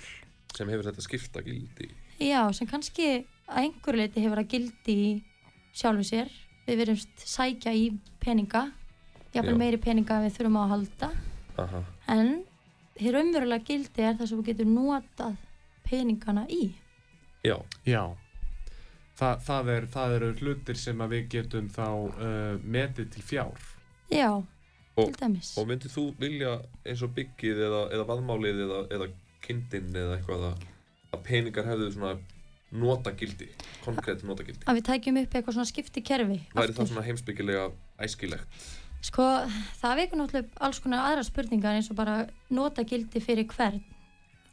sem 0.55 0.67
hefur 0.67 0.83
þetta 0.89 1.01
skiptagildi 1.05 1.89
Já, 2.19 2.51
sem 2.51 2.67
kannski 2.67 3.05
að 3.47 3.61
einhverju 3.63 3.97
leiti 4.01 4.19
hefur 4.25 4.41
að 4.41 4.49
gildi 4.51 4.95
í 4.99 5.23
sjálfu 5.71 6.03
sér. 6.03 6.27
Við 6.67 6.81
verðumst 6.81 7.23
sækja 7.23 7.71
í 7.71 7.85
peninga, 8.19 8.65
jafnvel 9.31 9.53
Já. 9.55 9.59
meiri 9.61 9.79
peninga 9.79 10.17
en 10.19 10.25
við 10.27 10.35
þurfum 10.35 10.57
að 10.59 10.73
halda. 10.73 11.09
Aha, 11.63 11.79
En 12.11 12.43
hér 13.01 13.13
raunverulega 13.17 13.65
gildi 13.67 14.01
er 14.05 14.15
það 14.19 14.29
sem 14.31 14.41
við 14.41 14.49
getum 14.53 14.73
notað 14.77 15.35
peningana 15.89 16.45
í. 16.49 16.73
já, 17.45 17.57
Já, 17.85 18.03
Þa, 19.19 19.29
það, 19.43 19.69
er, 19.73 19.85
það 19.91 20.13
eru 20.15 20.27
hlutir 20.39 20.77
sem 20.79 21.01
að 21.03 21.09
við 21.11 21.25
getum 21.33 21.65
þá 21.75 21.85
uh, 21.91 22.59
metið 22.63 23.09
til 23.11 23.23
fjár. 23.27 23.65
Já, 24.11 24.29
Og- 24.95 25.09
til 25.09 25.15
dæmis. 25.19 25.49
og 25.59 25.67
myndið 25.67 25.91
þú 25.91 26.03
vilja 26.19 26.53
eins 26.87 27.01
og 27.03 27.11
byggið 27.17 27.59
eða, 27.67 27.81
eða 27.97 28.05
vaðmálið 28.07 28.61
eða, 28.65 28.79
eða 28.95 29.07
kindin 29.43 29.89
eða 29.95 30.15
eitthvað 30.17 30.45
að, 30.53 30.63
að 31.15 31.23
peningar 31.27 31.67
hefðu 31.67 31.89
svona 31.97 32.13
notagildi, 32.71 33.47
konkrétt 33.83 34.23
notagildi 34.27 34.63
Að 34.69 34.79
við 34.79 34.87
tækjum 34.89 35.19
upp 35.23 35.35
eitthvað 35.35 35.55
svona 35.57 35.69
skipti 35.71 36.01
kerfi. 36.05 36.39
væri 36.55 36.75
það 36.77 36.89
svona 36.91 37.05
heimsbyggilega 37.07 37.63
æskilegt 38.05 38.67
Sko, 38.99 39.25
það 39.79 40.01
vekur 40.01 40.19
náttúrulega 40.19 40.63
alls 40.67 40.81
konar 40.83 41.05
aðra 41.07 41.23
spurningar 41.27 41.77
eins 41.77 41.87
og 41.91 41.99
bara 41.99 42.17
nota 42.51 42.83
gildi 42.83 43.21
fyrir 43.23 43.47
hvern. 43.51 43.79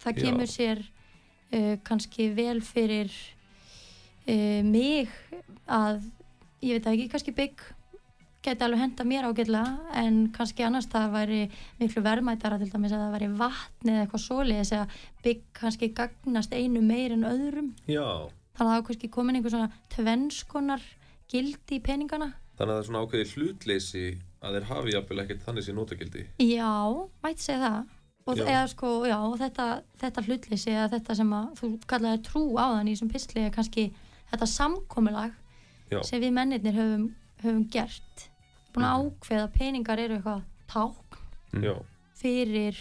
Það 0.03 0.13
Já. 0.13 0.23
kemur 0.23 0.51
sér 0.51 0.83
uh, 0.85 1.75
kannski 1.87 2.29
vel 2.37 2.61
fyrir 2.63 3.11
uh, 4.29 4.63
mig 4.63 5.11
að, 5.67 6.05
ég 6.63 6.79
veit 6.79 6.93
ekki, 6.93 7.09
kannski 7.11 7.35
bygg 7.35 7.67
geti 8.47 8.63
alveg 8.63 8.83
henda 8.85 9.05
mér 9.07 9.27
ágætlega 9.27 9.99
en 9.99 10.19
kannski 10.35 10.63
annars 10.67 10.87
það 10.91 11.15
væri 11.17 11.41
miklu 11.81 12.03
verðmætara 12.05 12.61
til 12.61 12.71
dæmis 12.71 12.95
að 12.95 13.03
það 13.03 13.15
væri 13.17 13.31
vatn 13.41 13.91
eða 13.91 14.05
eitthvað 14.05 14.23
svoleiðis 14.23 14.73
eða 14.77 14.87
bygg 15.25 15.45
kannski 15.61 15.89
gagnast 15.97 16.55
einu 16.55 16.83
meir 16.85 17.17
en 17.17 17.27
öðrum 17.27 17.73
Já, 17.91 18.07
þannig 18.55 18.71
að 18.71 18.75
það 18.77 18.87
kannski 18.91 19.11
komin 19.17 19.41
einhver 19.41 19.55
svona 19.57 19.73
tvennskonar 19.97 20.87
gildi 21.33 21.81
í 21.81 21.83
peningana 21.83 22.31
Þannig 22.57 22.71
að 22.71 22.77
það 22.77 22.79
er 22.79 22.89
svona 22.89 23.03
ákveðið 23.05 23.35
hlutleysi 23.35 24.05
að 24.43 24.57
þeir 24.59 24.67
hafi 24.71 24.93
jafnvel 24.95 25.21
ekkert 25.25 25.45
þannig 25.47 25.65
sér 25.67 25.77
notagildi. 25.79 26.25
Já, 26.45 26.73
mætti 27.25 27.43
segja 27.47 27.61
það. 27.65 27.93
Og, 28.27 28.37
Já. 28.41 28.45
eða, 28.51 28.63
sko, 28.73 28.89
já, 29.07 29.17
og 29.23 29.37
þetta, 29.39 29.65
þetta 30.03 30.23
hlutleysi 30.27 30.71
eða 30.75 30.89
þetta 30.97 31.15
sem 31.15 31.29
að 31.37 31.51
þú 31.61 31.69
kallaði 31.87 32.23
trú 32.27 32.41
á 32.59 32.67
þann 32.75 32.89
í 32.91 32.95
þessum 32.97 33.11
pistli 33.13 33.45
er 33.47 33.53
kannski 33.55 33.85
þetta 34.33 34.49
samkomulag 34.51 35.37
Já. 35.93 36.01
sem 36.03 36.21
við 36.25 36.33
mennirnir 36.35 36.75
höfum, 36.75 37.05
höfum 37.45 37.63
gert. 37.71 38.25
Búin 38.75 38.89
að 38.89 39.07
ákveða 39.07 39.45
að 39.47 39.55
peningar 39.61 40.03
eru 40.03 40.19
eitthvað 40.19 40.43
tákn 40.67 41.63
Já, 41.63 41.75
fyrir 42.19 42.81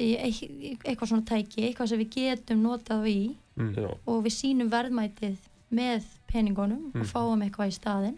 í, 0.00 0.08
eit- 0.16 0.48
í, 0.48 0.72
eitthvað 0.80 1.10
svona 1.12 1.28
tæki, 1.28 1.66
eitthvað 1.68 1.92
sem 1.92 2.00
við 2.00 2.10
getum 2.16 2.64
notað 2.64 3.04
í 3.12 3.18
já, 3.76 3.90
og 4.08 4.24
við 4.24 4.32
sínum 4.32 4.72
verðmætið 4.72 5.36
með 5.76 6.08
peningunum 6.32 6.88
og 6.96 7.04
fáum 7.10 7.42
eitthvað 7.44 7.68
í 7.68 7.76
staðinn 7.76 8.16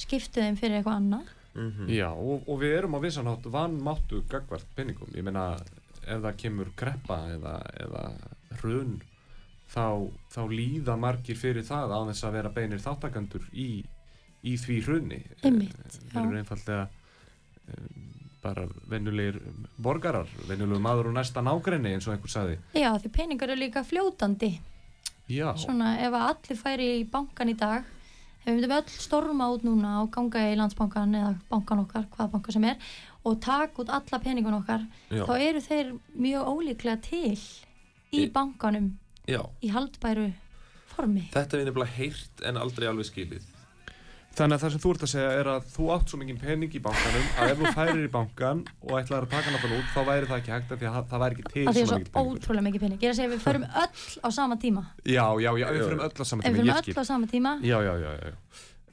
skiptu 0.00 0.42
þeim 0.42 0.58
fyrir 0.58 0.80
eitthvað 0.80 0.98
annað 1.04 1.34
mhm, 1.58 1.90
Já, 1.92 2.08
og, 2.12 2.48
og 2.48 2.60
við 2.62 2.76
erum 2.78 2.96
á 2.96 3.00
vissanátt 3.02 3.46
vannmáttu 3.52 4.22
gagvart 4.30 4.66
penningum. 4.76 5.10
Ég 5.16 5.26
meina, 5.26 5.50
ef 6.04 6.22
það 6.24 6.40
kemur 6.42 6.72
kreppa 6.78 7.20
eða, 7.34 7.54
eða 7.84 8.04
hrun, 8.60 8.98
þá, 9.72 10.08
þá 10.32 10.42
líða 10.52 10.96
margir 11.00 11.38
fyrir 11.38 11.66
það 11.66 11.94
á 11.94 12.00
þess 12.10 12.28
að 12.28 12.38
vera 12.38 12.54
beinir 12.54 12.84
þáttakandur 12.84 13.48
í, 13.52 13.70
í 14.42 14.54
því 14.56 14.78
hrunni. 14.86 15.22
Eh. 15.42 15.58
Þeir 16.12 16.22
eru 16.24 16.40
einfallega 16.40 16.86
um, 17.74 18.08
bara 18.42 18.64
venjulegir 18.88 19.42
borgarar, 19.82 20.30
venjulegur 20.46 20.82
maður 20.82 21.10
og 21.10 21.18
næsta 21.18 21.42
nágrenni 21.44 21.96
eins 21.96 22.06
og 22.06 22.14
einhver 22.14 22.32
sagði. 22.32 22.58
Já, 22.78 22.92
því 23.02 23.14
peningar 23.14 23.50
eru 23.50 23.66
líka 23.66 23.84
fljótandi 23.86 24.54
Já, 25.28 25.50
svona 25.60 25.98
ef 26.00 26.14
allir 26.16 26.56
færi 26.56 26.86
í 27.02 27.06
bankan 27.08 27.50
í 27.52 27.54
dag 27.58 27.84
ef 28.44 28.48
við 28.48 28.54
myndum 28.60 28.76
öll 28.78 28.88
storma 28.94 29.48
út 29.54 29.64
núna 29.66 29.96
og 30.02 30.10
ganga 30.14 30.44
í 30.52 30.56
landsbankan 30.56 31.14
eða 31.18 31.34
bankan 31.50 31.82
okkar, 31.84 32.06
hvaða 32.14 32.30
banka 32.32 32.52
sem 32.54 32.64
er 32.64 32.76
og 33.24 33.40
taka 33.44 33.82
út 33.82 33.90
alla 33.92 34.18
peningun 34.24 34.54
okkar 34.60 34.86
já, 35.10 35.24
þá 35.26 35.34
eru 35.48 35.60
þeir 35.60 35.92
mjög 36.14 36.48
ólíklega 36.54 37.00
til 37.02 37.34
í 37.36 38.24
Í- 38.24 38.30
bankanum 38.32 38.92
já. 39.28 39.42
í 39.62 39.68
haldbæru 39.74 40.30
formi 40.94 41.26
Þetta 41.34 41.58
er 41.60 41.64
nefnilega 41.68 41.96
heyrt 41.98 42.44
en 42.48 42.56
aldrei 42.56 42.88
alveg 42.88 43.06
skilið. 43.10 43.44
Þannig 44.38 44.54
að 44.54 44.62
það 44.62 44.70
sem 44.74 44.82
þú 44.84 44.90
ert 44.94 45.02
að 45.04 45.10
segja 45.10 45.30
er 45.40 45.48
að 45.50 45.64
þú 45.74 45.86
átt 45.94 46.10
svo 46.12 46.18
mikið 46.20 46.36
pening 46.44 46.74
í 46.78 46.80
bankanum 46.84 47.24
að 47.42 47.48
ef 47.52 47.58
þú 47.62 47.70
færir 47.74 48.02
í 48.04 48.10
bankan 48.12 48.60
og 48.86 48.92
ætlar 49.00 49.24
að 49.26 49.32
taka 49.32 49.50
hann 49.54 49.72
út 49.78 49.88
þá 49.94 50.00
væri 50.06 50.28
það 50.30 50.38
ekki 50.38 50.52
hægt 50.54 50.74
af 50.74 50.78
því 50.82 50.88
að 50.90 50.98
það 51.10 51.22
væri 51.24 51.34
ekki 51.38 51.46
til 51.54 51.64
af 51.64 51.74
því 51.74 51.82
að 51.82 51.88
svo 51.88 51.88
svo 51.88 51.98
mikið 51.98 52.12
peningur. 52.14 52.38
ótrúlega 52.38 52.66
mikið 52.68 52.84
pening 52.84 52.98
ég 53.02 53.08
er 53.08 53.14
að 53.14 53.18
segja 53.18 53.28
að 53.28 53.34
við 53.34 53.42
förum 53.48 53.64
öll 53.82 53.88
á 54.22 54.28
sama 54.38 54.58
tíma 54.62 54.82
Já, 55.02 55.26
já, 55.42 55.50
já, 55.58 55.66
við 55.74 55.82
fyrir 55.88 56.04
öll 56.06 56.22
á 56.22 56.24
sama 56.30 56.42
ef 56.42 56.52
við 56.54 56.60
tíma, 56.62 56.76
förum 56.78 56.92
öll 56.94 57.02
á 57.02 57.04
sama 57.10 57.26
tíma 57.32 57.52
Já, 57.66 57.78
já, 57.88 57.94
já, 57.98 58.10
já, 58.14 58.28
já, 58.28 58.36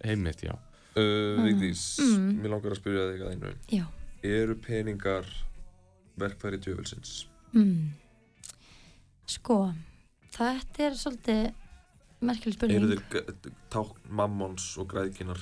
heimitt, 0.10 0.42
já. 0.50 0.56
Uh, 0.96 1.44
Vigdís, 1.46 1.84
Mm. 2.00 2.32
mér 2.42 2.50
langar 2.56 2.72
að 2.72 2.80
spyrja 2.80 3.06
þig 3.12 3.22
að 3.22 3.32
einu. 3.36 3.54
já, 3.70 3.86
Eru 4.26 4.56
peningar 4.56 5.26
verkfæri 6.18 6.58
djöfulsins? 6.64 7.28
mm. 7.54 7.92
sko 9.28 9.60
þetta 10.36 10.88
er 10.90 10.98
svolítið 11.00 11.46
merkileg 12.22 12.54
spurning 12.56 12.84
Eru 12.84 13.00
g- 13.12 13.52
tákn 13.70 14.10
mammons 14.10 14.78
og 14.78 14.88
græðkinar 14.94 15.40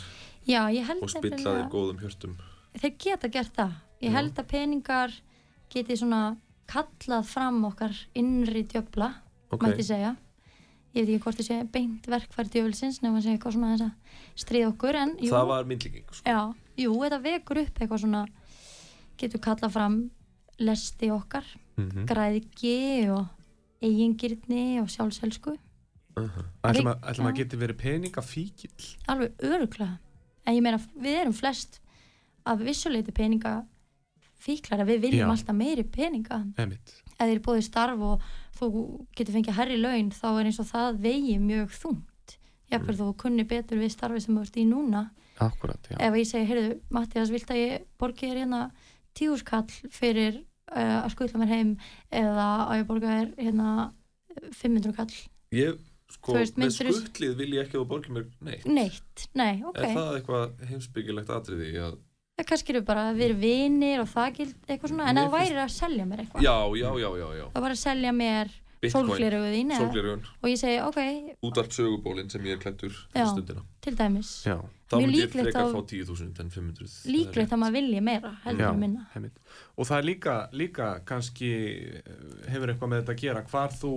já, 0.47 0.63
og 1.01 1.09
spilla 1.09 1.35
nefnilega- 1.37 1.61
þeir 1.61 1.69
góðum 1.71 1.99
hjörtum? 2.01 2.35
þeir 2.79 2.97
geta 2.97 3.27
gert 3.29 3.53
það. 3.55 3.71
Ég 4.01 4.11
held 4.11 4.33
að 4.35 4.47
peningar 4.47 5.11
geti 5.69 5.95
svona 5.95 6.37
kallað 6.67 7.25
fram 7.25 7.63
okkar 7.65 7.93
innri 8.15 8.63
djöfla 8.67 9.13
Ok, 9.51 9.61
mætti 9.61 9.83
segja. 9.83 10.15
Ég 10.95 11.05
veit 11.05 11.15
ekki 11.15 11.23
hvort 11.23 11.37
þið 11.37 11.47
sé 11.47 11.71
beint 11.71 12.05
verkfæri 12.05 12.49
djöfulsins 12.49 13.01
nefnum 13.01 13.17
að 13.17 13.23
segja 13.23 13.37
eitthvað 13.37 13.53
svona 13.53 13.77
þess 13.77 13.85
að 13.85 14.43
stríða 14.43 14.67
okkur 14.73 14.95
en 14.95 15.15
jú, 15.17 15.29
það 15.31 15.47
var 15.47 15.63
myndlíking 15.65 16.05
sko. 16.11 16.23
já, 16.25 16.53
jú, 16.77 16.91
þetta 17.01 17.21
vekur 17.23 17.57
upp 17.63 17.79
eitthvað 17.79 17.99
svona 18.03 18.27
getur 19.17 19.39
kallað 19.39 19.71
fram 19.71 20.11
lesti 20.59 21.09
okkar 21.11 21.43
Mm 21.77 22.05
græðgi 22.05 23.09
og 23.09 23.25
eigingirni 23.81 24.79
og 24.81 24.87
sjálfselsku 24.93 25.57
uh 26.17 26.23
-huh. 26.23 26.47
Ætlum 26.63 26.87
að, 26.93 26.97
ætlum 27.09 27.27
að 27.27 27.37
geti 27.41 27.57
verið 27.57 27.77
peningafíkil? 27.77 28.89
alveg 29.07 29.31
öruglega 29.39 29.97
en 30.45 30.55
ég 30.55 30.61
meina 30.61 30.79
við 30.95 31.21
erum 31.21 31.33
flest 31.33 31.81
af 32.45 32.59
vissuleiti 32.59 33.11
peninga 33.11 33.65
fíklar 34.43 34.83
við 34.85 35.05
viljum 35.07 35.29
Já. 35.29 35.31
alltaf 35.31 35.55
meiri 35.55 35.83
peninga 35.83 36.43
Heimitt. 36.57 36.95
ef 37.19 37.27
þið 37.27 37.35
er 37.35 37.43
búið 37.45 37.63
starf 37.63 37.99
og 37.99 38.21
þú 38.59 38.69
getur 39.15 39.33
fengið 39.33 39.57
herri 39.59 39.77
laun 39.77 40.11
þá 40.11 40.27
er 40.39 40.45
eins 40.49 40.59
og 40.59 40.69
það 40.69 40.99
vegi 41.05 41.37
mjög 41.39 41.69
þungt 41.81 42.37
jafnvel 42.73 42.97
þú 42.99 43.09
kunni 43.23 43.45
betur 43.47 43.81
við 43.81 43.93
starfi 43.93 44.23
sem 44.23 44.35
þú 44.35 44.41
ert 44.47 44.57
í 44.57 44.65
núna 44.69 45.03
Akkurat, 45.41 45.87
ef 45.97 46.13
ég 46.13 46.27
segi, 46.29 46.45
heyrðu, 46.45 46.75
Mattias, 46.93 47.31
vilt 47.33 47.49
að 47.49 47.57
ég 47.57 47.85
borgi 47.97 48.27
þér 48.29 48.43
hérna 48.43 48.59
tíuskall 49.17 49.65
fyrir 49.89 50.43
uh, 50.69 50.99
að 51.01 51.09
skutla 51.15 51.41
mér 51.41 51.53
heim 51.55 51.71
eða 52.13 52.45
að 52.67 52.75
ég 52.77 52.89
borga 52.91 53.15
þér 53.15 53.31
hérna 53.39 53.69
500 54.59 54.93
kall 54.97 55.15
Ég, 55.53 55.81
sko, 56.15 56.33
veist, 56.37 56.57
með 56.61 56.73
skuttlið 56.77 57.35
vil 57.41 57.51
ég 57.57 57.65
ekki 57.67 57.77
að 57.77 57.83
þú 57.83 57.87
borgir 57.93 58.15
mér 58.17 58.25
neitt. 58.47 58.65
Neitt, 58.65 59.27
nei, 59.35 59.61
ok. 59.65 59.77
Er 59.83 59.93
það 59.97 60.17
eitthvað 60.19 60.65
heimsbyggilegt 60.71 61.29
atriði 61.37 61.71
að 61.83 61.99
það 62.33 62.47
kannski 62.49 62.73
eru 62.73 62.81
bara 62.87 63.07
að 63.11 63.19
við 63.19 63.25
erum 63.29 63.41
vinir 63.43 64.01
og 64.01 64.07
það 64.09 64.35
gild 64.39 64.55
eitthvað 64.67 64.89
svona, 64.93 65.09
en 65.11 65.19
þú 65.21 65.29
væri 65.35 65.59
að 65.63 65.71
selja 65.75 66.05
mér 66.09 66.23
eitthvað. 66.23 66.45
Já, 66.47 66.55
já, 66.81 66.89
já, 67.03 67.09
já, 67.21 67.27
já. 67.37 67.45
Þá 67.53 67.59
bara 67.67 67.77
að 67.77 67.81
selja 67.83 68.13
mér 68.17 68.53
sólglerugun, 68.83 70.23
og 70.43 70.49
ég 70.49 70.57
segi, 70.59 70.79
ok, 70.83 70.97
útvarp 71.45 71.71
sögubólinn 71.71 72.29
sem 72.31 72.43
ég 72.43 72.57
er 72.57 72.61
klættur 72.63 72.91
Já. 72.91 73.13
fyrir 73.13 73.29
stundina. 73.31 73.61
til 73.81 73.95
dæmis. 73.95 74.31
Já, 74.47 74.57
Þá 74.93 74.97
Mjög 74.99 75.05
myndi 75.07 75.17
ég 75.21 75.23
líklegt 75.23 75.45
frekar 75.47 75.63
að- 75.63 75.73
fá 75.73 75.81
10.000 75.87 76.39
en 76.39 76.49
500 76.49 77.05
líklegt 77.09 77.53
að 77.55 77.59
maður 77.63 77.73
vilji 77.77 78.01
meira 78.03 78.31
heldur 78.43 78.65
já, 78.65 78.69
en 78.73 78.79
minna. 78.79 79.07
heimitt. 79.13 79.37
Og 79.77 79.85
það 79.87 79.97
er 79.97 80.03
líka, 80.03 80.35
líka 80.51 80.87
kannski 81.05 81.49
eh, 81.95 82.01
hefur 82.51 82.67
eitthvað 82.73 82.89
með 82.91 83.01
þetta 83.01 83.13
að 83.15 83.21
gera 83.23 83.41
hvar 83.43 83.69
þú, 83.71 83.93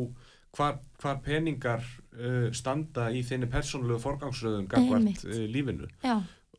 hvar, 0.57 0.79
hvar 1.03 1.21
peningar 1.25 1.83
uh, 2.17 2.49
standa 2.57 3.11
í 3.13 3.23
þinni 3.27 3.49
persónulegu 3.53 4.01
forgangsröðum 4.03 4.67
gagvart 4.73 5.25
uh, 5.27 5.43
lífinu. 5.53 5.89
já, 6.05 6.17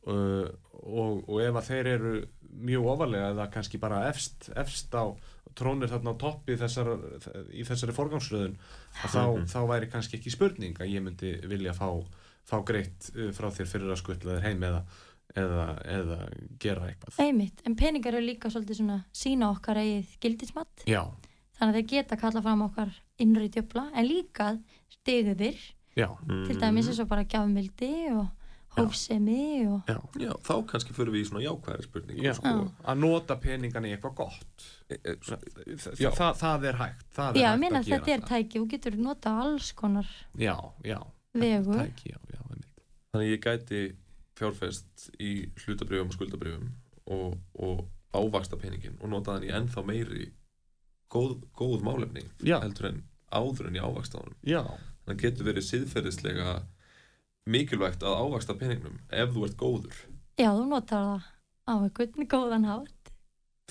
uh, 0.07 0.47
og, 0.87 1.23
og 1.27 1.41
ef 1.43 1.57
að 1.61 1.67
þeir 1.71 1.89
eru 1.95 2.13
mjög 2.57 2.85
ofalega 2.93 3.31
eða 3.33 3.49
kannski 3.53 3.77
bara 3.81 4.05
efst, 4.09 4.47
efst 4.55 4.93
á 4.95 5.05
trónir 5.57 5.89
þarna 5.89 6.13
á 6.13 6.21
toppi 6.21 6.55
þessar, 6.57 6.93
í 7.51 7.63
þessari 7.65 7.93
forgangsröðun 7.97 8.55
að 9.03 9.09
þá, 9.13 9.21
Mhm. 9.25 9.45
þá 9.49 9.59
væri 9.71 9.89
kannski 9.91 10.17
ekki 10.19 10.31
spurning 10.33 10.77
að 10.79 10.91
ég 10.93 11.01
myndi 11.03 11.33
vilja 11.49 11.73
fá, 11.73 11.89
fá 12.45 12.57
greitt 12.65 13.09
uh, 13.15 13.31
frá 13.33 13.49
þér 13.51 13.67
fyrir 13.73 13.91
að 13.91 14.01
skutla 14.03 14.37
þér 14.37 14.45
heim 14.47 14.63
eða, 14.69 14.81
eða, 15.35 15.65
eða 15.97 16.19
gera 16.61 16.87
eitthvað. 16.91 17.17
Einmitt. 17.25 17.61
En 17.65 17.75
peningar 17.75 18.13
eru 18.15 18.25
líka 18.29 18.49
svolítið 18.53 18.79
svona 18.83 18.99
sína 19.13 19.49
okkar 19.51 19.81
eigið 19.81 20.13
gildismat. 20.23 20.85
Já, 20.87 21.01
þannig 21.59 21.73
að 21.73 21.77
þeir 21.79 21.87
geta 21.91 22.17
kalla 22.21 22.41
fram 22.41 22.61
okkar 22.67 22.91
innri 23.19 23.49
djöfla 23.49 23.87
en 23.93 24.05
líka 24.07 24.51
stigðir 24.89 25.57
já, 25.97 26.07
Mm. 26.27 26.45
til 26.47 26.59
dæmis 26.61 26.87
eins 26.87 26.99
og 27.01 27.07
bara 27.09 27.23
gjafmildi 27.25 27.93
og 28.15 28.27
hófsemi 28.77 29.65
og 29.67 29.81
já, 29.89 29.97
Já, 30.21 30.31
þá 30.45 30.53
kannski 30.69 30.93
fyrir 30.93 31.11
við 31.15 31.23
í 31.23 31.27
svona 31.29 31.41
jákvæðari 31.45 31.83
spurningu 31.87 32.21
já. 32.23 32.33
sko. 32.37 32.71
að 32.85 32.97
nota 33.01 33.35
peningan 33.41 33.85
í 33.85 33.95
eitthvað 33.95 34.15
gott 34.15 34.67
E- 34.89 34.99
e- 35.03 35.15
Þa, 35.17 35.97
Já. 35.99 36.09
það, 36.15 36.33
það 36.39 36.63
er 36.69 36.73
hægt 36.79 37.05
það 37.15 37.29
er 37.29 37.41
já, 37.41 37.47
hægt 37.49 37.55
ég 37.55 37.59
meina 37.59 37.79
að 37.79 37.85
gera 37.89 38.03
þetta 38.05 38.13
er 38.13 38.21
tæki 38.29 38.59
þú 38.59 38.67
getur 38.69 38.95
nota 38.97 39.29
alls 39.41 39.71
konar 39.73 40.07
já, 40.37 40.55
já, 40.83 40.99
vegu 41.33 41.73
tæki, 41.73 42.13
já, 42.13 42.19
já, 42.31 42.41
einmitt. 42.51 42.83
Þannig 43.11 43.25
að 43.25 43.33
ég 43.33 43.41
gæti 43.41 43.81
fjárfest 44.37 45.09
í 45.19 45.31
hlutabrjöfum 45.65 46.07
og 46.07 46.13
skuldabrjöfum 46.13 46.69
og, 47.07 47.37
og 47.59 47.87
ávaksta 48.13 48.55
peningin 48.61 48.95
og 49.01 49.09
nota 49.09 49.33
þann 49.39 49.47
í 49.49 49.51
ennþá 49.51 49.83
meiri 49.85 50.29
góð, 51.13 51.37
góð 51.57 51.85
málefni 51.85 52.25
Já. 52.43 52.59
heldur 52.61 52.91
en 52.91 53.03
áður 53.31 53.69
en 53.69 53.77
í 53.77 53.83
ávakstaðunum 53.83 54.37
já, 54.47 54.61
þannig 55.05 55.23
getur 55.23 55.47
verið 55.49 55.67
siðferðislega 55.67 56.53
mikilvægt 57.47 58.03
að 58.03 58.21
ávaksta 58.23 58.55
peningnum 58.59 58.99
ef 59.09 59.33
þú 59.33 59.47
ert 59.47 59.57
góður. 59.59 59.99
Já, 60.37 60.51
þú 60.51 60.65
notar 60.69 61.05
það 61.07 61.27
á 61.67 61.73
einhvern 61.75 62.29
góðan 62.31 62.67
hátt. 62.67 63.11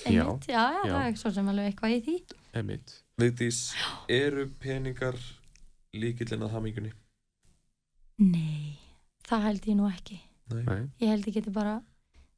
Einmitt, 0.05 0.49
já, 0.51 0.61
já, 0.61 0.83
já. 0.85 0.93
það 0.93 1.07
er 1.07 1.19
svo 1.21 1.33
sem 1.33 1.51
alveg 1.53 1.71
eitthvað 1.71 1.95
í 1.95 2.01
því. 2.05 2.17
Einmitt. 2.57 2.95
Vigdís, 3.17 3.61
eru 4.13 4.47
peningar 4.61 5.17
líkillinn 5.97 6.45
að 6.45 6.57
hamingunni? 6.57 6.93
nei, 8.21 8.77
það 9.29 9.47
held 9.47 9.69
ég 9.69 9.77
nú 9.77 9.89
ekki. 9.89 10.19
Nei. 10.53 10.63
Nei. 10.65 10.83
ég 11.03 11.11
held 11.13 11.27
ég 11.29 11.37
geti 11.37 11.53
bara 11.53 11.79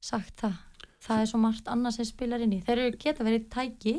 sagt 0.03 0.39
það. 0.43 0.57
Það 1.05 1.23
er 1.23 1.29
svo 1.31 1.39
margt 1.43 1.69
annað 1.71 1.99
sem 1.99 2.09
spilar 2.09 2.43
inn 2.43 2.55
í. 2.57 2.63
Þeir 2.67 2.81
eru 2.85 3.01
geta 3.01 3.27
verið 3.27 3.45
tæki 3.53 3.95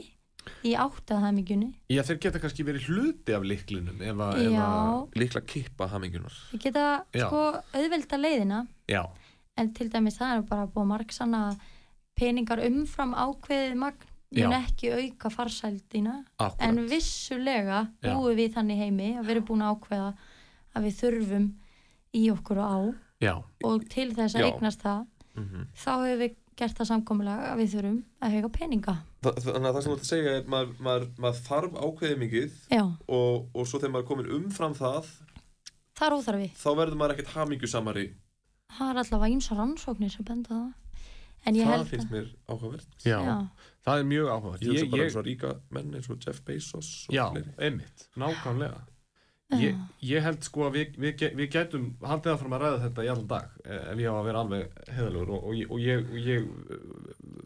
í 0.65 0.73
áttaðhamingunni 0.79 1.71
Já, 1.91 2.01
þeir 2.07 2.19
geta 2.25 2.39
kannski 2.43 2.65
verið 2.67 2.87
hluti 2.89 3.35
af 3.35 3.43
liklinum 3.47 4.01
ef 4.01 4.21
að, 4.25 4.39
að 4.59 5.17
Líkla 5.19 5.41
kippa 5.45 5.87
hamingunar 5.91 6.35
þeir 6.51 6.63
geta 6.67 6.85
Já. 7.13 7.25
sko 7.27 7.41
auðvelda 7.75 8.19
leiðina. 8.21 8.61
Já, 8.89 9.03
en 9.59 9.73
til 9.75 9.89
dæmis 9.91 10.17
það 10.19 10.37
er 10.37 10.45
bara 10.49 10.67
búið 10.71 10.89
marg 10.93 11.11
sanna 11.15 11.41
að 11.51 11.59
peningar 12.19 12.59
umfram 12.65 13.13
ákveðið 13.15 13.75
magn 13.79 14.05
mun 14.29 14.53
ekki 14.53 14.91
auka 14.93 15.29
farsældina. 15.33 16.19
Akkurat. 16.37 16.61
en 16.61 16.83
vissulega 16.91 17.79
búið 18.03 18.35
við 18.43 18.51
þannig 18.57 18.77
heimi 18.83 19.07
og 19.17 19.23
við 19.25 19.31
erum 19.35 19.45
búin 19.47 19.63
að 19.65 19.71
ákveða 19.77 20.09
að 20.77 20.85
við 20.85 20.97
þurfum 20.99 21.47
í 22.19 22.23
okkur 22.33 22.59
á. 22.61 22.77
Já, 23.25 23.33
og 23.65 23.87
til 23.89 24.11
þess 24.15 24.35
að 24.37 24.45
eignast 24.51 24.83
það 24.85 25.05
Mhm. 25.39 25.65
þá 25.75 25.89
hefur 26.03 26.17
við 26.19 26.35
gert 26.59 26.79
það 26.79 26.89
samkomulega 26.91 27.51
að 27.53 27.61
við 27.61 27.69
þurfum 27.73 27.99
að 28.25 28.33
hega 28.35 28.49
peninga. 28.57 28.95
Þa, 29.23 29.31
þannig 29.45 29.69
að 29.69 29.75
það 29.77 29.83
sem 29.85 29.91
þú 29.91 29.95
ert 29.97 30.05
að 30.05 30.11
segja 30.11 30.33
er 30.39 30.49
maður, 30.53 30.73
maður, 30.87 31.05
maður 31.25 31.39
þarf 31.47 31.77
ákveðið 31.85 32.19
mikið 32.23 32.57
já, 32.75 32.83
og, 33.19 33.47
og 33.55 33.67
svo 33.69 33.79
þegar 33.79 33.93
maður 33.95 34.03
er 34.05 34.09
komin 34.11 34.31
umfram 34.39 34.75
það 34.79 35.09
er 36.07 36.15
óþarfi. 36.17 36.49
þá 36.55 36.69
verður 36.79 36.99
maður 37.01 37.15
ekkert 37.15 37.33
hamingjusamari. 37.35 38.05
Það 38.77 38.91
er 38.93 39.01
allavega 39.03 39.33
eins 39.33 39.49
og 39.51 39.59
rannsóknir 39.59 40.13
sem 40.13 40.27
benda 40.27 40.53
það. 40.53 40.69
En 41.47 41.55
ég 41.55 41.63
það 41.67 41.71
held 41.77 41.87
finnst 41.87 42.09
mér 42.11 42.25
áhugavert. 42.51 42.95
Já, 43.07 43.17
já, 43.23 43.35
það 43.87 43.99
er 44.01 44.07
mjög 44.11 44.29
áhugavert. 44.33 44.63
Ég 44.67 44.73
Ég- 44.75 44.89
bara 44.91 45.01
ég- 45.03 45.05
um 45.07 45.13
svona 45.15 45.27
ríka 45.29 45.51
menn 45.71 45.93
eins 45.95 46.09
og 46.11 46.19
Jeff 46.25 46.41
Bezos 46.43 46.89
og 47.07 47.15
Já, 47.15 47.25
einmitt, 47.57 48.07
nákvæmlega. 48.19 48.81
Ég, 49.57 49.77
ég 50.05 50.23
held 50.23 50.45
sko 50.45 50.67
að 50.67 50.77
við, 50.77 50.97
við, 51.01 51.23
við 51.39 51.49
gætum 51.55 51.89
haldið 52.05 52.33
áfram 52.35 52.55
að 52.55 52.63
ræða 52.63 52.81
þetta 52.83 53.05
í 53.05 53.09
allan 53.13 53.29
dag 53.31 53.57
eh, 53.65 53.83
ef 53.93 54.01
ég 54.03 54.13
á 54.13 54.15
að 54.19 54.27
vera 54.29 54.43
alveg 54.45 54.79
heðalur 54.97 55.33
og, 55.33 55.49
og, 55.49 55.63
og 55.73 55.81
ég, 55.81 56.05
og 56.05 56.29
ég 56.29 56.45
eh, 56.45 56.87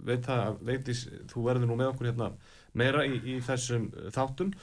veit 0.10 0.28
það 0.28 0.44
að 0.50 0.62
veitis, 0.70 1.08
þú 1.32 1.48
verður 1.48 1.72
nú 1.72 1.80
með 1.80 1.94
okkur 1.94 2.12
hérna 2.12 2.30
meira 2.74 3.06
í, 3.08 3.20
í 3.36 3.40
þessum 3.46 3.90
þáttum. 4.14 4.54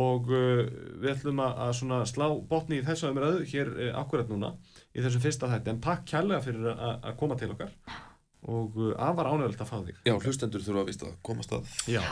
Og 0.00 0.30
uh, 0.32 0.62
við 0.96 1.10
ætlum 1.10 1.42
að, 1.44 1.58
að 1.60 1.74
svona 1.76 1.98
slá 2.08 2.24
botni 2.48 2.78
í 2.80 2.84
þessu 2.86 3.10
umræðu 3.10 3.44
hér 3.50 3.68
uh, 3.74 3.90
akkurat 4.00 4.30
núna 4.32 4.54
í 4.96 5.04
þessum 5.04 5.22
fyrsta 5.22 5.50
þætti. 5.52 5.74
En 5.74 5.82
takk 5.84 6.06
kærlega 6.08 6.40
fyrir 6.42 6.70
að, 6.72 6.94
að 7.04 7.18
koma 7.20 7.36
til 7.38 7.50
okkar 7.52 7.74
og 8.50 8.76
uh, 8.76 8.92
afar 9.00 9.30
ánægilegt 9.30 9.62
að 9.64 9.70
fá 9.70 9.76
þig 9.86 10.00
Já, 10.08 10.14
hlustendur 10.18 10.64
þurfa 10.64 10.82
að 10.84 10.88
vista 10.90 11.08
að 11.08 11.18
komast 11.26 11.54
að 11.56 11.68
Já. 11.90 12.02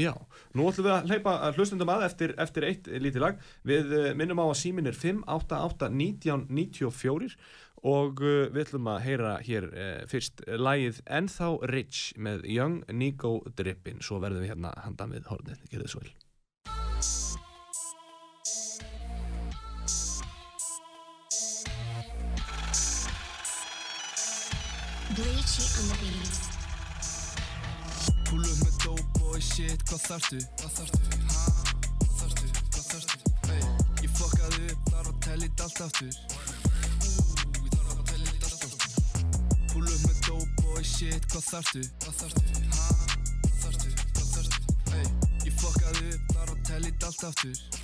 Já, 0.00 0.12
nú 0.54 0.66
ætlum 0.70 0.86
við 0.86 0.94
að 0.94 1.12
hleypa 1.12 1.36
að 1.46 1.60
hlustundum 1.60 1.92
að 1.92 2.06
eftir, 2.08 2.34
eftir 2.42 2.66
eitt 2.68 2.90
lítið 2.90 3.24
lag. 3.24 3.46
Við 3.66 3.94
uh, 3.96 4.10
minnum 4.18 4.42
á 4.42 4.46
að 4.46 4.58
símin 4.62 4.90
er 4.90 4.98
588 4.98 5.90
1994 5.92 7.38
og 7.86 8.22
uh, 8.24 8.36
við 8.52 8.62
ætlum 8.66 8.92
að 8.92 9.02
heyra 9.06 9.32
hér 9.46 9.70
uh, 9.70 9.96
fyrst 10.10 10.44
lagið 10.46 11.02
Ennþá 11.06 11.50
Rich 11.72 12.12
með 12.18 12.46
Young 12.50 12.84
Nico 12.92 13.38
Drippin. 13.58 14.02
Svo 14.04 14.20
verðum 14.22 14.46
við 14.46 14.54
hérna 14.54 14.74
handan 14.84 15.16
við 15.16 15.28
hornið. 15.32 15.66
Gerðu 15.72 15.92
svo 15.94 16.06
vel. 16.06 16.14
Bleachy 25.16 25.64
on 25.80 25.88
the 25.88 25.96
beat. 25.96 26.34
Pull 28.28 28.42
upp 28.44 28.58
með 28.60 28.74
dope 28.82 29.06
boy 29.16 29.40
shit, 29.40 29.80
hvað 29.88 30.02
þarftu? 30.04 30.40
Hvað 30.60 30.72
þarftu? 30.76 31.00
Ha? 31.30 31.40
Hvað 32.02 32.16
þarftu? 32.20 32.48
Hvað 32.74 32.84
þarftu? 32.90 33.16
Ey, 33.54 33.62
ég 34.04 34.12
fokkaði 34.18 34.60
upp, 34.74 34.82
þarf 34.90 35.08
að 35.08 35.16
tellja 35.24 35.48
þetta 35.48 35.62
allt 35.64 35.80
aftur 35.86 36.12
Ú, 36.12 37.16
ég 37.64 37.72
þarf 37.78 37.94
að 37.94 38.04
tellja 38.10 38.28
þetta 38.34 38.46
allt 38.50 38.66
aftur 38.68 38.92
upp 39.86 40.04
með 40.04 40.20
dope 40.28 40.52
boy 40.60 40.84
shit, 40.84 41.30
hvað 41.32 41.48
þarftu? 41.48 41.86
Hvað 42.04 42.20
þarftu? 42.20 42.44
Ha? 42.76 42.86
Hvað 43.40 43.56
þarftu? 43.64 43.88
Hvað 44.12 44.28
þarftu? 44.36 44.60
Ey, 45.00 45.06
ég 45.48 45.58
fokkaði 45.64 46.12
upp, 46.12 46.28
þarf 46.36 46.52
að 46.58 46.62
tellja 46.68 46.92
þetta 46.92 47.12
allt 47.14 47.26
aftur 47.32 47.75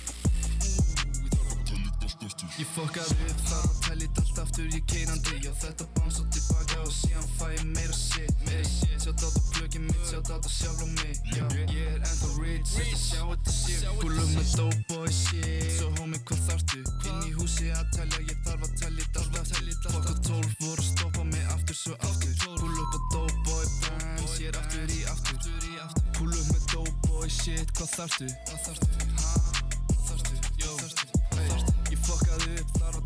Ég 2.23 2.67
fokkaði 2.71 3.15
upp, 3.27 3.41
að 3.51 3.71
tellja 3.83 4.07
þetta 4.07 4.21
allt 4.23 4.37
aftur 4.43 4.67
Ég 4.71 4.83
keirandi, 4.87 5.39
já 5.43 5.51
þetta 5.59 5.87
báns 5.97 6.19
og 6.21 6.29
tilbaka 6.31 6.77
og 6.85 6.93
síðan 6.95 7.25
fæ 7.35 7.49
ég 7.51 7.65
meira 7.73 7.97
shit, 7.97 8.45
shit. 8.69 8.95
Sjátt 9.03 9.19
á 9.19 9.27
þetta 9.27 9.41
plugin 9.51 9.83
mitt, 9.89 10.05
sjátt 10.07 10.31
á 10.31 10.35
þetta 10.37 10.51
sjálf 10.53 10.79
á 10.79 10.87
mig. 10.87 11.19
Já, 11.35 11.43
ég 11.73 11.89
er 11.89 11.99
ennþá 11.99 12.29
rich, 12.37 12.71
þetta 12.77 13.01
sjá 13.01 13.21
þetta 13.27 13.55
shit. 13.57 13.85
Búlum 13.99 14.31
með 14.37 14.55
dope 14.55 14.81
boy 14.93 15.11
shit. 15.11 15.69
Svo 15.75 15.91
homie, 15.99 16.23
hvað 16.29 16.43
þarftu? 16.47 16.81
Inn 17.11 17.27
í 17.27 17.35
húsi 17.41 17.69
að 17.75 17.91
telja, 17.97 18.23
ég 18.31 18.43
þarf 18.47 18.67
að 18.69 18.75
telja 18.85 19.03
þetta 19.03 19.23
allt 19.25 19.39
aftur. 19.43 19.71
Fokk 19.83 20.11
og 20.13 20.25
tólf 20.29 20.57
voru 20.63 20.79
að 20.79 20.89
stoppa 20.93 21.27
mig 21.27 21.53
aftur 21.57 21.79
svo 21.81 21.97
aftur 22.07 22.59
Búl 22.63 22.83
upp 22.85 22.95
á 22.95 22.99
dope 23.17 23.39
boy 23.49 23.65
brands, 23.83 24.39
ég 24.39 24.53
er 24.53 24.61
aftur. 24.63 24.87
Í 24.87 25.03
aftur. 25.11 26.03
Búl 26.21 26.31
upp 26.31 26.53
með 26.55 26.67
dope 26.71 26.99
boy 27.09 27.27
shit, 27.41 27.75
hvað 27.75 27.97
þarftu? 27.99 29.42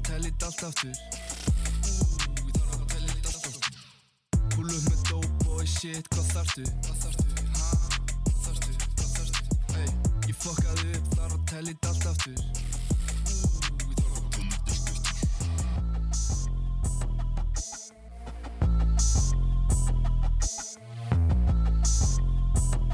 Telja 0.07 0.29
þetta 0.31 0.45
allt 0.47 0.63
aftur 0.63 0.87
Ú, 0.87 2.47
ég 2.47 2.53
þarf 2.55 2.79
að 2.79 2.87
telja 2.93 3.11
þetta 3.11 3.29
allt 3.31 3.45
aftur 3.49 3.75
Pull 4.53 4.69
upp 4.71 4.85
með 4.87 4.99
dope 5.09 5.33
boy 5.43 5.65
shit, 5.67 6.05
hvað 6.13 6.27
þarftu? 6.31 6.65
Hvað 6.85 6.97
þarftu? 7.03 7.27
Ha? 7.57 7.67
Hvað 8.27 8.41
þarftu? 8.45 8.71
Hvað 8.93 9.09
þarftu? 9.17 9.41
Ey, 9.81 9.89
ég 10.29 10.37
fokkaði 10.45 10.87
upp, 10.95 11.07
þarf 11.17 11.33
að 11.35 11.43
telja 11.51 11.71
þetta 11.73 11.87
allt 11.91 12.05
aftur 12.11 12.37
Ú, 12.37 13.83
ég 13.83 13.97
þarf 13.99 14.17
að 14.21 14.29
telja 14.37 14.55
þetta 14.55 14.71
allt 14.77 14.87
aftur 14.93 15.07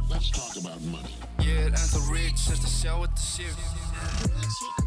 Let's 0.10 0.30
talk 0.34 0.56
about 0.58 0.82
money. 0.90 1.14
Ég 1.46 1.56
er 1.68 1.72
ennþá 1.74 2.00
rich, 2.10 2.42
erst 2.50 2.66
að 2.66 2.74
sjá 2.74 2.94
þetta 2.98 3.22
shit 3.30 4.83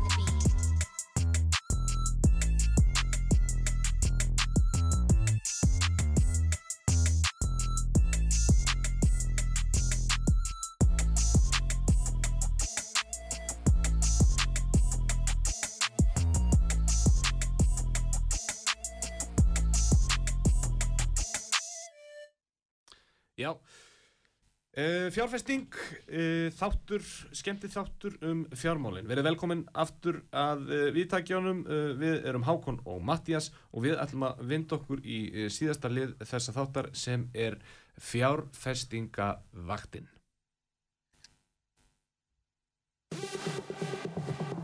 fjárfesting, 24.77 25.73
uh, 25.73 26.53
þáttur, 26.53 27.01
skemmtið 27.33 27.73
þáttur 27.73 28.13
um 28.29 28.45
fjármálin. 28.53 29.09
Verið 29.09 29.25
velkomin 29.31 29.65
aftur 29.73 30.21
að 30.37 30.69
uh, 30.69 30.93
viðtækjónum, 30.97 31.65
við 32.01 32.25
erum 32.29 32.45
Hákon 32.45 32.81
og 32.85 33.01
Mattias 33.05 33.53
og 33.73 33.83
við 33.87 33.97
ætlum 34.03 34.23
að 34.29 34.35
vinda 34.51 34.77
okkur 34.77 35.01
í 35.01 35.49
síðasta 35.53 35.89
lið 35.89 36.15
þessa 36.25 36.53
þáttar 36.59 36.87
sem 36.93 37.31
er 37.33 37.57
fjárfestingavaktin. 37.97 40.09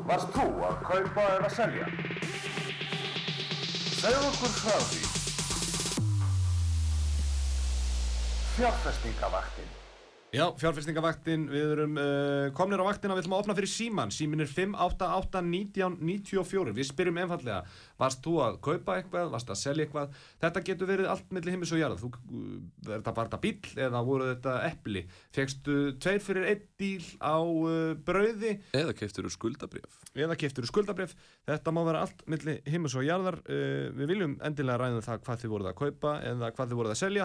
Varst 0.03 0.35
þú 0.35 0.47
að 0.67 0.77
kaupa 0.85 1.23
eða 1.39 1.51
selja? 1.55 1.87
Segð 4.03 4.25
okkur 4.29 4.53
frá 4.59 4.77
því. 4.91 5.03
Fjárfestingavaktin. 8.57 9.62
Já, 10.33 10.47
fjárfestingavaktin, 10.57 11.43
við 11.53 11.75
erum 11.75 11.99
uh, 12.01 12.49
komnir 12.57 12.81
á 12.81 12.89
vaktina, 12.89 13.13
við 13.13 13.27
ætlum 13.27 13.35
að 13.37 13.43
opna 13.43 13.53
fyrir 13.59 13.69
síman. 13.69 14.09
Símin 14.17 14.41
er 14.41 14.49
5881994. 14.49 16.73
Við 16.73 16.89
spyrjum 16.89 17.21
einfallega, 17.21 17.69
varst 18.01 18.25
þú 18.25 18.41
að 18.41 18.57
kaupa 18.65 18.97
eitthvað, 18.97 19.29
varst 19.35 19.53
að 19.53 19.61
selja 19.61 19.85
eitthvað? 19.85 20.17
Þetta 20.41 20.65
getur 20.65 20.89
verið 20.89 21.13
allt 21.13 21.29
milli 21.37 21.53
heimis 21.53 21.69
og 21.77 21.79
uh, 21.85 21.85
er 22.01 22.09
þetta 22.95 23.13
bara 23.13 23.29
þetta 23.29 23.45
bíl 23.45 23.77
eða 23.77 24.01
voru 24.09 24.25
þetta 24.31 24.57
epli? 24.71 25.05
Fegstu 25.37 26.01
tveir 26.01 26.25
fyrir 26.25 26.49
einn 26.49 26.65
díl 26.81 27.05
á 27.21 27.37
uh, 27.37 27.93
brauði 28.01 28.57
Eða 28.73 28.97
keiftur 28.97 29.29
úr 29.29 29.37
skuldabrjöf 29.37 30.01
eða 30.13 30.37
keftur 30.37 30.67
skuldabref. 30.69 31.17
Þetta 31.49 31.73
má 31.73 31.81
vera 31.89 32.03
allt 32.05 32.21
milli 32.29 32.61
heimis 32.69 32.95
og 32.97 33.05
jarðar. 33.05 33.37
Uh, 33.45 33.93
við 34.01 34.07
viljum 34.15 34.39
endilega 34.41 34.79
ræða 34.81 34.97
um 34.97 35.03
það 35.05 35.21
hvað 35.29 35.41
þið 35.45 35.53
voruð 35.53 35.69
að 35.75 35.81
kaupa 35.81 36.11
eða 36.25 36.53
hvað 36.57 36.69
þið 36.73 36.79
voruð 36.81 36.95
að 36.97 37.03
selja 37.05 37.25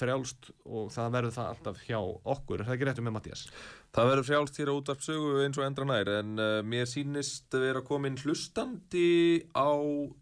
frjálst 0.00 0.50
og 0.66 0.90
það 0.94 1.14
verður 1.16 1.34
það 1.36 1.50
alltaf 1.52 1.80
hjá 1.86 1.98
okkur. 2.00 2.60
Er 2.62 2.68
það 2.68 2.76
ekki 2.76 2.88
réttum 2.88 3.08
með 3.08 3.16
Mattias? 3.16 3.46
Það 3.94 4.10
verður 4.10 4.28
frjálst 4.28 4.60
hér 4.60 4.72
á 4.72 4.74
útvarpsögu 4.78 5.32
eins 5.44 5.60
og 5.60 5.66
endra 5.66 5.86
nær 5.88 6.12
en 6.18 6.34
uh, 6.40 6.50
mér 6.66 6.88
sýnist 6.90 7.56
að 7.56 7.66
vera 7.66 7.82
komin 7.86 8.18
hlustandi 8.20 9.08
á 9.54 9.70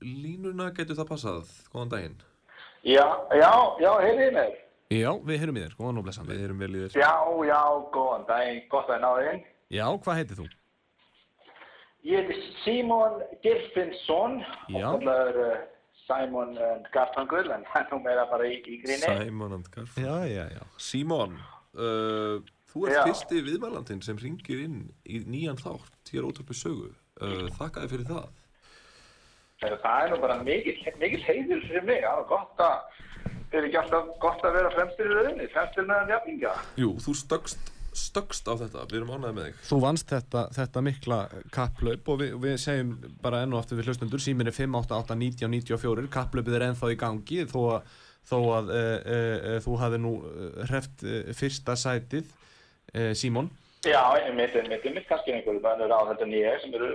línuna, 0.04 0.70
getur 0.76 0.98
það 0.98 1.10
passað? 1.12 1.52
Góðan 1.72 1.92
daginn. 1.94 2.18
Já, 2.86 3.04
já, 3.34 3.52
já, 3.82 3.90
heyrðið 4.04 4.32
mér. 4.38 4.54
Já, 4.88 5.10
við 5.20 5.42
heyrum 5.42 5.58
í 5.58 5.64
þér. 5.66 5.74
Góðan 5.76 6.00
og 6.00 6.06
blessan. 6.06 6.28
Við 6.30 6.44
erum 6.46 6.62
vel 6.62 6.70
í 6.72 6.84
þér. 6.86 7.00
Já, 7.02 7.14
já, 7.50 7.60
góðan 7.92 8.28
daginn, 8.30 8.62
gott 8.72 8.92
að 8.94 9.02
náðu 9.04 9.26
inn. 9.34 9.42
Já, 9.74 9.84
hvað 10.04 10.20
heitir 10.22 10.38
þú? 10.38 10.46
Ég 12.08 12.24
heiti 12.24 12.52
Simon 12.62 13.18
Gilfinsson, 13.42 14.38
Já. 14.72 14.86
og 14.94 15.04
uh, 15.04 15.58
Simon 16.08 16.56
uh, 16.56 16.78
Gartangull, 16.94 17.50
en 17.52 17.66
hann 17.68 17.90
er 17.92 18.00
meira 18.04 18.24
bara 18.30 18.48
í, 18.48 18.58
í 18.64 18.78
gríni. 18.82 19.04
Simon 19.04 19.58
and 19.58 19.68
Garfunkel. 19.74 20.06
Já, 20.08 20.24
já, 20.32 20.44
já. 20.56 20.64
Simon, 20.80 21.36
uh, 21.76 22.40
þú 22.72 22.86
ert 22.88 22.96
Já. 22.96 23.02
fyrsti 23.10 23.42
viðmælandinn 23.44 24.02
sem 24.04 24.18
ringir 24.20 24.64
inn 24.64 24.80
í 25.04 25.20
nýjan 25.28 25.60
þátt 25.60 26.12
hér 26.14 26.24
á 26.24 26.28
útvarpsögu. 26.32 26.92
Uh, 27.20 27.48
þakka 27.58 27.84
þér 27.84 27.92
fyrir 27.94 28.08
það. 28.08 28.28
Það 29.58 30.04
er 30.04 30.12
nú 30.12 30.20
bara 30.22 30.36
mikil, 30.46 30.76
mikil 31.00 31.22
heiður 31.26 31.64
fyrir 31.66 31.86
mig, 31.88 32.04
það 32.04 32.20
er 32.22 32.28
gott 32.30 32.60
að, 32.62 33.00
það 33.50 33.56
er 33.58 33.64
ekki 33.66 33.80
alltaf 33.80 34.12
gott 34.22 34.44
að 34.46 34.54
vera 34.60 34.70
fremstir 34.76 35.08
í 35.08 35.16
rauninni, 35.16 35.48
fremstir 35.50 35.88
meðan 35.88 36.12
jafninga. 36.14 36.52
Jú, 36.78 36.92
þú 37.02 37.14
stöggst 37.18 37.72
stöggst 37.98 38.48
á 38.48 38.54
þetta, 38.60 38.84
við 38.90 39.00
erum 39.00 39.12
ánægði 39.14 39.36
með 39.36 39.46
þig. 39.48 39.60
Þú 39.68 39.78
vannst 39.84 40.12
þetta, 40.14 40.42
þetta 40.56 40.82
mikla 40.86 41.18
kapplaup 41.54 42.10
og 42.12 42.20
við, 42.22 42.34
við 42.42 42.56
segjum 42.62 42.92
bara 43.22 43.42
enn 43.44 43.54
og 43.54 43.62
aftur 43.62 43.80
við 43.80 43.90
hlustundur 43.90 44.22
símin 44.22 44.50
er 44.50 44.56
588-1994 44.56 46.10
kapplaupið 46.14 46.58
er 46.58 46.66
ennþá 46.70 46.92
í 46.94 46.98
gangi 47.00 47.46
þó 47.50 47.60
að, 47.76 47.94
þó 48.30 48.38
að 48.58 48.74
e, 48.74 48.82
e, 48.82 49.20
e, 49.52 49.54
þú 49.66 49.78
hafi 49.82 50.02
nú 50.02 50.14
hreft 50.70 51.06
fyrsta 51.38 51.78
sætið 51.78 52.34
Símon. 53.20 53.50
Já, 53.84 54.00
einmitt, 54.16 54.54
einmitt, 54.56 54.84
einmitt, 54.88 55.04
kannski 55.06 55.34
einhverju 55.34 55.60
bænur 55.62 55.92
á 55.92 56.00
þetta 56.08 56.26
nýja 56.26 56.54
sem 56.62 56.72
eru 56.74 56.88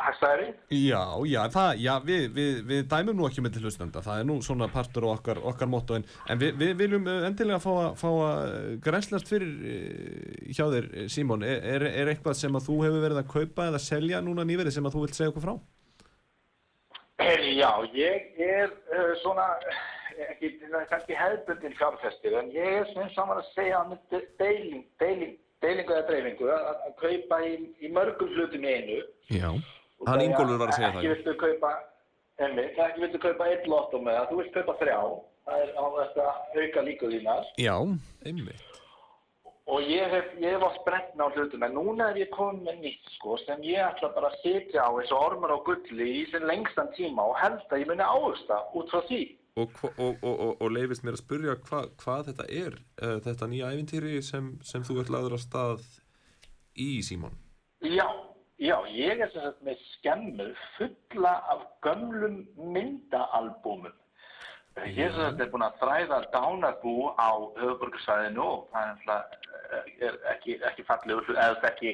hagstæðri. 0.00 0.46
Já, 0.72 1.02
já, 1.28 1.40
það, 1.52 1.70
já 1.82 1.92
við, 2.06 2.24
við, 2.36 2.60
við 2.68 2.82
dæmum 2.90 3.18
nú 3.18 3.26
ekki 3.28 3.44
með 3.44 3.56
til 3.56 3.64
hlustenda, 3.66 4.02
það 4.04 4.22
er 4.22 4.28
nú 4.28 4.38
svona 4.44 4.68
partur 4.72 5.06
á 5.06 5.08
okkar, 5.12 5.40
okkar 5.52 5.70
motto 5.70 5.98
en, 5.98 6.06
en 6.32 6.40
við, 6.40 6.56
við 6.60 6.72
viljum 6.80 7.08
eh, 7.10 7.26
endilega 7.28 7.60
fá 7.62 7.92
fá 7.98 8.08
að 8.08 8.56
grænslast 8.84 9.30
fyrir 9.30 9.52
eh, 9.68 10.50
hjá 10.56 10.64
þér 10.72 10.88
eh, 10.90 11.08
Símon, 11.12 11.44
er, 11.46 11.86
er, 11.90 12.12
eitthvað 12.12 12.38
sem 12.40 12.58
að 12.58 12.68
þú 12.70 12.78
hefur 12.86 13.04
verið 13.06 13.22
að 13.22 13.30
kaupa 13.34 13.68
eða 13.70 13.82
selja 13.82 14.22
núna 14.24 14.46
nýverið 14.48 14.76
sem 14.78 14.88
að 14.88 14.96
þú 14.96 15.04
vilt 15.06 15.18
segja 15.18 15.34
okkur 15.34 15.46
frá? 15.46 15.56
Já, 17.22 17.70
ég 17.94 18.40
er 18.42 18.72
uh, 18.90 19.12
svona, 19.22 19.44
ekki, 20.32 20.56
kannski 20.90 21.14
hefðbundin 21.14 21.76
fjárfestir, 21.78 22.34
en 22.40 22.48
ég 22.50 22.80
er 22.80 22.88
sem 22.90 23.12
saman 23.14 23.38
að 23.38 23.52
segja 23.52 23.84
með 23.86 24.24
deiling, 24.40 24.82
deiling, 24.98 25.36
deilingu 25.62 25.94
eða 25.94 26.08
dreifingu, 26.08 26.48
að, 26.50 26.72
að 26.88 26.96
kaupa 27.04 27.38
í, 27.46 27.52
í 27.78 27.92
mörgum 27.94 28.32
hlutum 28.34 28.66
einu. 28.66 28.98
Já. 29.30 29.52
Hann 30.08 30.24
Ingólfur 30.24 30.58
var 30.60 30.72
að 30.72 30.78
segja 30.78 30.92
það, 30.94 31.04
Ekki 31.04 31.14
viltu 31.14 31.36
kaupa, 31.40 31.72
einmitt, 32.42 32.80
ekki 32.86 33.04
viltu 33.04 33.22
kaupa 33.22 33.48
einn 33.50 33.70
lotto 33.70 34.02
með 34.02 34.18
það, 34.18 34.28
þú 34.30 34.40
vilt 34.40 34.56
kaupa 34.58 34.76
þrjá. 34.82 34.98
Það 35.42 35.62
er 35.62 35.72
á 35.74 35.84
þetta 35.96 36.28
auka 36.62 36.84
líku 36.86 37.10
þínar. 37.12 37.48
Já. 37.58 37.74
Einmitt. 38.26 38.68
Og 39.70 39.84
ég 39.86 40.10
hef, 40.10 40.32
ég 40.42 40.56
hef 40.56 40.64
oft 40.66 40.82
brent 40.84 41.14
á 41.22 41.26
hlutum, 41.30 41.62
en 41.62 41.76
núna 41.76 42.08
er 42.10 42.18
ég 42.24 42.32
komin 42.34 42.64
með 42.66 42.80
nýtt, 42.82 43.12
sko, 43.14 43.36
sem 43.44 43.62
ég 43.62 43.78
ætla 43.78 44.10
bara 44.14 44.32
að 44.32 44.40
sitja 44.42 44.82
á 44.82 44.90
eins 44.90 45.12
og 45.14 45.22
ormur 45.22 45.54
á 45.54 45.58
gulli 45.62 46.08
í 46.18 46.24
sem 46.32 46.42
lengstan 46.50 46.90
tíma 46.96 47.28
og 47.30 47.38
held 47.38 47.62
að 47.70 47.84
ég 47.84 47.92
muni 47.92 48.02
áhusta 48.02 48.58
út 48.74 48.90
frá 48.90 49.04
því. 49.06 49.22
Og, 49.62 49.78
og, 50.00 50.18
og, 50.24 50.42
og, 50.56 50.68
leifist 50.72 51.04
mér 51.04 51.14
að 51.14 51.22
spurja 51.22 51.54
hva, 51.68 51.82
hvað 52.00 52.30
þetta 52.30 52.46
er, 52.48 52.76
uh, 53.04 53.18
þetta 53.22 53.48
nýja 53.52 53.70
ævintýri 53.74 54.22
sem, 54.24 54.54
sem 54.66 54.84
þú 54.88 54.98
ert 55.02 55.12
lagður 55.12 55.36
að 55.36 55.44
stað 55.44 55.86
í, 56.74 56.90
Símon. 57.06 57.36
Já, 57.84 58.06
já, 58.62 58.76
ég 58.94 59.20
er 59.24 59.30
sem 59.32 59.42
sagt 59.42 59.64
með 59.66 59.80
skemmu 59.96 60.46
fulla 60.76 61.32
af 61.52 61.64
gömlum 61.84 62.38
myndaalbúmum. 62.76 63.92
Ég 64.86 65.02
er 65.08 65.12
sem 65.12 65.26
sagt 65.36 65.52
búinn 65.52 65.66
að 65.66 65.80
þræða 65.82 66.20
dánarbú 66.32 66.94
á 67.20 67.30
höfuborgarsvæðinu 67.58 68.46
og 68.46 68.68
það 68.72 68.88
er, 69.10 69.36
eh, 69.72 70.08
er 70.08 70.18
ekki, 70.32 70.56
ekki 70.70 70.86
hlut- 70.86 71.36
eða 71.36 71.68
ekki, 71.72 71.92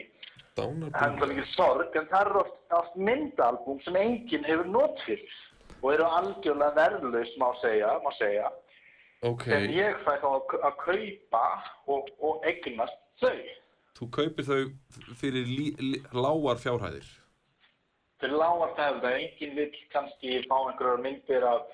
náttúrulega 0.58 1.32
mikið 1.32 1.50
sorg, 1.54 1.96
en 1.96 2.06
það 2.06 2.26
eru 2.26 2.40
oft, 2.40 2.56
oft 2.72 2.96
myndaalbúm 2.96 3.82
sem 3.84 3.96
enginn 3.96 4.44
hefur 4.44 4.66
nót 4.66 4.98
fyrir 5.06 5.36
og 5.82 5.92
eru 5.94 6.04
algjörlega 6.04 6.74
verðlaus, 6.74 7.36
má 7.38 7.52
segja, 7.60 7.98
má 8.04 8.10
segja, 8.18 8.50
Ok, 9.22 9.48
en 9.50 9.70
ég 9.74 9.96
fæ 10.04 10.12
þá 10.22 10.28
að, 10.30 10.52
að 10.62 10.74
kaupa 10.84 11.44
og, 11.90 12.10
og 12.22 12.44
eignast 12.46 12.98
þau. 13.18 13.34
Þú 13.98 14.10
kaupir 14.14 14.46
þau 14.46 14.60
fyrir 15.20 15.48
lí, 15.48 15.72
lí, 15.82 16.02
lágar 16.14 16.60
fjárhæðir. 16.62 17.08
fyrir 18.18 18.38
lágar 18.38 18.74
tefða, 18.78 19.12
enginn 19.18 19.56
vill 19.58 19.82
kannski 19.92 20.40
fá 20.50 20.56
einhverjar 20.58 21.02
myndir 21.02 21.44
af, 21.46 21.66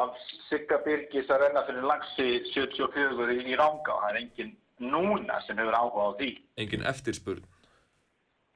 af 0.00 0.16
Sigga 0.48 0.78
Birgis 0.86 1.28
að 1.28 1.46
renna 1.46 1.64
fyrir 1.68 1.88
lagsi 1.88 2.28
74 2.54 3.36
í, 3.36 3.56
Rangá. 3.60 3.98
Það 4.00 4.10
er 4.10 4.20
enginn 4.22 4.54
núna 4.92 5.40
sem 5.46 5.58
hefur 5.60 5.76
áhuga 5.76 6.06
á 6.08 6.10
því. 6.20 6.30
Engin 6.64 6.86
eftirspurn. 6.88 7.44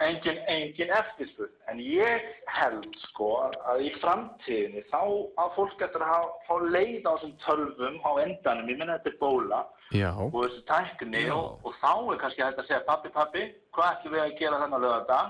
Enginn, 0.05 0.43
engin 0.53 0.91
eftirspurn. 0.93 1.53
En 1.73 1.79
ég 1.81 2.25
held 2.53 2.85
sko 3.07 3.31
að 3.65 3.87
í 3.87 3.93
framtíðinni 4.03 4.83
þá 4.91 5.01
að 5.41 5.55
fólk 5.55 5.79
getur 5.81 6.05
að 6.05 6.27
fá 6.45 6.53
leið 6.69 7.09
á 7.09 7.13
þessum 7.15 7.33
tölvum 7.47 7.97
á 8.05 8.11
endanum, 8.27 8.69
ég 8.69 8.77
menna 8.77 8.99
þetta 8.99 9.13
er 9.15 9.17
bóla 9.23 9.61
Já. 9.97 10.11
og 10.13 10.37
þessi 10.37 10.61
tækni 10.69 11.23
og, 11.33 11.65
og 11.65 11.79
þá 11.81 11.93
er 12.13 12.21
kannski 12.21 12.45
að 12.45 12.61
segja 12.67 12.83
pappi, 12.91 13.13
pappi, 13.15 13.47
hvað 13.73 13.95
ætlum 13.95 14.17
við 14.19 14.25
að 14.27 14.37
gera 14.43 14.61
þennan 14.67 14.85
lögata? 14.85 15.23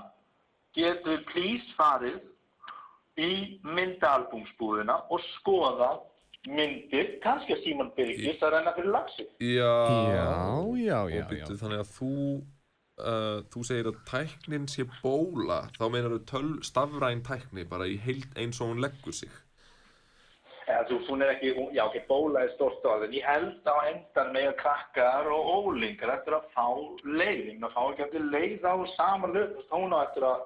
Getur 0.75 1.15
við 1.15 1.23
please 1.31 1.79
farið 1.79 2.19
í 3.23 3.31
myndaalbúmsbúðina 3.63 4.99
og 5.07 5.23
skoða 5.37 5.93
myndir, 6.47 7.15
kannski 7.23 7.55
að 7.55 7.63
Símon 7.63 7.95
Birgis 7.95 8.43
að 8.43 8.53
renna 8.57 8.75
fyrir 8.75 8.91
lagsi. 8.93 9.25
Já, 9.39 9.73
Já, 10.11 10.27
já, 10.75 10.99
já, 11.15 11.25
já. 11.39 11.47
þannig 11.55 11.81
að 11.85 11.95
þú 11.95 12.11
uh, 13.01 13.41
þú 13.53 13.65
segir 13.67 13.89
að 13.91 13.99
tæknin 14.09 14.69
sé 14.71 14.85
bóla 15.01 15.65
þá 15.77 15.83
meinar 15.93 16.15
þú 16.17 16.21
töl, 16.31 16.53
stafræn 16.65 17.25
tækni 17.25 17.67
bara 17.69 17.89
í 17.89 17.97
heild 18.01 18.31
eins 18.39 18.61
og 18.61 18.73
hún 18.73 18.81
leggur 18.83 19.15
sig. 19.15 19.33
Eða, 20.67 20.83
þú, 20.89 20.97
hún 21.07 21.23
er 21.23 21.29
ekki, 21.31 21.53
já 21.77 21.85
ekki, 21.85 22.01
bóla 22.09 22.43
er 22.43 22.51
stórt 22.57 22.83
orð, 22.89 23.05
en 23.07 23.15
ég 23.15 23.23
held 23.23 23.69
á 23.71 23.75
endan 23.87 24.33
með 24.35 24.49
krakkar 24.59 25.29
og 25.31 25.51
ólingar 25.53 26.17
eftir 26.17 26.35
að 26.35 26.49
fá 26.51 26.65
leiðing, 27.07 27.61
að 27.63 27.71
fá 27.71 27.81
ekki 27.85 28.05
eftir 28.09 28.25
leið 28.33 28.67
á 28.67 28.75
saman 28.97 29.35
hlut, 29.37 29.61
hún 29.71 29.95
á 29.95 30.03
eftir 30.03 30.27
að 30.27 30.43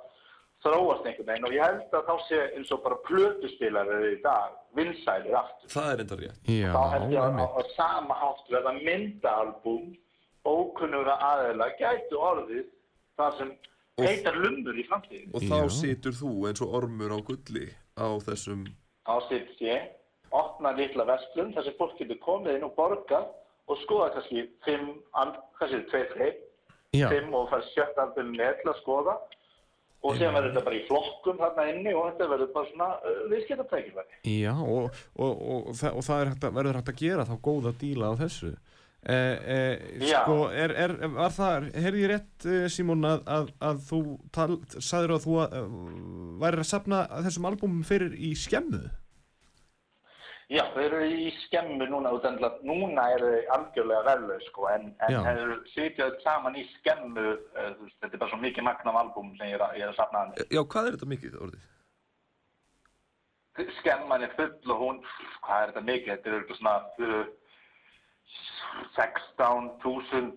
þróast 0.62 1.08
einhvern 1.10 1.32
veginn. 1.32 1.48
Og 1.50 1.56
ég 1.56 1.66
held 1.66 1.98
að 1.98 2.12
þá 2.12 2.28
sé 2.28 2.42
eins 2.52 2.76
og 2.76 2.84
bara 2.86 3.00
plötuspilarar 3.08 4.06
í 4.12 4.20
dag, 4.22 4.54
vinsælir 4.78 5.40
aftur. 5.42 5.74
Það 5.74 5.92
er 5.96 6.06
enda 6.06 6.20
rétt. 6.22 6.54
Já, 6.54 6.70
þá 6.70 6.84
held 6.94 7.16
ég 7.16 7.26
að 7.26 7.42
á, 7.42 7.48
á 7.50 7.62
sama 7.74 8.22
hátt 8.22 8.54
verða 8.54 8.76
myndaalbúm 8.78 9.90
ókunnugra 10.48 11.16
aðeila 11.22 11.68
gætu 11.80 12.18
orðið 12.20 12.66
þar 13.20 13.36
sem 13.38 13.52
heitar 14.02 14.38
lumur 14.42 14.78
í 14.80 14.86
framtíðin. 14.90 15.34
og 15.36 15.42
þá 15.46 15.58
Já. 15.62 15.74
situr 15.78 16.16
þú 16.18 16.32
eins 16.50 16.62
og 16.66 16.74
ormur 16.80 17.14
á 17.14 17.20
gulli 17.22 17.68
á 17.98 18.08
þessum 18.26 18.64
Á 19.06 19.16
sitt 19.30 19.50
sé, 19.58 19.76
opna 20.32 20.72
litla 20.78 21.06
vestlun 21.10 21.54
þar 21.54 21.66
sem 21.66 21.78
fólk 21.78 21.98
getur 22.00 22.20
komið 22.22 22.56
inn 22.60 22.66
og 22.68 22.76
borgað 22.78 23.28
og 23.68 23.78
skoða 23.84 24.12
kannski 24.16 24.48
fimm, 24.66 24.96
al- 25.18 25.38
kannski 25.60 25.84
tveir, 25.90 26.08
tveir, 26.16 26.36
Já. 26.94 27.08
fimm 27.10 27.34
og 27.34 27.50
fara 27.50 27.66
sjött 27.74 27.98
album 28.02 28.34
með 28.38 28.62
til 28.62 28.72
að 28.74 28.82
skoða 28.82 29.16
og 30.02 30.16
síðan 30.18 30.34
verður 30.34 30.52
þetta 30.56 30.66
bara 30.66 30.76
í 30.80 30.86
flokkum 30.88 31.38
þarna 31.38 31.66
inni 31.72 31.92
og 31.94 32.08
þetta 32.10 32.28
verður 32.32 32.52
bara 32.56 32.70
svona 32.72 32.88
uh, 33.06 33.20
viðskiptatækifæri. 33.32 34.16
Já, 34.42 34.54
og, 34.58 34.96
og, 35.16 35.30
og, 35.30 35.68
og, 35.70 35.76
það, 35.78 35.98
og 36.00 36.06
það 36.08 36.22
er 36.24 36.32
hægt 36.32 36.48
að, 36.48 36.56
verður 36.58 36.80
hægt 36.80 36.90
að 36.94 37.02
gera 37.04 37.26
þá 37.30 37.36
góða 37.50 37.74
díla 37.84 38.10
á 38.10 38.14
þessu. 38.24 38.52
Eh, 39.02 39.38
eh, 39.50 40.02
sko, 40.06 40.36
er, 40.54 40.70
er, 40.78 40.92
var 41.16 41.32
það, 41.34 41.72
heyrði 41.74 42.02
ég 42.04 42.12
rétt, 42.12 42.46
eh, 42.46 42.66
Símon, 42.70 43.02
að, 43.10 43.24
að, 43.34 43.48
að 43.66 43.80
þú 43.88 44.02
tal, 44.36 44.50
sagður 44.78 45.16
að 45.16 45.24
þú 45.24 45.38
uh, 45.42 45.56
væri 46.44 46.62
að 46.62 46.68
safna 46.70 47.00
þessum 47.26 47.48
albúmum 47.50 47.82
fyrir 47.88 48.14
í 48.14 48.36
skemmu? 48.38 48.84
Já, 50.52 50.62
þau 50.76 50.84
eru 50.84 51.00
í 51.08 51.32
skemmu 51.48 51.88
núna 51.90 52.12
út 52.14 52.28
endla, 52.30 52.52
núna 52.68 53.08
eru 53.16 53.32
þau 53.40 53.52
algjörlega 53.58 54.06
verðlaug 54.06 54.46
sko, 54.52 54.70
en, 54.70 54.88
þau 55.02 55.34
eru 55.34 55.58
sitjað 55.74 56.22
saman 56.22 56.62
í 56.62 56.68
skemmu, 56.76 57.26
uh, 57.58 57.74
þú 57.80 57.88
veist, 57.88 57.98
þetta 58.04 58.14
er 58.14 58.22
bara 58.22 58.34
svo 58.36 58.42
mikið 58.46 58.68
magn 58.70 58.94
af 58.94 59.02
albúm 59.02 59.34
sem 59.40 59.50
ég 59.50 59.58
er, 59.58 59.66
að- 59.66 59.78
ég 59.82 59.88
er 59.88 59.96
að 59.96 59.98
safna 60.04 60.26
hann. 60.28 60.38
Já, 60.46 60.62
hvað 60.62 60.92
er 60.92 61.00
þetta 61.00 61.14
mikið 61.18 61.42
orðið? 61.48 61.68
skemman 63.82 64.24
er 64.24 64.32
full 64.38 64.72
og 64.74 64.80
hún, 64.80 65.00
hvað 65.44 65.64
er 65.64 65.72
þetta 65.74 65.82
mikið, 65.90 66.12
þetta 66.14 66.30
er 66.30 66.36
eitthvað 66.38 66.60
svona 66.62 66.76
uh, 67.02 67.26
16.000 68.98 70.32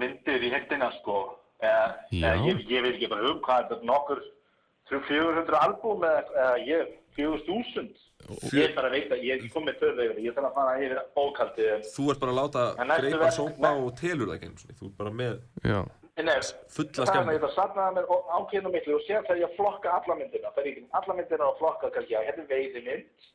myndir 0.00 0.42
í 0.46 0.50
heldina 0.54 0.90
sko. 1.00 1.18
Eða, 1.64 1.84
eða, 2.12 2.32
ég, 2.48 2.64
ég 2.68 2.82
veit 2.84 2.94
ekki 2.96 3.08
bara 3.12 3.28
um 3.30 3.38
hvað 3.44 3.60
er 3.62 3.68
þetta 3.70 3.88
nokkur 3.88 4.22
400 4.90 5.60
albúm 5.64 6.02
eða, 6.04 6.24
eða 6.34 6.56
ég, 6.68 6.90
4.000. 7.16 7.94
Ég 8.52 8.70
er 8.70 8.74
bara 8.76 8.88
að 8.88 8.94
veita, 8.96 9.16
ég 9.20 9.42
er 9.44 9.50
komið 9.52 9.76
þörfið, 9.82 10.18
ég 10.24 10.34
þarf 10.36 10.48
að 10.48 10.54
fara 10.58 10.74
yfir 10.80 11.00
bókaldið. 11.16 11.68
en- 11.74 11.84
Þú 11.94 12.06
ert 12.10 12.20
bara 12.22 12.32
að 12.32 12.38
láta 12.40 12.62
greipa 13.00 13.30
sópa 13.36 13.70
og 13.84 13.90
telur 14.00 14.26
það 14.30 14.34
ekki 14.38 14.48
einu 14.48 14.62
sinni. 14.62 14.76
Þú 14.80 14.86
ert 14.88 14.96
bara 14.98 15.10
með 15.10 15.34
fulla 16.70 16.90
það 16.94 17.02
er 17.04 17.10
skemmu. 17.10 17.26
með 17.26 17.38
þetta 17.38 17.52
safnaða 17.54 17.94
mér 17.96 18.06
ákveðinu 18.38 18.70
miklu 18.74 18.94
og 18.94 19.02
sér 19.06 19.22
þegar 19.26 19.40
ég 19.44 19.56
flokka 19.56 19.88
alla 19.98 20.14
myndina. 20.20 20.52
Það 20.54 20.62
er 20.64 20.68
ekki 20.70 20.84
alla 21.00 21.14
myndina 21.18 21.44
og 21.48 21.58
flokka 21.58 21.90
hérna 21.94 22.44
er 22.44 22.50
veiðimynd, 22.54 23.28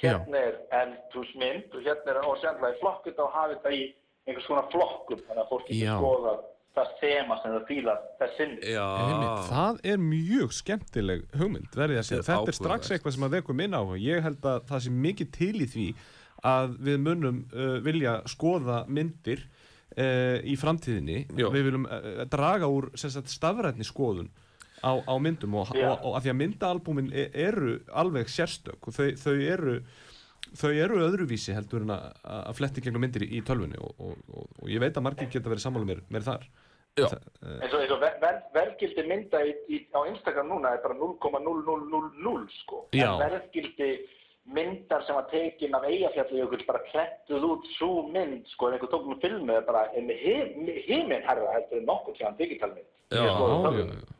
hérna 0.00 0.38
er 0.38 0.56
eldhúsmynd 0.80 1.74
og 1.76 1.84
hérna 1.84 2.14
er, 2.14 2.22
og 2.24 2.78
flokka 2.80 3.10
þetta 3.10 3.26
og 3.26 3.36
hafi 3.36 3.58
þetta 3.58 3.74
í 3.76 3.82
einhvers 4.26 4.48
konar 4.48 4.68
flokkum, 4.72 5.22
þannig 5.26 5.42
að 5.42 5.50
fólk 5.50 5.68
Já. 5.68 5.76
getur 5.76 6.00
skoða 6.00 6.34
það 6.72 6.92
þema 7.02 7.36
sem 7.42 7.54
það 7.54 7.64
fílar 7.68 8.04
þess 8.20 8.38
sinni. 8.40 8.70
Já, 8.72 8.84
Einmitt, 9.02 9.48
það 9.50 9.80
er 9.92 10.04
mjög 10.06 10.54
skemmtileg 10.56 11.24
hugmynd, 11.36 11.74
verði 11.76 11.98
að 12.00 12.06
segja. 12.08 12.22
Þetta 12.22 12.32
er 12.32 12.46
Þetta 12.46 12.54
er 12.54 12.58
strax 12.58 12.92
eitthvað 12.94 13.16
sem 13.16 13.26
að 13.26 13.34
vekum 13.36 13.62
inn 13.64 13.76
á. 13.76 13.82
Ég 14.00 14.24
held 14.24 14.48
að 14.48 14.62
það 14.70 14.84
sé 14.84 14.94
mikið 15.08 15.32
til 15.36 15.52
í 15.58 15.68
því 15.74 15.88
að 16.52 16.78
við 16.88 17.02
munum 17.04 17.42
uh, 17.52 17.74
vilja 17.84 18.14
skoða 18.30 18.78
myndir 18.88 19.44
uh, 19.44 20.38
í 20.40 20.56
framtíðinni. 20.58 21.18
Já. 21.36 21.50
Við 21.52 21.68
viljum 21.68 21.84
uh, 21.86 22.24
draga 22.32 22.70
úr 22.72 22.88
sem 22.96 23.12
sagt, 23.12 23.30
stafrætni 23.32 23.86
skoðun 23.86 24.32
á, 24.82 24.92
á 25.06 25.14
myndum 25.22 25.54
og, 25.62 25.70
Já. 25.74 25.88
og, 25.92 26.04
og 26.10 26.16
að 26.18 26.24
því 26.26 26.30
að 26.32 26.40
myndaalbúmin 26.42 27.12
e- 27.14 27.30
eru 27.46 27.76
alveg 27.92 28.26
sérstök 28.32 28.88
og 28.90 28.96
þau, 28.96 29.08
þau 29.22 29.36
eru 29.54 29.76
þau 30.58 30.70
eru 30.74 30.98
öðruvísi 31.06 31.54
heldur 31.56 31.86
en 31.86 31.94
að, 31.94 32.08
að 32.24 32.56
fletti 32.58 32.82
gegnum 32.84 33.00
myndir 33.06 33.22
í, 33.24 33.30
í 33.38 33.42
tölvunni 33.46 33.78
og, 33.80 33.94
og, 34.02 34.18
og, 34.34 34.48
og 34.62 34.68
ég 34.68 34.82
veit 34.82 34.96
að 34.98 35.06
margir 35.06 35.30
geta 35.32 35.48
verið 35.48 35.64
sammála 35.64 35.88
mér, 35.88 36.02
mér 36.12 36.26
þar 36.26 36.48
Já. 36.98 37.06
eins 37.08 37.72
og, 37.72 37.78
eins 37.80 37.92
og 37.94 38.00
ver, 38.02 38.18
ver, 38.20 38.40
verðgildi 38.52 39.04
mynda 39.08 39.38
í, 39.48 39.54
í, 39.72 39.78
á 39.96 40.00
Instagram 40.10 40.50
núna 40.52 40.74
er 40.76 40.82
bara 40.84 40.98
0,0000 40.98 42.58
sko 42.62 42.82
Já. 42.92 43.14
verðgildi 43.22 43.92
myndar 44.52 45.04
sem 45.06 45.14
var 45.14 45.28
tekin 45.30 45.74
af 45.78 45.84
Eyjafjallajökull 45.86 46.64
bara 46.66 46.80
klettuð 46.90 47.44
út 47.46 47.68
svo 47.76 48.02
mynd 48.10 48.48
sko 48.50 48.68
en 48.68 48.74
einhver 48.76 48.90
tók 48.90 49.06
með 49.08 49.20
filmu 49.22 49.54
er 49.54 49.64
bara 49.68 49.84
himinn 49.94 51.22
herra 51.28 51.52
heldur 51.54 51.78
en 51.78 51.86
nokkuð 51.88 52.18
sem 52.18 52.36
digitalmynd 52.40 52.88
Já, 53.12 53.22
Sko, 53.28 53.46
já, 53.46 53.56
það- 53.62 53.78
já. 53.78 54.11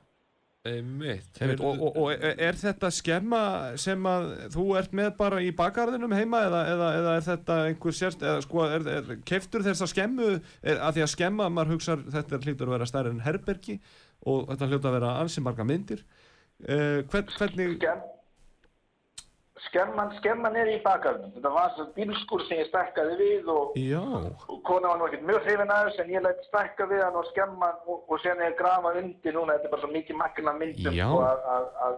Einmitt. 0.63 1.41
Einmitt, 1.43 1.61
og, 1.61 1.81
og, 1.83 1.97
og 1.99 2.13
er 2.23 2.55
þetta 2.55 2.87
skemma 2.95 3.41
sem 3.83 4.05
að 4.07 4.29
þú 4.55 4.67
ert 4.79 4.93
með 4.95 5.09
bara 5.19 5.41
í 5.43 5.49
bakgarðinum 5.59 6.15
heima 6.15 6.45
eða, 6.47 6.61
eða, 6.71 6.91
eða 7.01 7.15
er 7.19 7.25
þetta 7.27 7.57
einhver 7.67 7.97
sérst 7.99 8.23
eða 8.23 8.45
sko, 8.45 8.63
er, 8.77 8.87
er, 8.93 9.11
keiftur 9.27 9.65
þess 9.67 9.83
að 9.83 9.91
skemmu? 9.91 10.29
Er, 10.63 10.79
að 10.79 11.01
því 11.01 11.05
að 11.09 11.11
skemma, 11.17 11.49
maður 11.51 11.75
hugsar 11.75 12.05
þetta 12.15 12.41
hlýtur 12.45 12.71
að 12.71 12.77
vera 12.77 12.89
stærri 12.93 13.11
en 13.11 13.25
herbergi 13.25 13.77
og 14.23 14.47
þetta 14.53 14.71
hljóta 14.71 14.93
að 14.93 14.97
vera 15.01 15.17
ansi 15.25 15.43
marga 15.43 15.67
myndir. 15.67 16.07
Uh, 16.63 17.03
hvern, 17.11 17.35
hvernig 17.41 17.75
Skemm, 17.81 18.07
skemman, 19.69 20.13
skemman 20.19 20.57
er 20.59 20.71
í 20.73 20.79
bakarnum. 20.85 21.33
Þetta 21.37 21.53
var 21.55 21.73
svo 21.77 21.87
bílskur 21.97 22.45
sem 22.49 22.63
ég 22.63 22.69
stekkaði 22.71 23.17
við 23.21 23.51
og, 23.53 23.77
og 24.49 24.63
kona 24.69 24.93
var 24.93 25.01
nú 25.01 25.09
ekkert 25.09 25.27
mjög 25.29 25.47
hrifin 25.47 25.73
að 25.75 25.89
þessu 25.89 26.05
en 26.05 26.15
ég 26.15 26.25
lætti 26.27 26.49
stekka 26.49 26.89
við 26.91 27.05
hann 27.05 27.19
og 27.21 27.29
skemman 27.33 27.79
og, 27.87 28.01
og 28.09 28.23
sen 28.25 28.41
er 28.43 28.51
ég 28.53 28.59
grafa 28.59 28.95
undir 29.03 29.37
núna, 29.37 29.57
þetta 29.59 29.71
er 29.71 29.75
bara 29.77 29.85
svo 29.85 29.93
mikið 29.93 30.21
magna 30.23 30.57
myndum 30.59 30.99
að, 31.19 31.47
að, 31.55 31.69
að, 31.87 31.97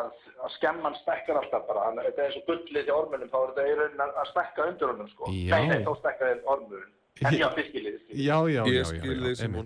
að, 0.00 0.10
að 0.44 0.54
skemman 0.58 0.98
stekkar 1.02 1.40
alltaf 1.42 1.66
bara. 1.70 1.88
Þannig 1.88 2.04
að 2.04 2.10
Þetta 2.10 2.22
er 2.22 2.30
eins 2.30 2.40
og 2.42 2.46
gullið 2.52 2.92
í 2.92 2.96
ormunum, 3.00 3.32
þá 3.32 3.38
er 3.40 3.50
þetta 3.50 3.66
í 3.66 3.76
raunin 3.80 4.06
að, 4.06 4.22
stekka 4.32 4.70
undir 4.72 4.92
honum 4.94 5.12
sko. 5.14 5.32
Nei, 5.32 5.66
nei, 5.72 5.78
þá 5.86 5.92
stekkaði 6.02 6.40
ormurinn. 6.56 6.92
En 7.24 7.32
já, 7.32 7.46
fiskilið. 7.56 8.00
já, 8.12 8.36
já, 8.44 8.60
já, 8.60 8.64
Ég 8.68 8.74
já, 8.76 8.88
skil 8.90 9.22
já, 9.24 9.62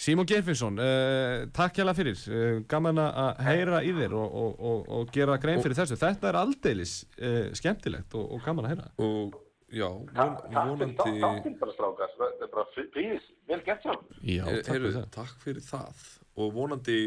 Símon 0.00 0.24
Geirfinnsson, 0.24 0.78
uh, 0.80 1.42
takk 1.52 1.76
hjá 1.76 1.92
fyrir, 1.92 2.16
uh, 2.32 2.62
gaman 2.70 3.02
að 3.02 3.42
heyra 3.44 3.82
í 3.84 3.90
þér 3.98 4.14
og, 4.16 4.36
og, 4.42 4.54
og, 4.70 4.86
og 4.96 5.10
gera 5.12 5.36
grein 5.42 5.60
fyrir 5.60 5.76
þessu. 5.76 5.98
Þetta 6.00 6.30
er 6.30 6.38
aldeilis 6.40 6.94
uh, 7.18 7.50
skemmtilegt 7.58 8.16
og, 8.16 8.30
og 8.32 8.40
gaman 8.46 8.64
að 8.64 8.72
heyra. 8.72 8.86
Og 9.04 9.36
já, 9.76 9.88
von, 9.90 10.38
vonandi... 10.54 11.20
Takk 11.20 11.50
bara 11.60 11.76
strákar, 11.76 12.16
þetta 12.16 12.48
er 12.48 12.54
bara 12.54 12.86
príðis, 12.94 13.28
vel 13.50 13.60
gert 13.66 13.84
sjálf. 13.84 14.08
Já, 14.24 14.40
Eh, 14.46 14.62
takk 14.62 14.72
heyrðu, 14.72 14.88
fyrir 14.88 14.96
það. 14.96 15.10
takk 15.18 15.44
fyrir 15.44 15.68
það 15.68 16.08
og 16.40 16.56
vonandi 16.56 16.98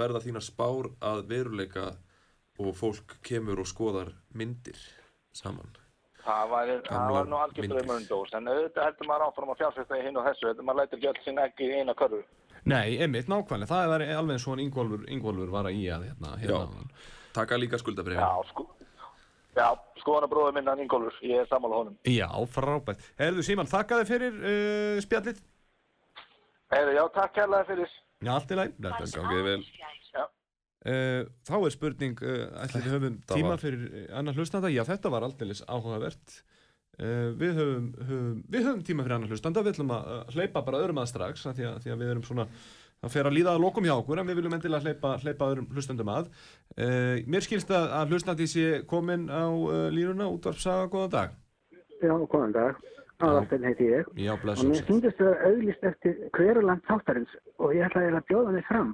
verða 0.00 0.24
þína 0.24 0.40
spár 0.48 0.88
að 1.04 1.22
veruleika 1.28 1.86
og 2.62 2.72
fólk 2.78 3.18
kemur 3.26 3.60
og 3.60 3.68
skoðar 3.68 4.14
myndir 4.32 4.80
saman 5.36 5.81
Það 6.22 6.50
var, 6.52 6.70
það 6.86 7.12
var 7.16 7.26
nú 7.26 7.38
algjör 7.40 7.64
myndir. 7.64 7.72
draumurinn 7.72 8.04
dós, 8.06 8.32
en 8.38 8.50
auðvitað 8.52 8.84
heldur 8.86 9.08
maður 9.10 9.24
áfram 9.26 9.50
að 9.52 9.58
fjárfesta 9.62 9.98
í 9.98 10.04
hinn 10.06 10.18
og 10.20 10.26
þessu, 10.28 10.44
þetta 10.48 10.66
maður 10.68 10.78
lætur 10.80 10.98
ekki 11.00 11.08
öll 11.10 11.22
sín 11.24 11.40
ekki 11.42 11.66
í 11.66 11.80
eina 11.80 11.94
körfu. 11.98 12.20
Nei, 12.70 12.92
einmitt, 13.02 13.30
nákvæmlega, 13.32 13.70
það 13.72 13.88
var 13.90 14.04
alveg 14.06 14.36
eins 14.36 14.46
og 14.46 14.52
hann 14.54 14.62
Ingólfur, 14.62 15.02
Ingólfur 15.10 15.50
var 15.50 15.66
að 15.66 15.80
í 15.80 15.88
að 15.90 16.04
hérna, 16.06 16.36
hérna 16.38 16.60
Já. 16.62 17.08
taka 17.34 17.58
líka 17.58 17.80
skuldabrifin 17.82 18.22
Já, 18.22 18.52
sko, 18.52 18.68
já, 19.58 19.66
skoðan 19.98 20.28
að 20.28 20.34
bróða 20.36 20.52
minna 20.60 20.76
Ingólfur, 20.84 21.18
ég 21.26 21.42
er 21.42 21.50
sammála 21.50 21.80
honum. 21.80 21.96
Já, 22.06 22.28
frábært. 22.54 23.02
Herðu 23.18 23.42
Síman, 23.48 23.70
þakka 23.72 23.98
þér 24.02 24.12
fyrir 24.12 24.38
uh, 24.38 25.02
spjallið. 25.02 25.42
Heiði, 26.72 26.94
já, 27.00 27.02
takk 27.18 27.34
kærlega 27.40 27.66
fyrir. 27.72 27.98
Já, 28.22 28.30
allt 28.36 28.54
í 28.54 28.60
læg. 28.62 28.78
Þetta 28.78 29.02
er 29.08 29.16
gangið 29.18 29.46
vel 29.50 29.60
þá 30.82 31.54
er 31.62 31.74
spurning, 31.74 32.16
uh, 32.26 32.46
ætli 32.64 32.80
við 32.82 32.94
höfum 32.96 33.18
tíma 33.30 33.52
var- 33.54 33.62
fyrir 33.62 33.84
uh, 33.86 34.18
annar 34.18 34.34
hlustanda? 34.38 34.70
Já, 34.72 34.82
þetta 34.88 35.12
var 35.14 35.26
aldeilis 35.28 35.62
áhugavert. 35.70 36.38
Uh, 37.00 37.30
við, 37.38 37.52
höfum, 37.56 37.84
höfum, 38.04 38.38
við 38.52 38.66
höfum 38.68 38.82
tíma 38.84 39.04
fyrir 39.06 39.16
annar 39.16 39.30
hlustanda, 39.32 39.62
við 39.64 39.76
ætlum 39.76 39.92
að 39.94 40.10
uh, 40.12 40.22
hleypa 40.34 40.62
bara 40.66 40.80
öðrum 40.82 40.98
að 41.02 41.10
strax, 41.12 41.46
af 41.48 41.56
því 41.56 41.68
að, 41.70 41.76
því 41.86 41.92
að 41.94 42.02
við 42.02 42.10
erum 42.12 42.26
svona, 42.26 42.46
það 43.02 43.14
fer 43.14 43.28
að 43.30 43.36
líða 43.38 43.54
að 43.56 43.62
lokum 43.64 43.86
hjá 43.88 43.94
okkur, 43.96 44.20
en 44.20 44.28
við 44.28 44.40
viljum 44.40 44.56
endilega 44.58 44.88
hleypa, 44.90 45.12
hleypa 45.22 45.48
öðrum 45.54 45.70
hlustandum 45.72 46.10
að. 46.12 46.28
Uh, 46.76 47.22
mér 47.32 47.46
skilst 47.46 47.70
að, 47.72 47.86
að 48.00 48.12
hlustandi 48.12 48.48
sé 48.50 48.66
komin 48.90 49.28
á 49.32 49.46
uh, 49.48 49.86
línuna, 49.94 50.28
útvarpsaga, 50.34 50.90
góðan 50.92 51.14
dag. 51.16 51.38
Já, 52.02 52.12
góðan 52.26 52.52
dag. 52.58 52.82
Aðalsteinn 53.22 53.64
heiti 53.70 53.86
ég. 53.86 54.08
Já, 54.18 54.32
Og 54.34 54.64
mér 54.66 54.82
finnst 54.82 55.04
þetta 55.06 55.32
auðlist 55.46 55.84
eftir 55.86 56.16
hverjuland 56.34 56.82
þáttarins 56.88 57.30
og 57.62 57.70
ég 57.76 57.84
ætla 57.86 58.02
eiginlega 58.02 58.18
að 58.24 58.30
bjóða 58.32 58.54
mig 58.56 58.64
fram. 58.66 58.88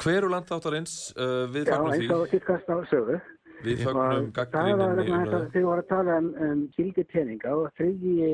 Hveruland 0.00 0.48
þáttarins, 0.48 0.96
uh, 1.16 1.44
við 1.52 1.68
Já, 1.68 1.74
fagnum 1.76 1.92
eins 1.92 2.06
því. 2.06 2.16
og 2.16 2.30
títkast 2.32 2.70
á 2.72 2.76
sögu. 2.90 3.20
Við 3.62 3.82
Og 3.82 3.84
fagnum 3.86 4.02
það 4.02 4.16
var 4.16 4.30
gaggrinninni 4.38 5.02
þess 5.02 5.12
að 5.12 5.18
umræðu 5.20 5.50
þið 5.54 5.66
voru 5.68 5.82
að 5.84 5.90
tala 5.92 6.18
um, 6.18 6.30
um 6.46 6.62
gildi 6.76 7.04
peninga 7.12 7.56
og 7.56 7.68
þriðji 7.78 8.30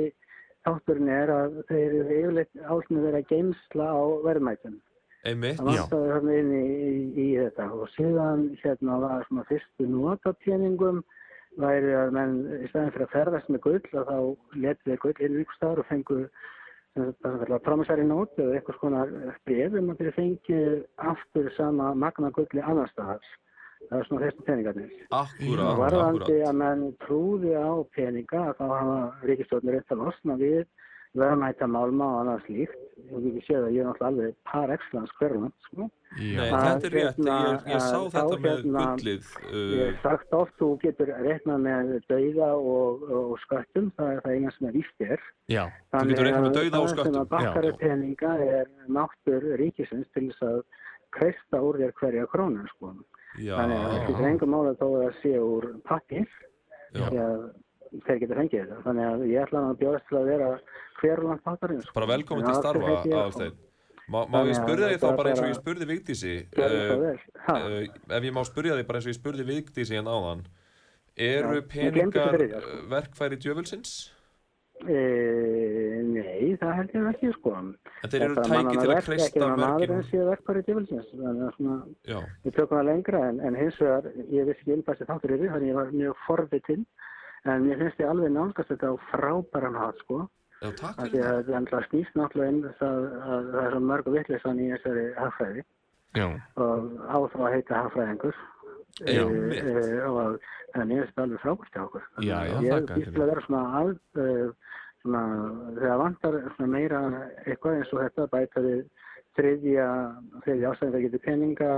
þátturinn 0.68 1.10
er 1.12 1.32
að 1.32 1.58
þeir 1.68 1.96
eru 1.98 2.18
yfirleitt 2.20 2.62
ásnum 2.64 3.04
verið 3.04 3.18
að 3.18 3.28
geimsla 3.32 3.88
á 3.88 4.00
verðmætum. 4.24 4.78
Einmitt, 5.26 5.58
Það 5.58 5.68
vantaði 5.68 6.10
þarna 6.14 6.34
inn 6.38 6.52
í, 6.54 6.64
í, 6.88 6.92
í 7.18 7.28
þetta. 7.42 7.64
Og 7.74 7.88
síðan 7.96 8.44
hérna 8.62 8.98
var 9.02 9.24
svona 9.28 9.44
fyrstu 9.50 9.88
notapeningum 9.90 11.02
væri 11.58 11.94
að 11.98 12.12
menn 12.14 12.36
í 12.62 12.68
staðin 12.70 12.92
fyrir 12.94 13.08
að 13.08 13.14
ferðast 13.16 13.50
með 13.50 13.64
gull 13.66 13.98
að 13.98 14.12
þá 14.12 14.18
letu 14.62 14.86
þeir 14.86 15.02
gull 15.04 15.16
inn 15.26 15.40
ykkur 15.42 15.58
staðar 15.58 15.82
og 15.82 15.88
fengu 15.90 16.18
promisari 17.64 18.04
nót 18.06 18.38
eða 18.38 18.56
eitthvað 18.58 18.78
svona 18.78 19.02
bref 19.46 19.76
um 19.80 19.90
að 19.92 20.00
þeir 20.00 20.14
fengi 20.16 20.60
aftur 20.96 21.50
sama 21.56 21.94
magna 21.94 22.30
gulli 22.30 22.62
annar 22.62 22.90
staðar. 22.92 23.22
Það 23.88 23.98
er 23.98 24.06
svona 24.08 24.24
fyrstu 24.24 24.42
peningarnir. 24.42 24.90
akkúrat, 25.14 25.66
Og 25.72 25.78
varðandi 25.78 26.38
að 26.42 26.56
menn 26.58 26.84
trúði 27.04 27.54
á 27.54 27.70
peninga 27.94 28.54
þá 28.58 28.64
hafa 28.66 28.98
ríkistjórnir 29.22 29.78
rétt 29.78 29.92
að 29.92 30.02
losna 30.02 30.36
við 30.36 30.64
verðmæta 31.22 31.68
málma 31.70 32.08
og 32.14 32.20
annað 32.22 32.44
slíkt. 32.46 32.84
Ég 32.98 33.12
hef 33.14 33.26
ekki 33.28 33.42
séð 33.46 33.64
að 33.64 33.74
ég 33.76 33.80
er 33.82 33.86
náttúrulega 33.88 34.08
alveg 34.10 34.34
par 34.50 34.72
excellence 34.74 35.14
hverjum. 35.18 35.52
Sko. 35.68 35.86
Að 36.18 36.48
þetta 36.48 36.88
er 36.88 36.94
rétt, 36.94 37.18
hérna, 37.18 37.36
ég, 37.44 37.66
ég 37.68 37.82
sá 37.84 37.96
að 37.98 38.06
þetta 38.14 38.22
þá 38.24 38.42
með 38.42 38.48
hérna, 38.48 38.84
gullið 38.98 39.28
Ég 39.52 39.74
uh, 39.78 39.82
hef 39.84 40.00
sagt 40.02 40.34
oft, 40.38 40.54
þú 40.58 40.68
getur 40.82 41.12
reiknað 41.26 41.60
með 41.66 41.92
dauða 42.08 42.48
og, 42.58 43.04
og 43.20 43.34
sköttum, 43.44 43.90
það 43.98 44.12
er 44.14 44.22
það 44.24 44.34
eina 44.38 44.54
sem 44.56 44.68
er 44.70 44.74
víst 44.78 45.04
er. 45.04 45.22
já, 45.52 45.62
Þú 45.92 46.02
getur 46.10 46.28
reiknað 46.28 46.46
með 46.48 46.56
dauða 46.58 46.80
og 46.80 46.88
það 46.88 46.88
sem 46.88 46.98
sköttum. 46.98 47.38
að 47.38 47.68
já. 47.68 47.76
peninga 47.84 48.32
er 48.48 48.72
máttur 48.98 49.48
ríkisins 49.62 50.10
til 50.16 50.26
þess 50.32 50.48
að 50.48 50.58
kreista 51.18 51.62
úr 51.64 51.80
þér 51.82 51.94
hverja 52.00 52.26
krónu. 52.32 52.66
Sko. 52.74 52.92
Já, 53.38 53.54
Þannig 53.60 53.78
að 53.78 53.88
það 53.92 54.02
skiptir 54.02 54.28
engum 54.32 54.54
máli 54.56 54.74
þó 54.80 54.86
að 54.88 55.00
það 55.04 55.16
sé 55.22 55.32
úr 55.44 55.66
pappir 55.86 56.28
Já. 56.96 57.04
því 57.04 57.20
að 57.22 57.42
þeir 58.06 58.20
geta 58.24 58.38
fengið 58.40 58.60
þetta. 58.64 58.82
Þannig 58.86 59.08
að 59.12 59.24
ég 59.32 59.46
ætla 59.46 59.62
að 59.68 59.80
bjóðast 59.82 60.08
til 60.10 60.18
að 60.18 60.28
vera 60.32 60.50
hverjuland 61.00 61.42
þáttarins. 61.46 61.90
bara 61.94 62.10
velkomin 62.12 62.44
til 62.46 62.54
En 62.54 62.60
starfa 62.62 62.92
ég- 62.92 63.16
Aðalsteinn 63.16 63.56
Má, 64.08 64.22
má 64.24 64.38
ég 64.40 64.54
að 64.54 64.62
spurja 64.62 64.86
þig 64.88 65.00
þá 65.02 65.08
bara 65.18 65.30
eins 65.30 65.40
og 65.42 65.50
ég 65.50 65.58
spurði 65.58 65.86
Vigdísi 65.90 66.34
uh, 66.56 66.62
uh, 67.52 68.16
ef 68.16 68.22
ég 68.24 68.32
má 68.32 68.40
spurja 68.48 68.78
þig 68.78 68.86
bara 68.88 69.02
eins 69.02 69.08
og 69.08 69.12
ég 69.12 69.18
spurði 69.18 69.44
Vigdísi 69.44 69.98
hérna 69.98 70.14
áðan 70.16 70.46
eru 71.18 71.60
peningar 71.68 72.38
sko. 72.38 72.78
verkfæri 72.88 73.36
djöfulsins? 73.42 73.92
E, 74.86 74.98
nei, 76.06 76.54
það 76.60 76.74
held 76.78 76.92
ég 76.94 77.06
ekki 77.10 77.30
sko. 77.34 77.52
En 77.58 78.12
þeir 78.12 78.24
eru 78.28 78.36
er 78.38 78.46
tæki 78.46 78.74
til 78.78 78.92
að 78.94 79.00
kreista 79.08 79.40
að 79.42 79.56
en 79.58 81.40
að 81.42 81.80
Já, 82.06 82.18
við 82.44 82.54
tökum 82.54 82.78
það 82.78 82.86
lengra 82.86 83.22
en, 83.32 83.40
en 83.42 83.58
hins 83.58 83.80
vegar, 83.82 84.06
ég 84.30 84.46
vissi 84.46 84.62
ekki 84.62 84.76
um 84.76 84.84
þessi 84.86 85.08
þáttur 85.08 85.34
yfir, 85.34 85.50
þannig 85.56 85.72
ég 85.72 85.78
var 85.80 85.90
mjög 85.96 86.22
forvitinn. 86.28 86.86
En 87.44 87.64
mér 87.66 87.78
finnst 87.82 88.02
ég 88.02 88.10
alveg 88.10 88.34
nálgast 88.34 88.72
þetta 88.72 88.92
á 88.92 88.94
frábæran 89.12 89.78
hátt 89.78 90.04
sko. 90.04 90.26
já 90.58 90.70
takk 90.74 91.00
fyrir 91.00 91.22
að 91.22 91.28
það 91.28 91.36
þetta 91.38 91.58
endla 91.60 91.80
snýst 91.86 92.14
náttúrulega 92.18 92.52
inn 92.52 92.62
það 92.80 93.02
að 93.32 93.50
það 93.52 93.64
er 93.64 93.74
svo 93.74 93.82
mörg 93.90 94.12
vittlisann 94.14 94.62
í 94.62 94.70
þessari 94.72 95.04
hagfræði 95.18 95.64
og 96.58 96.88
á 97.06 97.18
þá 97.30 97.38
að 97.44 97.52
heita 97.54 97.82
hagfræðingur. 97.84 98.38
Eh, 99.06 99.26
mitt. 99.28 99.62
eh, 99.62 100.08
og 100.08 100.18
að 100.74 100.88
mér 100.90 101.04
finnst 101.04 101.22
alveg 101.22 101.42
frábært 101.44 101.76
hjá 101.76 101.82
okkur. 101.84 102.08
Já, 102.18 102.38
já, 102.48 102.56
ég 102.64 102.72
þakka 102.74 102.98
býst 102.98 103.14
að 103.18 103.30
vera 103.30 103.44
svona 103.46 103.62
að 103.78 103.92
uh, 104.18 104.74
svona, 105.02 105.22
þegar 105.78 106.02
vantar 106.02 106.38
svona 106.56 106.72
meira 106.72 107.02
eitthvað 107.44 107.78
eins 107.78 107.92
og 107.94 108.02
þetta 108.02 108.26
bæta 108.34 108.64
við 108.64 108.82
þriðja, 109.38 109.88
þriðja 110.44 110.72
ástæðin 110.72 110.94
það 110.94 111.04
getur 111.06 111.24
peninga, 111.24 111.70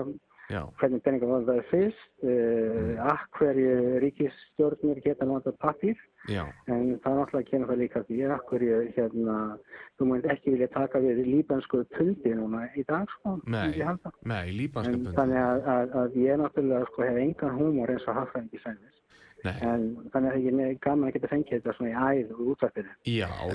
já, 0.51 0.61
hvernig 0.81 1.03
peninga 1.07 1.29
var 1.31 1.45
það 1.49 1.61
fyrst, 1.71 2.07
uh, 2.27 2.93
að 3.07 3.25
hverju 3.39 3.75
ríkisstjórnir 4.05 5.03
geta 5.05 5.29
notað 5.29 5.57
pappír, 5.63 5.97
já, 6.29 6.43
en 6.67 6.99
það 7.01 7.11
er 7.13 7.19
náttúrulega 7.21 7.51
kemur 7.51 7.73
það 7.73 7.83
líka 7.85 8.05
því 8.09 8.21
að 8.29 8.47
hverju 8.51 8.81
hérna, 8.99 9.37
þú 9.97 10.11
múið 10.11 10.31
ekki 10.35 10.55
vilja 10.57 10.71
taka 10.77 11.03
við 11.07 11.23
líbansku 11.29 11.85
pundi 11.97 12.35
núna 12.37 12.67
í 12.77 12.87
dag, 12.89 13.09
sko, 13.19 13.37
Nei. 13.47 13.71
nei, 14.25 14.47
líbanska 14.59 14.93
En 14.93 15.05
bundi. 15.05 15.17
þannig 15.17 15.43
að, 15.45 15.69
að, 15.77 15.99
að 16.05 16.19
ég 16.25 16.43
náttúrulega 16.45 16.91
sko 16.93 17.07
hef 17.09 17.23
engan 17.27 17.57
húmor 17.61 17.95
eins 17.95 18.09
og 18.11 18.19
sæðis. 18.35 18.61
Nei, 18.61 18.81
En 18.91 19.00
þannig 19.45 20.30
að 20.30 20.45
ég 20.45 20.59
er 20.64 20.72
gaman 20.84 21.09
að 21.09 21.14
geta 21.16 21.30
fengið 21.30 21.55
þetta 21.57 21.74
svona 21.76 21.91
í 21.91 21.93
æð 22.20 22.28
og. 22.34 22.41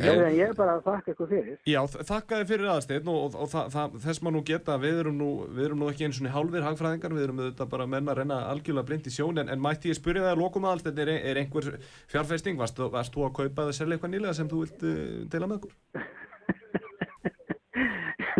En 0.01 0.35
ég 0.35 0.45
er 0.47 0.55
bara 0.57 0.71
að 0.77 0.85
þakka 0.87 1.07
ykkur 1.13 1.29
fyrir. 1.31 1.55
Já, 1.69 1.81
þakka 1.95 2.33
þið 2.41 2.51
fyrir 2.51 2.71
aðsteinn 2.73 3.11
og, 3.11 3.19
og, 3.21 3.29
og 3.45 3.49
það, 3.53 3.65
það, 3.75 3.87
þess 4.05 4.19
maður 4.25 4.35
nú 4.37 4.43
geta, 4.49 4.73
við 4.81 4.95
erum 5.03 5.17
nú, 5.21 5.29
við 5.49 5.63
erum 5.69 5.79
nú 5.83 5.87
ekki 5.91 6.05
eins 6.07 6.19
og 6.21 6.25
hálfir 6.35 6.65
hagfræðingar, 6.65 7.15
við 7.15 7.25
erum 7.27 7.41
auðvitað 7.43 7.71
bara 7.75 7.89
menn 7.95 8.11
að 8.11 8.19
reyna 8.21 8.37
algjörlega 8.51 8.87
blind 8.89 9.09
í 9.09 9.15
sjón, 9.15 9.41
en, 9.43 9.51
en 9.53 9.63
mætti 9.63 9.91
ég 9.91 9.99
spyrja 9.99 10.25
það 10.25 10.35
að 10.35 10.43
lokum 10.43 10.67
aðalsteinn, 10.69 11.01
er, 11.05 11.09
er 11.31 11.41
einhver 11.43 11.65
fjárfesting, 12.11 12.55
varst, 12.59 12.77
varst 12.97 13.13
þú 13.15 13.21
að 13.29 13.35
kaupa 13.41 13.61
selja 13.75 13.93
eitthvað 13.97 14.13
nýlega 14.15 14.37
sem 14.37 14.51
þú 14.51 14.57
vilt 14.65 14.79
uh, 14.85 14.91
deila 15.31 15.51
með 15.51 15.59
okkur? 15.61 15.73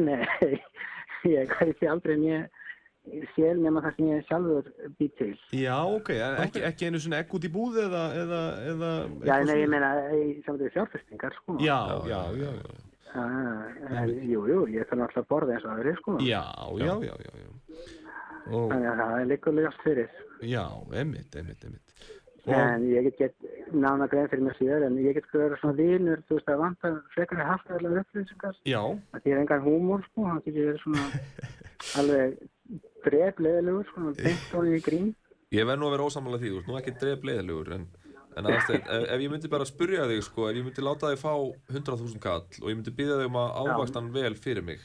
Nei, 0.06 0.54
ég 1.36 1.44
kaupi 1.54 1.86
aldrei 1.90 2.18
mér 2.20 2.42
sér 3.36 3.60
nema 3.62 3.82
það 3.86 3.96
sem 3.98 4.08
ég 4.12 4.26
sjálfur 4.30 4.70
býr 5.00 5.12
til. 5.20 5.30
Já, 5.60 5.78
ok, 5.98 6.10
ekki, 6.46 6.64
ekki 6.70 6.88
einu 6.90 7.00
svona 7.04 7.20
egg 7.24 7.36
út 7.38 7.46
í 7.48 7.52
búð 7.54 7.78
eða, 7.86 8.04
eða, 8.24 8.42
eða 8.72 8.90
Já, 9.30 9.36
nei, 9.46 9.56
ég 9.62 9.70
meina, 9.72 9.92
í 10.16 10.36
samtöðu 10.48 10.74
fjárfestingar, 10.76 11.38
sko. 11.42 11.58
Já, 11.64 11.80
já, 12.10 12.20
já, 12.42 12.50
já. 12.62 12.76
Ah, 13.16 13.70
en, 14.02 14.10
jú, 14.28 14.42
jú, 14.52 14.66
ég 14.74 14.90
þarf 14.90 15.00
náttúrulega 15.00 15.24
að 15.24 15.30
borða 15.32 15.54
eins 15.56 15.66
og 15.70 15.72
aðri, 15.78 15.94
sko. 16.02 16.18
Já, 16.26 16.44
já, 16.82 16.94
já, 17.06 17.16
já, 17.24 17.34
já. 17.46 17.50
Og, 18.52 18.68
Þannig 18.70 18.90
að 18.92 19.00
það 19.02 19.16
er 19.22 19.30
líka 19.32 19.54
ljóst 19.56 19.82
fyrir. 19.86 20.10
já, 20.46 20.64
einmitt, 20.94 21.36
einmitt, 21.40 21.64
einmitt. 21.66 21.94
Og, 22.46 22.52
En 22.54 22.84
ég 22.92 23.08
get 23.08 23.16
gett 23.18 23.72
nána 23.74 24.06
grein 24.12 24.28
fyrir 24.30 24.44
mér 24.46 24.58
síðar, 24.60 24.84
en 24.86 25.00
ég 25.02 25.16
get 25.18 25.26
sko 25.26 25.40
vera 25.42 25.58
svona 25.58 25.74
vinur, 25.80 26.20
þú 26.28 26.36
veist, 26.38 26.52
að 26.54 26.60
vanta 26.62 26.92
frekar 27.16 27.40
að 27.42 27.48
hafa 27.50 27.78
allar 27.80 27.96
upplýsingar. 28.04 28.60
já, 28.70 28.82
að 29.16 29.24
því 29.24 29.32
er 29.34 29.40
engan 29.42 29.64
húmór 29.66 30.04
sko, 30.12 30.28
hann 30.30 30.44
getur 30.46 30.68
verið 30.68 30.84
svona 30.84 31.08
alveg 32.04 32.36
drefleðilegur, 33.06 33.88
svona 33.92 34.16
beint 34.18 34.50
honum 34.54 34.76
í 34.76 34.82
grín. 34.86 35.14
Ég 35.56 35.70
verð 35.70 35.82
nú 35.82 35.88
að 35.90 35.96
vera 35.96 36.10
ósamlega 36.10 36.42
því, 36.42 36.52
þú 36.52 36.60
ert 36.62 36.70
nú 36.72 36.78
ekki 36.80 36.94
dref 37.02 37.26
leiðilegur 37.30 37.72
en, 37.78 37.88
en 38.36 38.50
aðeins, 38.50 38.70
ef, 38.76 38.92
ef 39.16 39.24
ég 39.24 39.32
myndi 39.32 39.52
bara 39.52 39.70
spurja 39.70 40.10
þig 40.12 40.22
sko, 40.26 40.50
ef 40.50 40.60
ég 40.60 40.68
myndi 40.68 40.86
láta 40.86 41.14
þig 41.14 41.22
fá 41.22 41.34
100.000 41.72 42.22
kall 42.24 42.46
og 42.62 42.70
ég 42.72 42.80
myndi 42.80 42.96
byggja 42.98 43.20
þig 43.22 43.32
um 43.32 43.42
að 43.42 43.58
ávaksta 43.62 44.02
hann 44.02 44.14
vel 44.16 44.34
fyrir 44.36 44.66
mig 44.66 44.84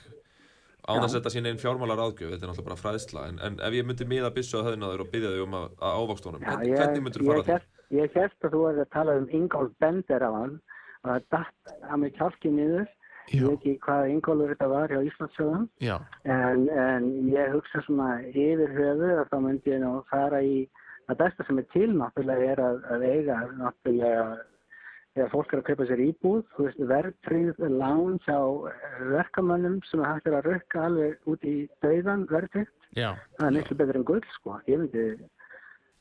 á 0.81 0.93
þess 0.97 1.13
að 1.13 1.17
þetta 1.19 1.33
sé 1.35 1.43
neinn 1.45 1.61
fjármálar 1.61 2.01
áðgjöf, 2.03 2.33
þetta 2.33 2.47
er 2.47 2.51
náttúrulega 2.51 2.69
bara 2.71 2.81
fræðsla 2.81 3.25
en, 3.31 3.41
en 3.47 3.59
ef 3.67 3.77
ég 3.77 3.87
myndi 3.87 4.07
miða 4.09 4.31
byssu 4.35 4.59
að 4.59 4.71
höfðina 4.71 4.93
þér 4.93 5.05
og 5.05 5.11
byggja 5.13 5.33
þig 5.35 5.45
um 5.45 5.57
að, 5.59 5.67
að 5.77 5.99
ávaksta 6.01 6.31
honum, 6.31 6.47
Já, 6.47 6.55
hvernig, 6.71 7.03
myndir 7.05 7.25
þú 7.25 7.31
fara 7.31 7.45
hélt, 7.51 7.69
ég 7.97 8.17
held 8.17 8.47
að 8.49 8.55
þú 8.55 8.63
hefði 8.69 8.85
að 8.85 8.93
tala 8.97 9.17
um 9.21 9.29
Ingolf 9.41 9.75
Bender 9.83 10.25
af 10.27 10.39
hann 10.39 10.57
og 11.01 11.11
það 11.11 11.29
datt 11.37 11.75
að 11.87 12.03
mig 12.03 12.17
kjálki 12.17 12.53
niður. 12.55 12.89
Ég 13.31 13.47
veit 13.47 13.57
ekki 13.57 13.77
hvaða 13.87 14.11
Ingolfur 14.11 14.53
þetta 14.55 14.69
var 14.75 14.93
hjá 14.93 15.01
Íslandsöðum 15.07 15.67
já, 15.85 15.97
en, 16.25 16.69
en 16.85 17.09
ég 17.31 17.53
hugsa 17.55 17.83
svona 17.87 18.13
yfir 18.31 18.73
höfu 18.75 19.11
að 19.15 19.27
þá 19.31 19.37
myndi 19.47 19.75
ég 19.75 19.83
nú 19.85 19.93
fara 20.11 20.43
í 20.43 20.63
að 21.11 21.21
besta 21.25 21.47
sem 21.47 21.59
er 21.63 21.69
til 21.75 21.91
náttúrulega 21.95 22.55
er 22.55 22.65
að, 22.65 22.81
að 22.95 23.05
eiga 23.07 23.39
náttúrulega 23.59 24.25
þegar 25.15 25.33
fólk 25.33 25.53
er 25.53 25.61
að 25.61 25.67
kaupa 25.67 25.87
sér 25.89 26.03
íbúð, 26.05 26.43
verðtryggð 26.91 27.65
lán 27.75 28.19
hjá 28.27 28.39
eh, 28.71 29.01
verkamönnum 29.11 29.81
sem 29.89 30.05
hægt 30.07 30.31
er 30.31 30.39
að 30.39 30.49
rökka 30.53 30.85
alveg 30.87 31.31
út 31.31 31.47
í 31.47 31.57
dauðan 31.85 32.27
verðtryggt. 32.31 32.77
Það 32.95 33.47
er 33.49 33.57
miklu 33.57 33.79
betur 33.81 33.99
en 34.01 34.07
gull, 34.07 34.23
sko. 34.37 34.59
Ég 34.71 34.83
myndi 34.85 35.07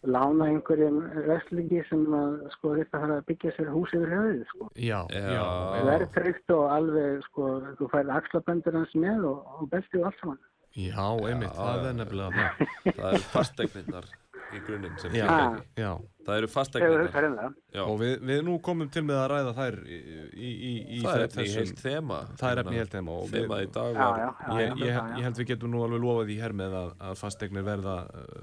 lána 0.07 0.45
einhverjum 0.47 0.99
wrestlingi 1.25 1.81
sem 1.89 2.05
að, 2.15 2.35
sko, 2.55 2.75
þetta 2.77 3.01
fara 3.01 3.17
að 3.19 3.25
byggja 3.27 3.51
sér 3.57 3.71
hús 3.73 3.91
yfir 3.97 4.13
höfuðið, 4.13 4.45
sko. 4.53 4.69
já, 4.79 4.99
já, 5.11 5.41
Verðtryggt 5.89 6.53
og 6.55 6.63
alveg, 6.71 7.17
sko, 7.27 7.49
þú 7.79 7.89
færð 7.91 8.13
axlaböndur 8.19 8.77
hans 8.79 8.95
með 8.95 9.25
og, 9.33 9.43
og 9.59 9.69
beltið 9.73 9.99
og 9.99 10.07
allt 10.11 10.21
saman. 10.23 10.39
já, 10.79 11.03
einmitt, 11.27 11.51
Já, 11.51 11.59
það 11.59 11.89
er 11.89 11.97
nefnilega 11.99 12.31
það. 12.37 12.95
Það 12.95 13.07
eru 13.11 13.23
fastegnirnar 13.33 14.09
í 14.55 14.61
grunninn 14.65 14.97
sem 15.01 15.11
fylgja 15.11 15.39
því. 15.39 15.65
já, 15.83 15.91
Það 16.29 16.39
eru? 16.39 17.49
Já, 17.73 17.81
og 17.83 17.95
við, 17.99 18.13
við 18.29 18.39
nú 18.47 18.55
komum 18.65 18.89
til 18.93 19.03
með 19.07 19.17
að 19.23 19.27
ræða 19.33 19.53
þær 19.59 19.77
í, 19.83 19.97
í, 19.99 20.49
í, 20.49 20.71
í 20.95 20.99
það 21.03 21.15
er 21.17 21.23
efni 21.25 21.45
í 21.45 21.53
heilt 21.57 21.81
þema. 21.83 22.19
það 22.39 22.51
er 22.53 22.61
efni 22.63 22.75
í 22.75 22.79
heilt 22.83 22.93
þema 22.95 23.15
og 23.17 23.25
við- 23.29 23.37
Þema 23.39 23.59
í 23.63 23.69
dag 23.79 23.89
Já, 23.89 23.99
var 23.99 24.19
já, 24.19 24.29
já. 24.29 24.53
Ég, 24.59 24.69
já, 24.69 24.85
ég, 24.85 24.93
já, 24.93 25.01
ég 25.19 25.27
held 25.27 25.41
við 25.41 25.49
getum 25.53 25.73
nú 25.73 25.83
alveg 25.85 26.03
lofað 26.05 26.29
því 26.29 26.37
hér 26.43 26.55
með 26.61 26.77
að, 26.79 26.89
að 27.09 27.19
fasteignir 27.23 27.65
verða, 27.67 27.95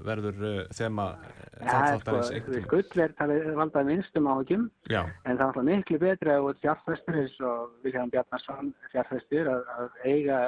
verður 0.09 0.45
uh, 0.51 0.59
þema 0.77 1.07
Já, 1.17 1.67
sko, 1.67 1.81
þáttarins 1.87 2.31
einhvern 2.37 2.65
skull 2.67 3.03
er 3.07 3.15
talið 3.17 3.49
valdað 3.57 3.89
minnstum 3.91 4.31
áhugjum 4.33 4.67
Já, 4.91 5.01
en 5.25 5.33
það 5.33 5.41
er 5.41 5.45
alltaf 5.49 5.67
miklu 5.71 6.01
betra 6.03 6.37
að 6.37 6.49
út 6.51 6.63
fjárfestur 6.65 7.19
eins 7.23 7.37
og 7.41 7.71
Vilhelm 7.85 8.11
Bjarnarsson 8.13 8.73
fjárfestur 8.93 9.51
að, 9.55 9.63
að 9.77 10.01
eiga 10.13 10.41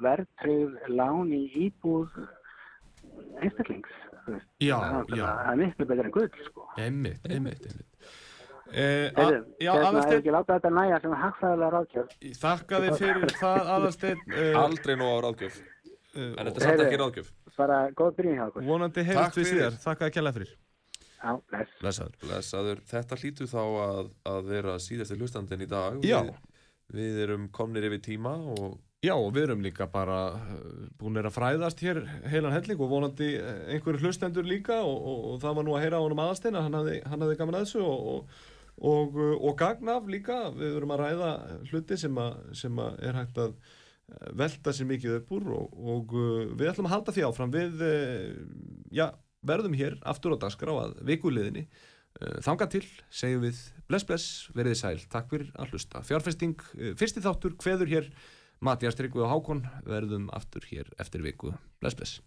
verðtryggð 0.00 0.86
lán 0.96 1.28
í 1.36 1.42
íbúð 1.66 2.14
einstaklings. 3.40 3.90
Veist. 4.26 4.46
já, 4.60 4.76
já, 5.08 5.26
það 5.26 5.52
er 5.52 5.60
miklu 5.62 5.86
betra 5.90 6.04
en 6.04 6.14
gull, 6.16 6.28
sko. 6.46 6.66
einmitt, 6.76 7.26
einmitt, 7.30 7.66
einmitt. 7.70 7.86
Eh, 8.70 9.10
já, 9.10 9.18
hérna, 9.18 9.40
ef 9.58 9.86
aðalsteinn, 9.88 10.20
ekki 10.20 10.32
láta 10.36 10.56
þetta 10.58 10.70
næja 10.76 11.00
sem 11.02 11.14
hagfræðilega 11.24 11.70
ráðkjöf. 11.74 12.16
þakka 12.38 12.80
þið 12.84 12.98
fyrir 13.00 13.36
það 13.40 13.70
aðalsteinn 13.76 14.20
uh, 14.30 14.58
aldrei 14.60 14.96
nóg 15.00 15.10
á 15.10 15.18
ráðgjöf. 15.26 15.60
uh, 15.60 16.20
En 16.20 16.44
þetta 16.46 16.56
er 16.60 16.66
samt 16.66 16.84
ekki 16.86 17.00
ráðgjöf. 17.02 17.32
Bara 17.56 17.78
góð 17.98 18.12
byrjun 18.16 18.36
hjá 18.38 18.44
okkur. 18.46 18.66
vonandi 18.68 19.06
heyrst 19.10 19.40
við 19.40 19.48
síðar, 19.50 19.80
þakka 19.82 20.06
þið 20.06 20.14
kjærlega 20.18 20.38
fyrir 20.38 20.52
Já, 21.20 21.32
bless. 21.50 21.72
Blessaður 21.82 22.14
Blessaður, 22.22 22.78
þetta 22.88 23.16
hlýtur 23.20 23.48
þá 23.50 23.60
að, 23.60 24.06
að 24.30 24.46
vera 24.54 24.76
síðasti 24.80 25.18
hlustandinn 25.18 25.64
í 25.66 25.68
dag. 25.68 25.98
Já. 26.06 26.22
Við, 26.22 26.38
við 26.96 27.18
erum 27.26 27.48
komnir 27.52 27.84
yfir 27.90 28.00
tíma 28.06 28.32
og 28.54 28.78
Já, 29.00 29.14
við 29.32 29.46
erum 29.46 29.62
líka 29.64 29.86
bara 29.88 30.16
uh, 30.36 30.64
búinir 31.00 31.24
að 31.24 31.32
fræðast 31.32 31.80
hér 31.80 32.02
heilan 32.28 32.52
helling 32.52 32.80
og 32.84 32.90
vonandi 32.90 33.30
uh, 33.40 33.60
einhverju 33.72 34.02
hlustendur 34.02 34.44
líka 34.44 34.76
og, 34.84 34.92
og, 34.92 35.20
og 35.30 35.36
það 35.40 35.54
var 35.56 35.64
nú 35.64 35.72
að 35.72 35.84
heyra 35.86 36.00
á 36.00 36.04
honum 36.04 36.18
aðasteina, 36.20 36.60
hann 36.66 36.74
hafði, 36.76 36.96
hann 37.08 37.24
hafði 37.24 37.36
gaman 37.38 37.56
að 37.56 37.62
þessu 37.64 37.80
og, 37.80 38.10
og, 38.10 38.34
og, 38.90 39.14
uh, 39.16 39.30
og 39.38 39.54
gagn 39.62 39.88
af 39.88 40.10
líka, 40.12 40.36
við 40.52 40.76
erum 40.76 40.92
að 40.92 41.00
ræða 41.00 41.30
hluti 41.70 41.96
sem, 42.02 42.20
að, 42.20 42.34
sem 42.60 42.82
að 42.84 42.98
er 43.08 43.16
hægt 43.16 43.40
að 43.40 43.54
velta 44.36 44.74
sér 44.76 44.88
mikið 44.90 45.14
upp 45.16 45.32
úr 45.38 45.48
og, 45.54 46.12
við 46.58 46.68
ætlum 46.68 46.88
að 46.90 46.92
halda 46.96 47.14
því 47.14 47.24
áfram. 47.28 47.54
Við, 47.54 47.84
já, 48.98 49.06
verðum 49.46 49.76
hér 49.78 49.96
aftur 50.10 50.34
á 50.36 50.42
dagskrá 50.42 50.74
að 50.74 50.98
vikuliðinni. 51.08 51.62
Uh, 52.18 52.36
þanga 52.44 52.68
til, 52.74 52.82
segjum 53.08 53.46
við 53.46 53.62
bless 53.88 54.04
bless, 54.04 54.28
veriði 54.52 54.80
sæl, 54.82 55.00
takk 55.08 55.32
fyrir 55.32 55.48
að 55.56 55.72
hlusta. 55.72 56.04
Fjárfesting, 56.04 56.66
fyrsti 57.00 57.24
þáttur, 57.24 57.56
hveður 57.64 57.94
hér 57.94 58.12
Mattias 58.60 58.92
Tryggvi 58.98 59.22
og 59.24 59.30
Hákon 59.30 59.62
verðum 59.88 60.26
aftur 60.36 60.66
hér 60.68 60.90
eftir 61.00 61.22
viku. 61.24 61.54
Bless, 61.80 61.96
bless. 61.96 62.18